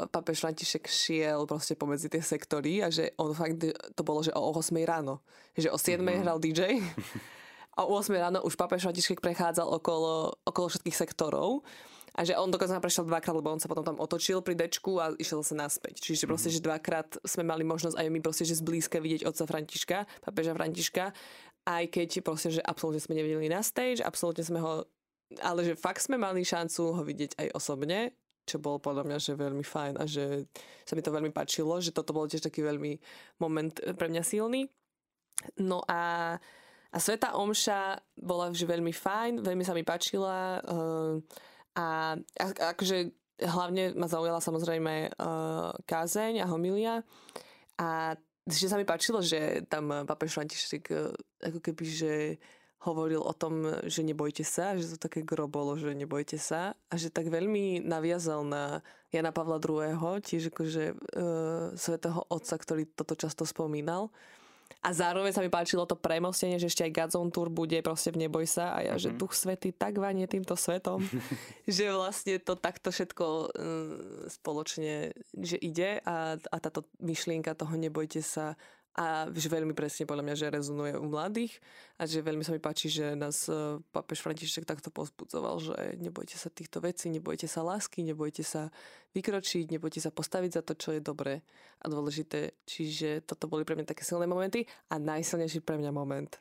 papež 0.10 0.41
František 0.41 0.88
šiel 0.89 1.46
proste 1.46 1.78
pomedzi 1.78 2.10
tie 2.10 2.24
sektory 2.24 2.82
a 2.82 2.89
že 2.89 3.13
on 3.22 3.36
fakt, 3.36 3.60
to 3.93 4.02
bolo, 4.02 4.26
že 4.26 4.34
o 4.34 4.56
8 4.56 4.74
ráno. 4.88 5.22
Že 5.54 5.70
o 5.70 5.78
7 5.78 6.00
mm-hmm. 6.00 6.20
hral 6.24 6.38
DJ 6.41 6.80
a 7.78 7.86
o 7.86 7.93
8 7.93 8.10
ráno 8.15 8.39
už 8.41 8.56
papež 8.56 8.88
František 8.88 9.20
prechádzal 9.20 9.70
okolo, 9.70 10.34
okolo 10.48 10.67
všetkých 10.72 10.96
sektorov 10.96 11.62
a 12.17 12.25
že 12.25 12.34
on 12.34 12.49
dokonca 12.49 12.82
prešiel 12.82 13.06
dvakrát, 13.06 13.38
lebo 13.38 13.53
on 13.53 13.62
sa 13.62 13.69
potom 13.69 13.86
tam 13.86 14.01
otočil 14.01 14.41
pri 14.41 14.58
dečku 14.58 14.97
a 14.97 15.13
išiel 15.21 15.45
sa 15.45 15.53
naspäť. 15.53 16.01
Čiže 16.01 16.25
mm-hmm. 16.25 16.30
proste, 16.34 16.49
že 16.49 16.65
dvakrát 16.65 17.10
sme 17.21 17.45
mali 17.45 17.62
možnosť 17.62 17.93
aj 17.93 18.08
my 18.10 18.19
proste, 18.25 18.49
že 18.49 18.58
zblízka 18.58 18.97
vidieť 18.97 19.30
otca 19.30 19.45
Františka, 19.45 19.97
papeža 20.25 20.58
Františka, 20.58 21.13
aj 21.69 21.84
keď 21.93 22.10
proste, 22.25 22.58
že 22.58 22.62
absolútne 22.65 22.97
sme 22.97 23.21
nevideli 23.21 23.45
na 23.53 23.62
stage, 23.62 24.01
absolútne 24.01 24.41
sme 24.41 24.58
ho, 24.58 24.89
ale 25.45 25.62
že 25.62 25.73
fakt 25.77 26.01
sme 26.01 26.17
mali 26.17 26.41
šancu 26.41 26.97
ho 26.97 27.01
vidieť 27.06 27.38
aj 27.38 27.47
osobne, 27.53 28.17
čo 28.49 28.58
bolo 28.58 28.82
podľa 28.82 29.03
mňa, 29.06 29.17
že 29.21 29.38
veľmi 29.38 29.62
fajn 29.62 29.93
a 30.01 30.03
že 30.10 30.49
sa 30.88 30.97
mi 30.97 31.06
to 31.06 31.13
veľmi 31.13 31.30
páčilo, 31.30 31.77
že 31.84 31.93
toto 31.93 32.17
bol 32.17 32.25
tiež 32.25 32.41
taký 32.41 32.65
veľmi 32.65 32.97
moment 33.43 33.77
pre 33.93 34.08
mňa 34.10 34.23
silný. 34.25 34.65
No 35.62 35.86
a, 35.86 36.34
a 36.89 36.97
Sveta 36.97 37.38
Omša 37.38 38.01
bola 38.17 38.49
že 38.56 38.65
veľmi 38.65 38.89
fajn, 38.89 39.45
veľmi 39.45 39.62
sa 39.62 39.77
mi 39.77 39.86
páčila. 39.86 40.63
Uh, 40.65 41.21
a, 41.78 42.18
akože 42.74 43.13
hlavne 43.38 43.94
ma 43.94 44.10
zaujala 44.10 44.42
samozrejme 44.42 45.13
uh, 45.13 45.70
kázeň 45.86 46.42
a 46.42 46.50
homilia. 46.50 47.06
A 47.78 48.18
že 48.50 48.66
sa 48.66 48.82
mi 48.82 48.88
páčilo, 48.88 49.22
že 49.22 49.62
tam 49.70 49.94
papež 50.10 50.34
František 50.34 50.84
uh, 50.90 51.13
ako 51.46 51.62
keby, 51.62 51.86
že 51.86 52.13
hovoril 52.82 53.22
o 53.22 53.34
tom, 53.34 53.66
že 53.90 54.06
nebojte 54.06 54.46
sa, 54.46 54.78
že 54.78 54.96
to 54.96 54.98
také 55.10 55.26
gro 55.26 55.50
bolo, 55.50 55.78
že 55.78 55.94
nebojte 55.94 56.38
sa. 56.42 56.74
A 56.90 56.94
že 56.98 57.13
tak 57.13 57.30
veľmi 57.30 57.86
naviazal 57.86 58.42
na 58.42 58.82
Jana 59.13 59.30
Pavla 59.30 59.62
II, 59.62 60.22
tiež 60.22 60.50
akože 60.50 60.84
uh, 60.94 61.74
svetého 61.78 62.26
otca, 62.30 62.56
ktorý 62.58 62.90
toto 62.90 63.13
často 63.13 63.46
spomínal 63.46 64.10
a 64.82 64.89
zároveň 64.93 65.34
sa 65.34 65.43
mi 65.43 65.51
páčilo 65.51 65.84
to 65.84 65.99
premostenie, 65.99 66.62
že 66.62 66.71
ešte 66.71 66.86
aj 66.88 66.95
Godzone 66.95 67.34
Tour 67.34 67.51
bude 67.51 67.75
proste 67.84 68.13
v 68.13 68.23
Neboj 68.23 68.45
sa 68.47 68.77
a 68.77 68.86
ja, 68.86 68.95
mm-hmm. 68.95 69.03
že 69.03 69.10
mhm. 69.12 69.17
duch 69.19 69.34
svety 69.34 69.69
tak 69.75 69.99
vanie 69.99 70.30
týmto 70.30 70.56
svetom, 70.56 71.03
že 71.67 71.91
vlastne 71.91 72.39
to 72.39 72.56
takto 72.56 72.93
všetko 72.93 73.25
uh, 73.25 73.49
spoločne, 74.32 75.12
že 75.36 75.58
ide 75.60 75.99
a, 76.06 76.38
a 76.38 76.58
táto 76.62 76.86
myšlienka 77.03 77.58
toho 77.58 77.73
nebojte 77.75 78.23
sa 78.23 78.56
a 78.98 79.30
že 79.30 79.46
veľmi 79.46 79.78
presne 79.78 80.10
podľa 80.10 80.26
mňa, 80.26 80.36
že 80.36 80.48
rezonuje 80.50 80.98
u 80.98 81.06
mladých 81.06 81.62
a 82.02 82.10
že 82.10 82.26
veľmi 82.26 82.42
sa 82.42 82.50
mi 82.50 82.58
páči, 82.58 82.90
že 82.90 83.14
nás 83.14 83.46
e, 83.46 83.78
papež 83.94 84.26
František 84.26 84.66
takto 84.66 84.90
pozbudzoval, 84.90 85.62
že 85.62 86.02
nebojte 86.02 86.34
sa 86.34 86.50
týchto 86.50 86.82
vecí, 86.82 87.14
nebojte 87.14 87.46
sa 87.46 87.62
lásky, 87.62 88.02
nebojte 88.02 88.42
sa 88.42 88.74
vykročiť, 89.14 89.70
nebojte 89.70 90.02
sa 90.02 90.10
postaviť 90.10 90.52
za 90.58 90.62
to, 90.66 90.74
čo 90.74 90.90
je 90.98 91.02
dobré 91.06 91.46
a 91.78 91.86
dôležité. 91.86 92.58
Čiže 92.66 93.22
toto 93.30 93.46
boli 93.46 93.62
pre 93.62 93.78
mňa 93.78 93.86
také 93.86 94.02
silné 94.02 94.26
momenty 94.26 94.66
a 94.90 94.98
najsilnejší 94.98 95.62
pre 95.62 95.78
mňa 95.78 95.94
moment 95.94 96.34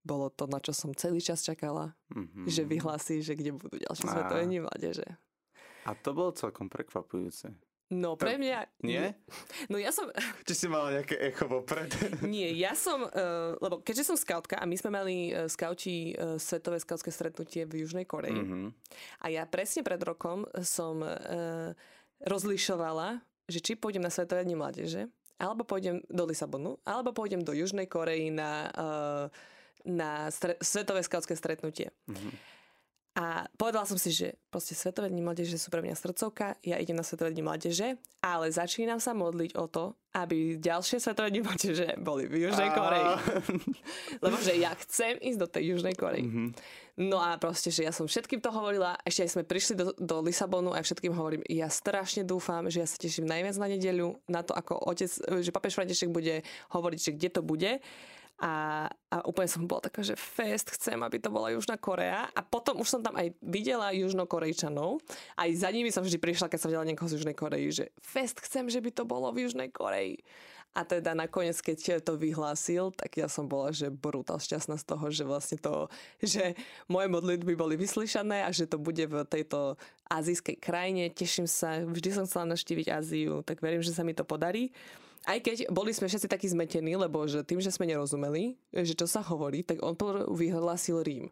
bolo 0.00 0.32
to, 0.32 0.48
na 0.48 0.56
čo 0.64 0.72
som 0.72 0.96
celý 0.96 1.20
čas 1.20 1.44
čakala, 1.44 1.92
mm-hmm. 2.16 2.48
že 2.48 2.64
vyhlási, 2.64 3.20
že 3.20 3.36
kde 3.36 3.52
budú 3.52 3.76
ďalšie 3.76 4.06
svetové 4.08 4.48
dni 4.48 4.64
mládeže. 4.64 5.08
A 5.84 5.92
to 5.92 6.16
bolo 6.16 6.32
celkom 6.32 6.72
prekvapujúce. 6.72 7.52
No 7.90 8.14
pre 8.14 8.38
mňa... 8.38 8.86
Nie? 8.86 9.18
No 9.66 9.74
ja 9.74 9.90
som... 9.90 10.06
Či 10.46 10.54
si 10.54 10.66
mala 10.70 10.94
nejaké 10.94 11.18
echo 11.18 11.50
vopred? 11.50 11.90
Nie, 12.22 12.54
ja 12.54 12.78
som... 12.78 13.02
Uh, 13.10 13.58
lebo 13.58 13.82
keďže 13.82 14.14
som 14.14 14.16
skautka 14.16 14.62
a 14.62 14.64
my 14.64 14.78
sme 14.78 14.90
mali 14.94 15.16
uh, 15.34 15.50
skauti 15.50 16.14
uh, 16.14 16.38
svetové 16.38 16.78
skautské 16.78 17.10
stretnutie 17.10 17.66
v 17.66 17.82
Južnej 17.82 18.06
Koreji. 18.06 18.38
Mm-hmm. 18.38 18.66
A 19.22 19.34
ja 19.34 19.42
presne 19.42 19.82
pred 19.82 19.98
rokom 20.06 20.46
som 20.62 21.02
uh, 21.02 21.74
rozlišovala, 22.22 23.18
že 23.50 23.58
či 23.58 23.74
pôjdem 23.74 24.06
na 24.06 24.14
Svetové 24.14 24.46
dni 24.46 24.54
mládeže, 24.54 25.10
alebo 25.42 25.66
pôjdem 25.66 25.98
do 26.06 26.30
Lisabonu, 26.30 26.78
alebo 26.86 27.10
pôjdem 27.10 27.42
do 27.42 27.50
Južnej 27.50 27.90
Koreji 27.90 28.30
na, 28.30 28.70
uh, 28.70 29.26
na 29.82 30.30
stre- 30.30 30.62
Svetové 30.62 31.02
skautské 31.02 31.34
stretnutie. 31.34 31.90
Mm-hmm. 32.06 32.59
A 33.18 33.50
povedala 33.58 33.82
som 33.90 33.98
si, 33.98 34.14
že 34.14 34.38
proste 34.54 34.78
Svetové 34.78 35.10
dni 35.10 35.18
mládeže 35.18 35.58
sú 35.58 35.66
pre 35.74 35.82
mňa 35.82 35.98
srdcovka, 35.98 36.54
ja 36.62 36.78
idem 36.78 36.94
na 36.94 37.02
Svetové 37.02 37.34
dni 37.34 37.42
mládeže, 37.42 37.98
ale 38.22 38.54
začínam 38.54 39.02
sa 39.02 39.18
modliť 39.18 39.58
o 39.58 39.66
to, 39.66 39.98
aby 40.14 40.54
ďalšie 40.62 41.02
Svetové 41.02 41.34
dni 41.34 41.42
mládeže 41.42 41.98
boli 41.98 42.30
v 42.30 42.46
Južnej 42.46 42.70
Koreji. 42.70 43.10
Lebo 44.24 44.36
že 44.38 44.54
ja 44.62 44.70
chcem 44.78 45.18
ísť 45.18 45.38
do 45.42 45.48
tej 45.50 45.74
Južnej 45.74 45.98
Koreji. 45.98 46.22
Mm-hmm. 46.22 46.48
No 47.10 47.18
a 47.18 47.34
proste, 47.34 47.74
že 47.74 47.82
ja 47.82 47.90
som 47.90 48.06
všetkým 48.06 48.38
to 48.38 48.54
hovorila, 48.54 48.94
ešte 49.02 49.26
aj 49.26 49.30
sme 49.34 49.42
prišli 49.42 49.74
do, 49.74 49.90
do 49.98 50.16
Lisabonu 50.22 50.70
a 50.70 50.78
všetkým 50.78 51.10
hovorím, 51.10 51.42
ja 51.50 51.66
strašne 51.66 52.22
dúfam, 52.22 52.70
že 52.70 52.78
ja 52.78 52.86
sa 52.86 52.94
teším 52.94 53.26
najviac 53.26 53.58
na 53.58 53.66
nedeľu, 53.74 54.22
na 54.30 54.46
to, 54.46 54.54
ako 54.54 54.78
otec, 54.86 55.10
že 55.42 55.50
papež 55.50 55.74
František 55.74 56.14
bude 56.14 56.46
hovoriť, 56.70 56.98
že 57.02 57.10
kde 57.18 57.28
to 57.34 57.42
bude 57.42 57.82
a, 58.40 58.88
a 59.12 59.16
úplne 59.28 59.52
som 59.52 59.68
bola 59.68 59.84
taká, 59.84 60.00
že 60.00 60.16
fest, 60.16 60.72
chcem, 60.72 60.96
aby 60.96 61.20
to 61.20 61.28
bola 61.28 61.52
Južná 61.52 61.76
Korea 61.76 62.24
a 62.32 62.40
potom 62.40 62.80
už 62.80 62.88
som 62.88 63.00
tam 63.04 63.12
aj 63.20 63.36
videla 63.44 63.92
Južnokorejčanov. 63.92 65.04
Aj 65.36 65.50
za 65.52 65.68
nimi 65.68 65.92
som 65.92 66.00
vždy 66.00 66.16
prišla, 66.16 66.48
keď 66.48 66.58
som 66.58 66.72
videla 66.72 66.88
niekoho 66.88 67.04
z 67.04 67.20
Južnej 67.20 67.36
Koreji, 67.36 67.68
že 67.68 67.84
fest, 68.00 68.40
chcem, 68.40 68.72
že 68.72 68.80
by 68.80 68.96
to 68.96 69.04
bolo 69.04 69.28
v 69.28 69.44
Južnej 69.44 69.68
Koreji. 69.68 70.24
A 70.70 70.86
teda 70.86 71.18
nakoniec, 71.18 71.58
keď 71.58 72.00
to 72.00 72.14
vyhlásil, 72.14 72.94
tak 72.94 73.18
ja 73.18 73.26
som 73.26 73.50
bola, 73.50 73.74
že 73.74 73.90
brutál 73.90 74.38
šťastná 74.38 74.78
z 74.78 74.86
toho, 74.86 75.04
že 75.10 75.26
vlastne 75.26 75.58
to, 75.58 75.90
že 76.22 76.54
moje 76.86 77.10
modlitby 77.10 77.58
boli 77.58 77.74
vyslyšané 77.74 78.46
a 78.46 78.54
že 78.54 78.70
to 78.70 78.78
bude 78.78 79.02
v 79.02 79.26
tejto 79.26 79.74
azijskej 80.06 80.62
krajine. 80.62 81.10
Teším 81.10 81.50
sa, 81.50 81.82
vždy 81.82 82.08
som 82.14 82.24
chcela 82.24 82.54
naštíviť 82.54 82.86
Áziu, 82.86 83.42
tak 83.42 83.58
verím, 83.60 83.82
že 83.82 83.90
sa 83.90 84.06
mi 84.06 84.14
to 84.14 84.22
podarí 84.22 84.70
aj 85.28 85.38
keď 85.44 85.56
boli 85.68 85.92
sme 85.92 86.08
všetci 86.08 86.28
takí 86.28 86.48
zmetení, 86.48 86.96
lebo 86.96 87.28
že 87.28 87.44
tým, 87.44 87.60
že 87.60 87.68
sme 87.68 87.84
nerozumeli, 87.84 88.56
že 88.72 88.96
čo 88.96 89.04
sa 89.04 89.20
hovorí, 89.20 89.60
tak 89.60 89.84
on 89.84 89.92
vyhlásil 90.32 91.04
Rím. 91.04 91.28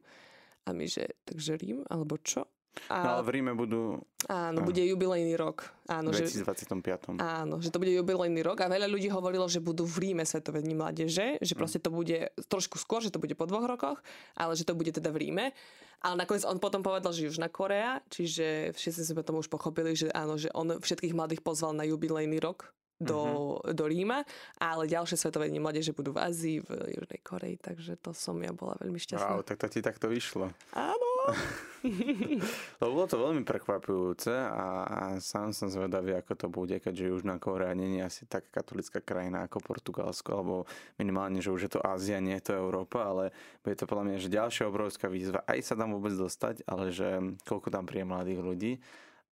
A 0.68 0.76
my, 0.76 0.84
že 0.84 1.16
takže 1.24 1.56
Rím, 1.56 1.80
alebo 1.88 2.20
čo? 2.20 2.44
A, 2.86 3.02
no 3.02 3.08
ale 3.18 3.22
v 3.26 3.30
Ríme 3.40 3.52
budú... 3.58 3.98
Áno, 4.30 4.62
bude 4.62 4.78
jubilejný 4.84 5.34
rok. 5.34 5.66
Áno, 5.90 6.14
v 6.14 6.20
2025. 6.20 7.18
Že, 7.18 7.22
áno, 7.22 7.58
že 7.58 7.74
to 7.74 7.82
bude 7.82 7.90
jubilejný 7.90 8.38
rok 8.44 8.62
a 8.62 8.70
veľa 8.70 8.86
ľudí 8.86 9.10
hovorilo, 9.10 9.50
že 9.50 9.58
budú 9.58 9.82
v 9.82 10.10
Ríme 10.10 10.22
Svetové 10.22 10.62
dni 10.62 10.78
mládeže, 10.78 11.42
že 11.42 11.54
hm. 11.54 11.58
proste 11.58 11.82
to 11.82 11.90
bude 11.90 12.30
trošku 12.46 12.78
skôr, 12.78 13.02
že 13.02 13.10
to 13.10 13.18
bude 13.18 13.34
po 13.34 13.48
dvoch 13.50 13.66
rokoch, 13.66 13.98
ale 14.38 14.54
že 14.54 14.62
to 14.62 14.78
bude 14.78 14.94
teda 14.94 15.10
v 15.10 15.26
Ríme. 15.26 15.50
Ale 15.98 16.14
nakoniec 16.14 16.46
on 16.46 16.62
potom 16.62 16.86
povedal, 16.86 17.10
že 17.10 17.26
Južná 17.26 17.50
Korea, 17.50 17.98
čiže 18.06 18.70
všetci 18.78 19.10
sme 19.10 19.26
tomu 19.26 19.42
už 19.42 19.50
pochopili, 19.50 19.98
že 19.98 20.06
áno, 20.14 20.38
že 20.38 20.46
on 20.54 20.78
všetkých 20.78 21.16
mladých 21.16 21.42
pozval 21.42 21.74
na 21.74 21.82
jubilejný 21.82 22.38
rok 22.38 22.70
do, 22.98 23.20
uh-huh. 23.62 23.72
do 23.74 23.84
Ríma, 23.86 24.26
ale 24.58 24.90
ďalšie 24.90 25.14
svetové 25.14 25.46
dni 25.46 25.62
mládeže 25.62 25.94
budú 25.94 26.10
v 26.10 26.26
Ázii, 26.26 26.58
v 26.66 26.98
Južnej 26.98 27.20
Koreji, 27.22 27.56
takže 27.62 27.94
to 27.98 28.10
som 28.10 28.34
ja 28.42 28.50
bola 28.50 28.74
veľmi 28.82 28.98
šťastná. 28.98 29.38
Wow, 29.38 29.46
tak 29.46 29.62
to 29.62 29.70
ti 29.70 29.78
takto 29.78 30.10
vyšlo. 30.10 30.50
Áno. 30.74 31.08
Lebo 32.82 32.90
bolo 32.90 33.06
to 33.06 33.22
veľmi 33.22 33.46
prekvapujúce 33.46 34.34
a, 34.34 34.66
a 34.88 35.00
sám 35.22 35.54
som 35.54 35.70
zvedavý, 35.70 36.18
ako 36.18 36.32
to 36.34 36.46
bude, 36.50 36.74
keďže 36.82 37.04
Južná 37.06 37.38
Korea 37.38 37.70
nie 37.76 38.02
je 38.02 38.06
asi 38.06 38.22
tak 38.26 38.50
katolická 38.50 38.98
krajina 38.98 39.46
ako 39.46 39.62
Portugalsko, 39.62 40.28
alebo 40.34 40.54
minimálne, 40.98 41.38
že 41.38 41.54
už 41.54 41.70
je 41.70 41.72
to 41.78 41.84
Ázia, 41.84 42.18
nie 42.18 42.34
je 42.42 42.50
to 42.50 42.58
Európa, 42.58 43.06
ale 43.06 43.30
bude 43.62 43.78
to 43.78 43.86
podľa 43.86 44.04
mňa, 44.10 44.16
že 44.18 44.34
ďalšia 44.34 44.64
obrovská 44.66 45.06
výzva, 45.06 45.46
aj 45.46 45.58
sa 45.62 45.74
tam 45.78 45.94
vôbec 45.94 46.16
dostať, 46.18 46.66
ale 46.66 46.90
že 46.90 47.38
koľko 47.46 47.70
tam 47.70 47.86
príje 47.86 48.08
mladých 48.08 48.40
ľudí 48.42 48.72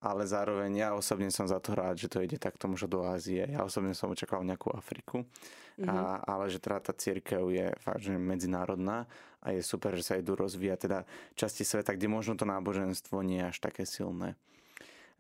ale 0.00 0.28
zároveň 0.28 0.70
ja 0.76 0.88
osobne 0.92 1.32
som 1.32 1.48
za 1.48 1.56
to 1.58 1.72
rád, 1.72 1.96
že 1.96 2.12
to 2.12 2.20
ide 2.20 2.36
takto 2.36 2.68
možno 2.68 2.88
do 2.88 3.00
Ázie. 3.08 3.48
Ja 3.48 3.64
osobne 3.64 3.96
som 3.96 4.12
očakal 4.12 4.44
nejakú 4.44 4.68
Afriku, 4.72 5.24
mm-hmm. 5.24 5.88
a, 5.88 6.20
ale 6.24 6.52
že 6.52 6.60
teda 6.60 6.78
tá 6.84 6.92
církev 6.92 7.42
je 7.48 7.66
fakt, 7.80 8.04
že 8.04 8.14
medzinárodná 8.16 9.08
a 9.40 9.56
je 9.56 9.62
super, 9.64 9.96
že 9.96 10.04
sa 10.04 10.20
idú 10.20 10.36
rozvíjať 10.36 10.78
teda 10.84 10.98
časti 11.38 11.64
sveta, 11.64 11.96
kde 11.96 12.12
možno 12.12 12.36
to 12.36 12.44
náboženstvo 12.44 13.24
nie 13.24 13.40
je 13.40 13.50
až 13.50 13.58
také 13.62 13.88
silné. 13.88 14.36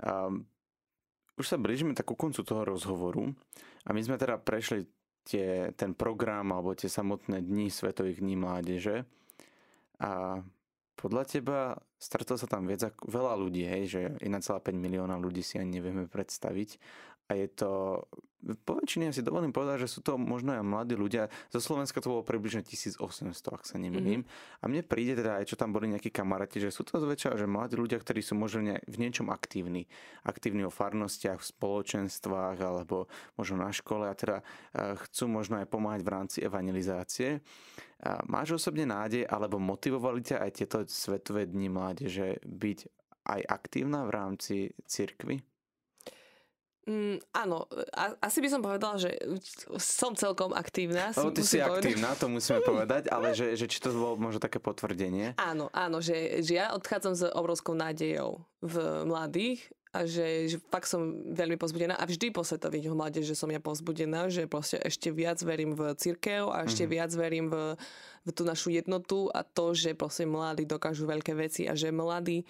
Um, 0.02 0.44
už 1.36 1.46
sa 1.52 1.60
blížime 1.60 1.96
tak 1.96 2.08
ku 2.08 2.16
koncu 2.16 2.40
toho 2.44 2.64
rozhovoru 2.64 3.32
a 3.84 3.92
my 3.92 4.00
sme 4.00 4.16
teda 4.20 4.40
prešli 4.40 4.88
tie, 5.24 5.72
ten 5.76 5.92
program 5.92 6.52
alebo 6.52 6.72
tie 6.72 6.88
samotné 6.88 7.44
dni 7.44 7.68
Svetových 7.68 8.20
dní 8.20 8.36
mládeže 8.40 9.04
a 10.00 10.40
podľa 10.96 11.22
teba 11.28 11.58
stretlo 12.00 12.40
sa 12.40 12.48
tam 12.48 12.64
viac 12.64 12.88
veľa 13.04 13.36
ľudí, 13.36 13.68
hej, 13.68 13.84
že 13.86 14.02
1,5 14.24 14.72
milióna 14.72 15.20
ľudí 15.20 15.44
si 15.44 15.60
ani 15.60 15.78
nevieme 15.78 16.08
predstaviť. 16.08 16.80
A 17.26 17.34
je 17.34 17.50
to, 17.50 18.02
po 18.62 18.78
väčšine 18.78 19.10
si 19.10 19.26
dovolím 19.26 19.50
povedať, 19.50 19.86
že 19.86 19.98
sú 19.98 20.00
to 20.06 20.14
možno 20.14 20.54
aj 20.54 20.62
mladí 20.62 20.94
ľudia. 20.94 21.26
Zo 21.50 21.58
Slovenska 21.58 21.98
to 21.98 22.14
bolo 22.14 22.22
približne 22.22 22.62
1800, 22.62 23.02
ak 23.50 23.66
sa 23.66 23.76
nemýlim. 23.82 24.22
Mm-hmm. 24.22 24.62
A 24.62 24.64
mne 24.70 24.86
príde 24.86 25.18
teda 25.18 25.42
aj, 25.42 25.50
čo 25.50 25.58
tam 25.58 25.74
boli 25.74 25.90
nejakí 25.90 26.14
kamaráti, 26.14 26.62
že 26.62 26.70
sú 26.70 26.86
to 26.86 27.02
zväčša, 27.02 27.34
že 27.34 27.50
mladí 27.50 27.74
ľudia, 27.74 27.98
ktorí 27.98 28.22
sú 28.22 28.38
možno 28.38 28.78
v 28.78 28.96
niečom 29.02 29.26
aktívni. 29.34 29.90
Aktívni 30.22 30.62
o 30.62 30.70
farnostiach, 30.70 31.42
v 31.42 31.50
spoločenstvách 31.50 32.58
alebo 32.62 33.10
možno 33.34 33.66
na 33.66 33.74
škole 33.74 34.06
a 34.06 34.14
teda 34.14 34.40
eh, 34.40 34.94
chcú 35.08 35.26
možno 35.26 35.58
aj 35.58 35.66
pomáhať 35.66 36.06
v 36.06 36.12
rámci 36.14 36.38
evangelizácie. 36.46 37.42
Máš 38.28 38.60
osobne 38.60 38.84
nádej, 38.84 39.24
alebo 39.24 39.56
motivovali 39.56 40.20
ťa 40.20 40.44
aj 40.44 40.50
tieto 40.52 40.78
Svetové 40.84 41.48
dni 41.48 41.72
mládeže 41.72 42.44
byť 42.44 42.78
aj 43.24 43.40
aktívna 43.48 44.04
v 44.04 44.10
rámci 44.12 44.56
cirkvy? 44.84 45.55
Mm, 46.86 47.18
áno, 47.34 47.66
a, 47.90 48.14
asi 48.22 48.38
by 48.38 48.46
som 48.46 48.62
povedala, 48.62 48.94
že 48.94 49.10
som 49.82 50.14
celkom 50.14 50.54
aktívna. 50.54 51.10
No, 51.18 51.34
ty 51.34 51.42
si 51.42 51.58
povedať. 51.58 51.82
aktívna, 51.82 52.14
to 52.14 52.30
musíme 52.30 52.62
povedať, 52.62 53.10
ale 53.10 53.34
že, 53.34 53.58
že 53.58 53.66
či 53.66 53.82
to 53.82 53.90
bolo 53.90 54.14
možno 54.14 54.38
také 54.38 54.62
potvrdenie? 54.62 55.34
Áno, 55.34 55.66
áno, 55.74 55.98
že, 55.98 56.38
že 56.46 56.62
ja 56.62 56.70
odchádzam 56.78 57.18
s 57.18 57.26
obrovskou 57.26 57.74
nádejou 57.74 58.38
v 58.62 59.02
mladých 59.02 59.66
a 59.96 60.06
že, 60.06 60.46
že 60.46 60.56
fakt 60.70 60.86
som 60.86 61.26
veľmi 61.32 61.58
pozbudená 61.58 61.98
a 61.98 62.04
vždy 62.04 62.28
po 62.30 62.46
svetových 62.46 62.92
mládež, 62.92 63.32
že 63.32 63.38
som 63.38 63.48
ja 63.48 63.58
pozbudená, 63.58 64.28
že 64.28 64.46
proste 64.46 64.76
ešte 64.78 65.08
viac 65.08 65.40
verím 65.40 65.72
v 65.72 65.90
církev 65.96 66.52
a 66.52 66.68
ešte 66.68 66.84
mm-hmm. 66.84 66.94
viac 66.94 67.10
verím 67.16 67.46
v, 67.48 67.56
v 68.22 68.30
tú 68.30 68.46
našu 68.46 68.70
jednotu 68.70 69.26
a 69.32 69.40
to, 69.42 69.72
že 69.72 69.96
proste 69.98 70.28
mladí 70.28 70.68
dokážu 70.68 71.08
veľké 71.08 71.32
veci 71.34 71.64
a 71.64 71.72
že 71.72 71.88
mladí 71.90 72.46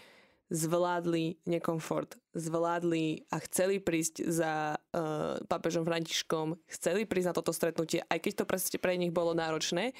zvládli 0.46 1.42
nekomfort, 1.46 2.14
zvládli 2.30 3.26
a 3.34 3.42
chceli 3.42 3.82
prísť 3.82 4.30
za 4.30 4.78
uh, 4.78 5.42
pápežom 5.50 5.82
Františkom, 5.82 6.54
chceli 6.70 7.02
prísť 7.02 7.34
na 7.34 7.36
toto 7.36 7.50
stretnutie, 7.50 8.06
aj 8.06 8.18
keď 8.22 8.32
to 8.42 8.44
proste 8.46 8.78
pre 8.78 8.94
nich 8.94 9.10
bolo 9.10 9.34
náročné. 9.34 9.90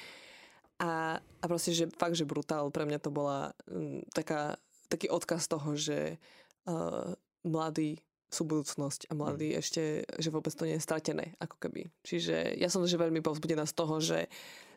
A, 0.77 1.17
a 1.17 1.45
proste, 1.49 1.73
že 1.73 1.89
fakt, 1.97 2.15
že 2.15 2.29
brutál, 2.29 2.69
pre 2.69 2.85
mňa 2.85 2.99
to 3.01 3.09
bola 3.09 3.51
um, 3.67 3.99
taká, 4.13 4.55
taký 4.87 5.09
odkaz 5.09 5.49
toho, 5.49 5.73
že 5.75 6.21
uh, 6.69 7.11
mladí 7.43 7.99
sú 8.27 8.43
budúcnosť 8.43 9.07
a 9.09 9.13
mladí 9.15 9.55
mm. 9.55 9.59
ešte, 9.59 9.83
že 10.19 10.29
vôbec 10.31 10.51
to 10.51 10.67
nie 10.67 10.75
je 10.77 10.85
stratené, 10.85 11.35
ako 11.39 11.55
keby. 11.59 11.91
Čiže 12.03 12.59
ja 12.59 12.67
som 12.67 12.83
že 12.83 12.99
veľmi 12.99 13.23
povzbudená 13.23 13.63
z 13.63 13.73
toho, 13.75 13.99
že, 14.03 14.27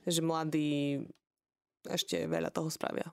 že 0.07 0.23
mladí 0.23 1.03
ešte 1.87 2.27
veľa 2.27 2.51
toho 2.55 2.71
spravia. 2.71 3.11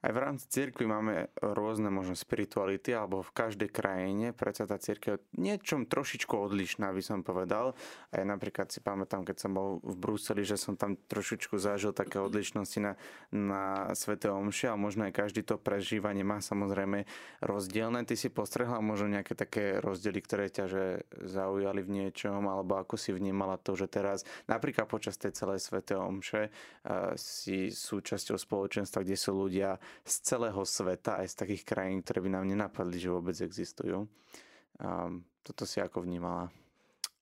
Aj 0.00 0.16
v 0.16 0.22
rámci 0.24 0.48
cirkvi 0.48 0.88
máme 0.88 1.28
rôzne 1.44 1.92
možno 1.92 2.16
spirituality, 2.16 2.96
alebo 2.96 3.20
v 3.20 3.36
každej 3.36 3.68
krajine 3.68 4.32
predsa 4.32 4.64
tá 4.64 4.80
cirkev 4.80 5.20
niečom 5.36 5.84
trošičku 5.84 6.32
odlišná, 6.32 6.88
by 6.88 7.02
som 7.04 7.20
povedal. 7.20 7.76
Aj 8.08 8.24
napríklad 8.24 8.72
si 8.72 8.80
pamätám, 8.80 9.28
keď 9.28 9.36
som 9.44 9.52
bol 9.52 9.76
v 9.84 9.94
Bruseli, 10.00 10.40
že 10.40 10.56
som 10.56 10.80
tam 10.80 10.96
trošičku 10.96 11.60
zažil 11.60 11.92
také 11.92 12.16
odlišnosti 12.16 12.80
na, 12.80 12.96
na 13.28 13.92
Svete 13.92 14.32
Omši, 14.32 14.72
a 14.72 14.80
možno 14.80 15.04
aj 15.04 15.12
každý 15.12 15.44
to 15.44 15.60
prežívanie 15.60 16.24
má 16.24 16.40
samozrejme 16.40 17.04
rozdielne. 17.44 18.00
Ty 18.08 18.16
si 18.16 18.32
postrehla 18.32 18.80
možno 18.80 19.12
nejaké 19.12 19.36
také 19.36 19.84
rozdiely, 19.84 20.20
ktoré 20.24 20.48
ťa 20.48 20.64
že 20.64 20.84
zaujali 21.12 21.84
v 21.84 22.08
niečom, 22.08 22.40
alebo 22.48 22.80
ako 22.80 22.96
si 22.96 23.12
vnímala 23.12 23.60
to, 23.60 23.76
že 23.76 23.84
teraz 23.84 24.24
napríklad 24.48 24.88
počas 24.88 25.20
tej 25.20 25.36
celej 25.36 25.60
Svete 25.60 25.92
Omše 26.00 26.48
uh, 26.48 27.12
si 27.20 27.68
súčasťou 27.68 28.40
spoločenstva, 28.40 29.04
kde 29.04 29.16
sú 29.20 29.36
ľudia 29.36 29.76
z 30.04 30.14
celého 30.24 30.62
sveta, 30.64 31.20
aj 31.20 31.32
z 31.32 31.38
takých 31.46 31.62
krajín, 31.66 32.00
ktoré 32.02 32.24
by 32.24 32.30
nám 32.32 32.44
nenapadli, 32.48 32.96
že 32.98 33.12
vôbec 33.12 33.36
existujú. 33.36 34.06
Um, 34.80 35.24
toto 35.44 35.68
si 35.68 35.80
ako 35.80 36.04
vnímala? 36.04 36.48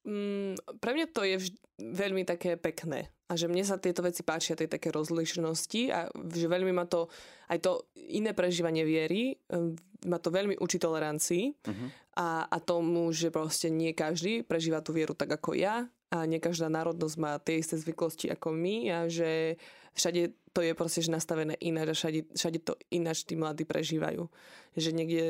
Mm, 0.06 0.56
pre 0.78 0.90
mňa 0.94 1.06
to 1.10 1.22
je 1.26 1.36
vž- 1.36 1.58
veľmi 1.78 2.22
také 2.24 2.56
pekné. 2.56 3.10
A 3.28 3.36
že 3.36 3.44
mne 3.44 3.60
sa 3.60 3.76
tieto 3.76 4.00
veci 4.00 4.24
páčia, 4.24 4.56
tej 4.56 4.72
také 4.72 4.88
rozlišnosti 4.88 5.82
a 5.92 6.08
že 6.08 6.46
veľmi 6.48 6.72
ma 6.72 6.88
to, 6.88 7.12
aj 7.52 7.58
to 7.60 7.72
iné 8.08 8.32
prežívanie 8.32 8.88
viery, 8.88 9.36
um, 9.52 9.76
ma 10.06 10.16
to 10.22 10.30
veľmi 10.30 10.56
učí 10.62 10.78
tolerancii 10.78 11.50
uh-huh. 11.58 11.88
a, 12.16 12.46
a 12.46 12.58
tomu, 12.62 13.10
že 13.10 13.34
proste 13.34 13.66
nie 13.68 13.90
každý 13.92 14.46
prežíva 14.46 14.78
tú 14.78 14.94
vieru 14.94 15.12
tak 15.12 15.28
ako 15.34 15.58
ja 15.58 15.90
a 16.08 16.24
nie 16.24 16.40
každá 16.40 16.72
národnosť 16.72 17.16
má 17.20 17.36
tie 17.36 17.60
isté 17.60 17.76
zvyklosti 17.76 18.32
ako 18.32 18.52
my 18.56 18.76
a 18.88 18.98
že 19.12 19.60
všade 19.92 20.32
to 20.56 20.60
je 20.64 20.72
proste 20.72 21.04
že 21.04 21.12
nastavené 21.12 21.54
ináč 21.60 21.92
a 21.92 21.98
všade, 21.98 22.20
všade 22.32 22.58
to 22.64 22.74
ináč 22.90 23.28
tí 23.28 23.36
mladí 23.36 23.62
prežívajú. 23.68 24.26
Že 24.74 24.90
niekde, 24.90 25.24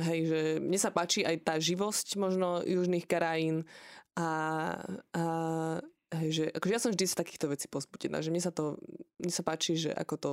hej, 0.00 0.20
že 0.24 0.40
mne 0.62 0.78
sa 0.78 0.94
páči 0.94 1.26
aj 1.26 1.36
tá 1.44 1.54
živosť 1.58 2.16
možno 2.16 2.62
južných 2.62 3.04
krajín 3.04 3.66
a, 4.14 4.28
a 5.12 5.24
hej, 6.22 6.30
že 6.30 6.44
akože 6.54 6.74
ja 6.74 6.80
som 6.82 6.90
vždy 6.94 7.04
z 7.06 7.18
takýchto 7.18 7.46
vecí 7.50 7.66
pozbudená, 7.66 8.22
že 8.22 8.30
mne 8.30 8.42
sa 8.42 8.54
to, 8.54 8.78
mne 9.18 9.32
sa 9.34 9.42
páči, 9.42 9.76
že 9.78 9.90
ako 9.92 10.14
to 10.16 10.32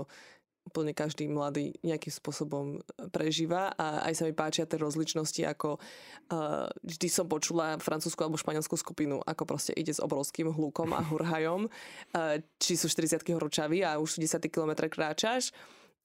úplne 0.67 0.91
každý 0.91 1.31
mladý 1.31 1.79
nejakým 1.81 2.11
spôsobom 2.11 2.83
prežíva 3.15 3.71
a 3.79 4.03
aj 4.11 4.13
sa 4.19 4.23
mi 4.27 4.35
páčia 4.35 4.67
tie 4.67 4.75
rozličnosti, 4.75 5.41
ako 5.47 5.79
uh, 5.79 6.67
vždy 6.83 7.07
som 7.07 7.25
počula 7.31 7.79
francúzsku 7.79 8.19
alebo 8.19 8.35
španielskú 8.35 8.75
skupinu, 8.75 9.23
ako 9.23 9.47
proste 9.47 9.71
ide 9.73 9.95
s 9.95 10.03
obrovským 10.03 10.51
hlukom 10.51 10.91
a 10.91 11.01
hurhajom, 11.09 11.71
uh, 11.71 12.37
či 12.59 12.75
sú 12.75 12.91
40 12.91 13.23
horúčaví 13.31 13.87
a 13.87 13.95
už 13.97 14.19
10 14.19 14.43
km 14.51 14.91
kráčaš, 14.91 15.55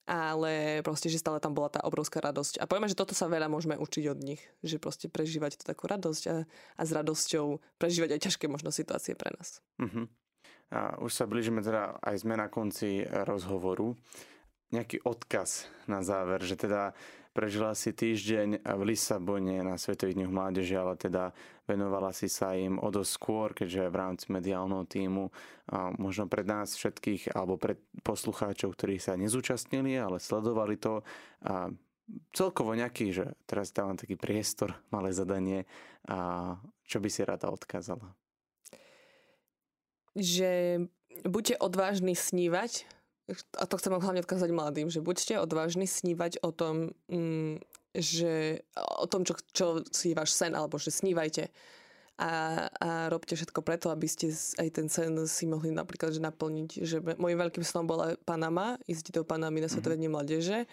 ale 0.03 0.83
proste, 0.83 1.07
že 1.07 1.19
stále 1.19 1.39
tam 1.39 1.55
bola 1.55 1.71
tá 1.71 1.79
obrovská 1.87 2.19
radosť. 2.19 2.59
A 2.59 2.67
povieme, 2.67 2.91
že 2.91 2.99
toto 2.99 3.15
sa 3.15 3.31
veľa 3.31 3.47
môžeme 3.47 3.79
učiť 3.79 4.03
od 4.11 4.19
nich, 4.19 4.41
že 4.59 4.75
proste 4.75 5.07
prežívať 5.07 5.59
tú 5.59 5.63
takú 5.63 5.87
radosť 5.87 6.23
a, 6.27 6.35
a 6.75 6.81
s 6.83 6.91
radosťou 6.91 7.63
prežívať 7.79 8.19
aj 8.19 8.23
ťažké 8.27 8.45
možno 8.51 8.71
situácie 8.71 9.15
pre 9.15 9.31
nás. 9.31 9.63
Uh-huh. 9.79 10.11
A 10.73 10.99
už 10.99 11.13
sa 11.13 11.29
blížime 11.29 11.63
teda 11.63 12.01
aj 12.01 12.25
sme 12.25 12.35
na 12.35 12.51
konci 12.51 13.05
rozhovoru 13.05 13.95
nejaký 14.73 15.05
odkaz 15.05 15.69
na 15.85 16.01
záver, 16.01 16.41
že 16.41 16.57
teda 16.57 16.97
prežila 17.33 17.73
si 17.73 17.93
týždeň 17.93 18.61
v 18.61 18.81
Lisabone 18.85 19.61
na 19.65 19.77
Svetových 19.77 20.17
dňoch 20.21 20.33
mládeže, 20.33 20.75
ale 20.77 20.93
teda 20.97 21.33
venovala 21.65 22.13
si 22.13 22.29
sa 22.29 22.53
im 22.53 22.77
o 22.77 22.89
skôr, 23.01 23.57
keďže 23.57 23.89
v 23.89 23.99
rámci 23.99 24.25
mediálneho 24.29 24.85
týmu 24.85 25.33
a 25.69 25.89
možno 25.97 26.29
pred 26.29 26.45
nás 26.45 26.77
všetkých 26.77 27.33
alebo 27.33 27.57
pred 27.57 27.81
poslucháčov, 28.05 28.77
ktorí 28.77 29.01
sa 29.01 29.17
nezúčastnili, 29.17 29.97
ale 29.97 30.21
sledovali 30.21 30.77
to 30.77 31.01
a 31.45 31.73
celkovo 32.35 32.75
nejaký, 32.77 33.15
že 33.15 33.25
teraz 33.49 33.73
dávam 33.73 33.97
taký 33.97 34.19
priestor, 34.19 34.77
malé 34.93 35.09
zadanie 35.15 35.65
a 36.05 36.53
čo 36.85 36.99
by 36.99 37.09
si 37.09 37.21
rada 37.25 37.49
odkázala? 37.49 38.13
Že 40.13 40.85
buďte 41.25 41.55
odvážni 41.57 42.13
snívať, 42.13 42.85
a 43.31 43.63
to 43.63 43.79
chcem 43.79 43.95
hlavne 43.95 44.19
odkázať 44.19 44.49
mladým, 44.51 44.91
že 44.91 44.99
buďte 44.99 45.39
odvážni 45.39 45.87
snívať 45.87 46.43
o 46.43 46.51
tom, 46.51 46.91
mm, 47.07 47.63
že 47.95 48.65
o 48.75 49.07
tom, 49.07 49.23
čo, 49.23 49.39
čo 49.55 49.65
si 49.93 50.11
váš 50.11 50.35
sen, 50.35 50.51
alebo 50.51 50.75
že 50.75 50.91
snívajte. 50.91 51.47
A, 52.13 52.67
a 52.69 52.89
robte 53.09 53.33
všetko 53.33 53.65
preto, 53.65 53.89
aby 53.89 54.05
ste 54.05 54.29
aj 54.61 54.69
ten 54.69 54.85
sen 54.85 55.17
si 55.25 55.49
mohli 55.49 55.73
napríklad 55.73 56.13
že 56.13 56.21
naplniť. 56.21 56.69
Že 56.83 56.97
môjim 57.17 57.39
veľkým 57.41 57.65
snom 57.65 57.89
bola 57.89 58.13
Panama, 58.21 58.77
ísť 58.85 59.15
do 59.15 59.25
Panamy 59.25 59.63
na 59.63 59.69
Svetové 59.71 59.97
dne 59.97 60.13
mládeže 60.13 60.69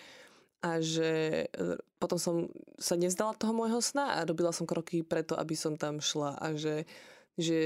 a 0.60 0.84
že 0.84 1.44
e, 1.48 1.80
potom 1.96 2.20
som 2.20 2.44
sa 2.76 2.92
nezdala 2.92 3.32
toho 3.32 3.56
môjho 3.56 3.80
sna 3.80 4.20
a 4.20 4.28
robila 4.28 4.52
som 4.52 4.68
kroky 4.68 5.00
preto, 5.00 5.32
aby 5.32 5.56
som 5.56 5.80
tam 5.80 6.04
šla 6.04 6.36
a 6.36 6.52
že, 6.52 6.84
že 7.40 7.60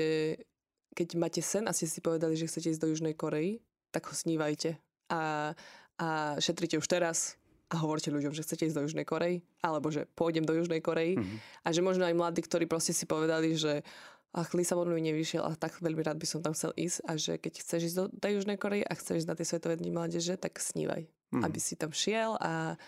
keď 0.95 1.18
máte 1.18 1.43
sen 1.43 1.66
a 1.66 1.74
ste 1.74 1.91
si 1.91 1.99
povedali, 1.99 2.39
že 2.39 2.47
chcete 2.47 2.70
ísť 2.70 2.82
do 2.87 2.91
Južnej 2.95 3.18
Korei, 3.18 3.59
tak 3.95 4.11
ho 4.11 4.15
snívajte. 4.15 4.75
A, 5.15 5.55
a 6.03 6.07
šetrite 6.43 6.75
už 6.75 6.91
teraz, 6.91 7.39
a 7.71 7.79
hovorte 7.79 8.11
ľuďom, 8.11 8.35
že 8.35 8.43
chcete 8.43 8.67
ísť 8.71 8.77
do 8.77 8.85
Južnej 8.87 9.07
Korei, 9.07 9.43
alebo 9.63 9.89
že 9.89 10.11
pôjdem 10.19 10.43
do 10.43 10.55
Južnej 10.55 10.83
Korei. 10.83 11.15
Mm-hmm. 11.15 11.39
A 11.65 11.69
že 11.71 11.81
možno 11.81 12.05
aj 12.05 12.15
mladí, 12.15 12.43
ktorí 12.43 12.67
proste 12.67 12.93
si 12.93 13.07
povedali, 13.07 13.55
že 13.55 13.87
ach, 14.35 14.51
Lisabon 14.53 14.91
mi 14.91 15.03
nevyšiel 15.03 15.47
a 15.47 15.55
tak 15.55 15.79
veľmi 15.79 16.03
rád 16.03 16.19
by 16.19 16.27
som 16.27 16.43
tam 16.43 16.53
chcel 16.53 16.75
ísť 16.75 16.99
a 17.07 17.13
že 17.15 17.33
keď 17.39 17.53
chceš 17.63 17.81
ísť 17.91 17.97
do 17.97 18.05
tej 18.19 18.43
Južnej 18.43 18.59
Korei 18.59 18.83
a 18.83 18.93
chceš 18.99 19.25
ísť 19.25 19.29
na 19.31 19.39
tie 19.39 19.47
svetové 19.47 19.75
dni 19.79 19.91
mládeže, 19.95 20.35
tak 20.37 20.59
snívaj. 20.59 21.07
Mm-hmm. 21.07 21.43
Aby 21.47 21.59
si 21.59 21.75
tam 21.75 21.91
šiel 21.91 22.39
a, 22.39 22.79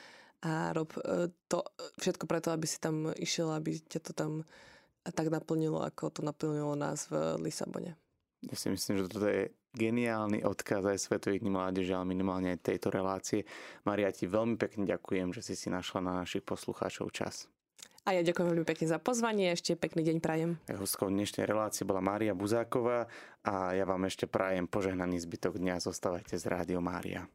a 0.43 0.51
rob 0.75 0.91
e, 0.99 1.31
to 1.51 1.67
všetko 2.03 2.31
preto, 2.31 2.51
aby 2.55 2.67
si 2.67 2.79
tam 2.79 3.11
išiel, 3.15 3.51
aby 3.55 3.79
ťa 3.79 4.01
to 4.07 4.13
tam 4.15 4.33
tak 5.07 5.31
naplnilo, 5.31 5.87
ako 5.87 6.11
to 6.11 6.21
naplnilo 6.27 6.75
nás 6.75 7.07
v 7.07 7.39
Lisabone. 7.39 7.95
Ja 8.45 8.57
si 8.57 8.69
myslím, 8.69 9.01
že 9.01 9.09
toto 9.09 9.27
je 9.27 9.57
geniálny 9.73 10.45
odkaz 10.45 10.85
aj 10.85 11.01
Svetových 11.01 11.41
dní 11.41 11.53
mládeže, 11.53 11.93
ale 11.97 12.09
minimálne 12.09 12.57
aj 12.57 12.65
tejto 12.65 12.89
relácie. 12.93 13.49
Maria, 13.89 14.13
ti 14.13 14.29
veľmi 14.29 14.61
pekne 14.61 14.85
ďakujem, 14.85 15.33
že 15.33 15.41
si 15.45 15.55
si 15.57 15.69
našla 15.73 16.05
na 16.05 16.13
našich 16.21 16.45
poslucháčov 16.45 17.13
čas. 17.13 17.49
A 18.07 18.15
ja 18.15 18.23
ďakujem 18.23 18.55
veľmi 18.55 18.63
pekne 18.63 18.87
za 18.87 19.03
pozvanie, 19.03 19.51
ešte 19.51 19.75
pekný 19.75 20.07
deň 20.07 20.17
prajem. 20.23 20.51
Hostkou 20.71 21.11
dnešnej 21.11 21.43
relácie 21.43 21.83
bola 21.83 21.99
Mária 21.99 22.39
Buzáková 22.39 23.11
a 23.43 23.75
ja 23.75 23.83
vám 23.83 24.07
ešte 24.07 24.31
prajem 24.31 24.71
požehnaný 24.71 25.19
zbytok 25.27 25.59
dňa. 25.59 25.83
Zostávajte 25.83 26.39
z 26.39 26.45
Rádio 26.47 26.79
Mária. 26.79 27.27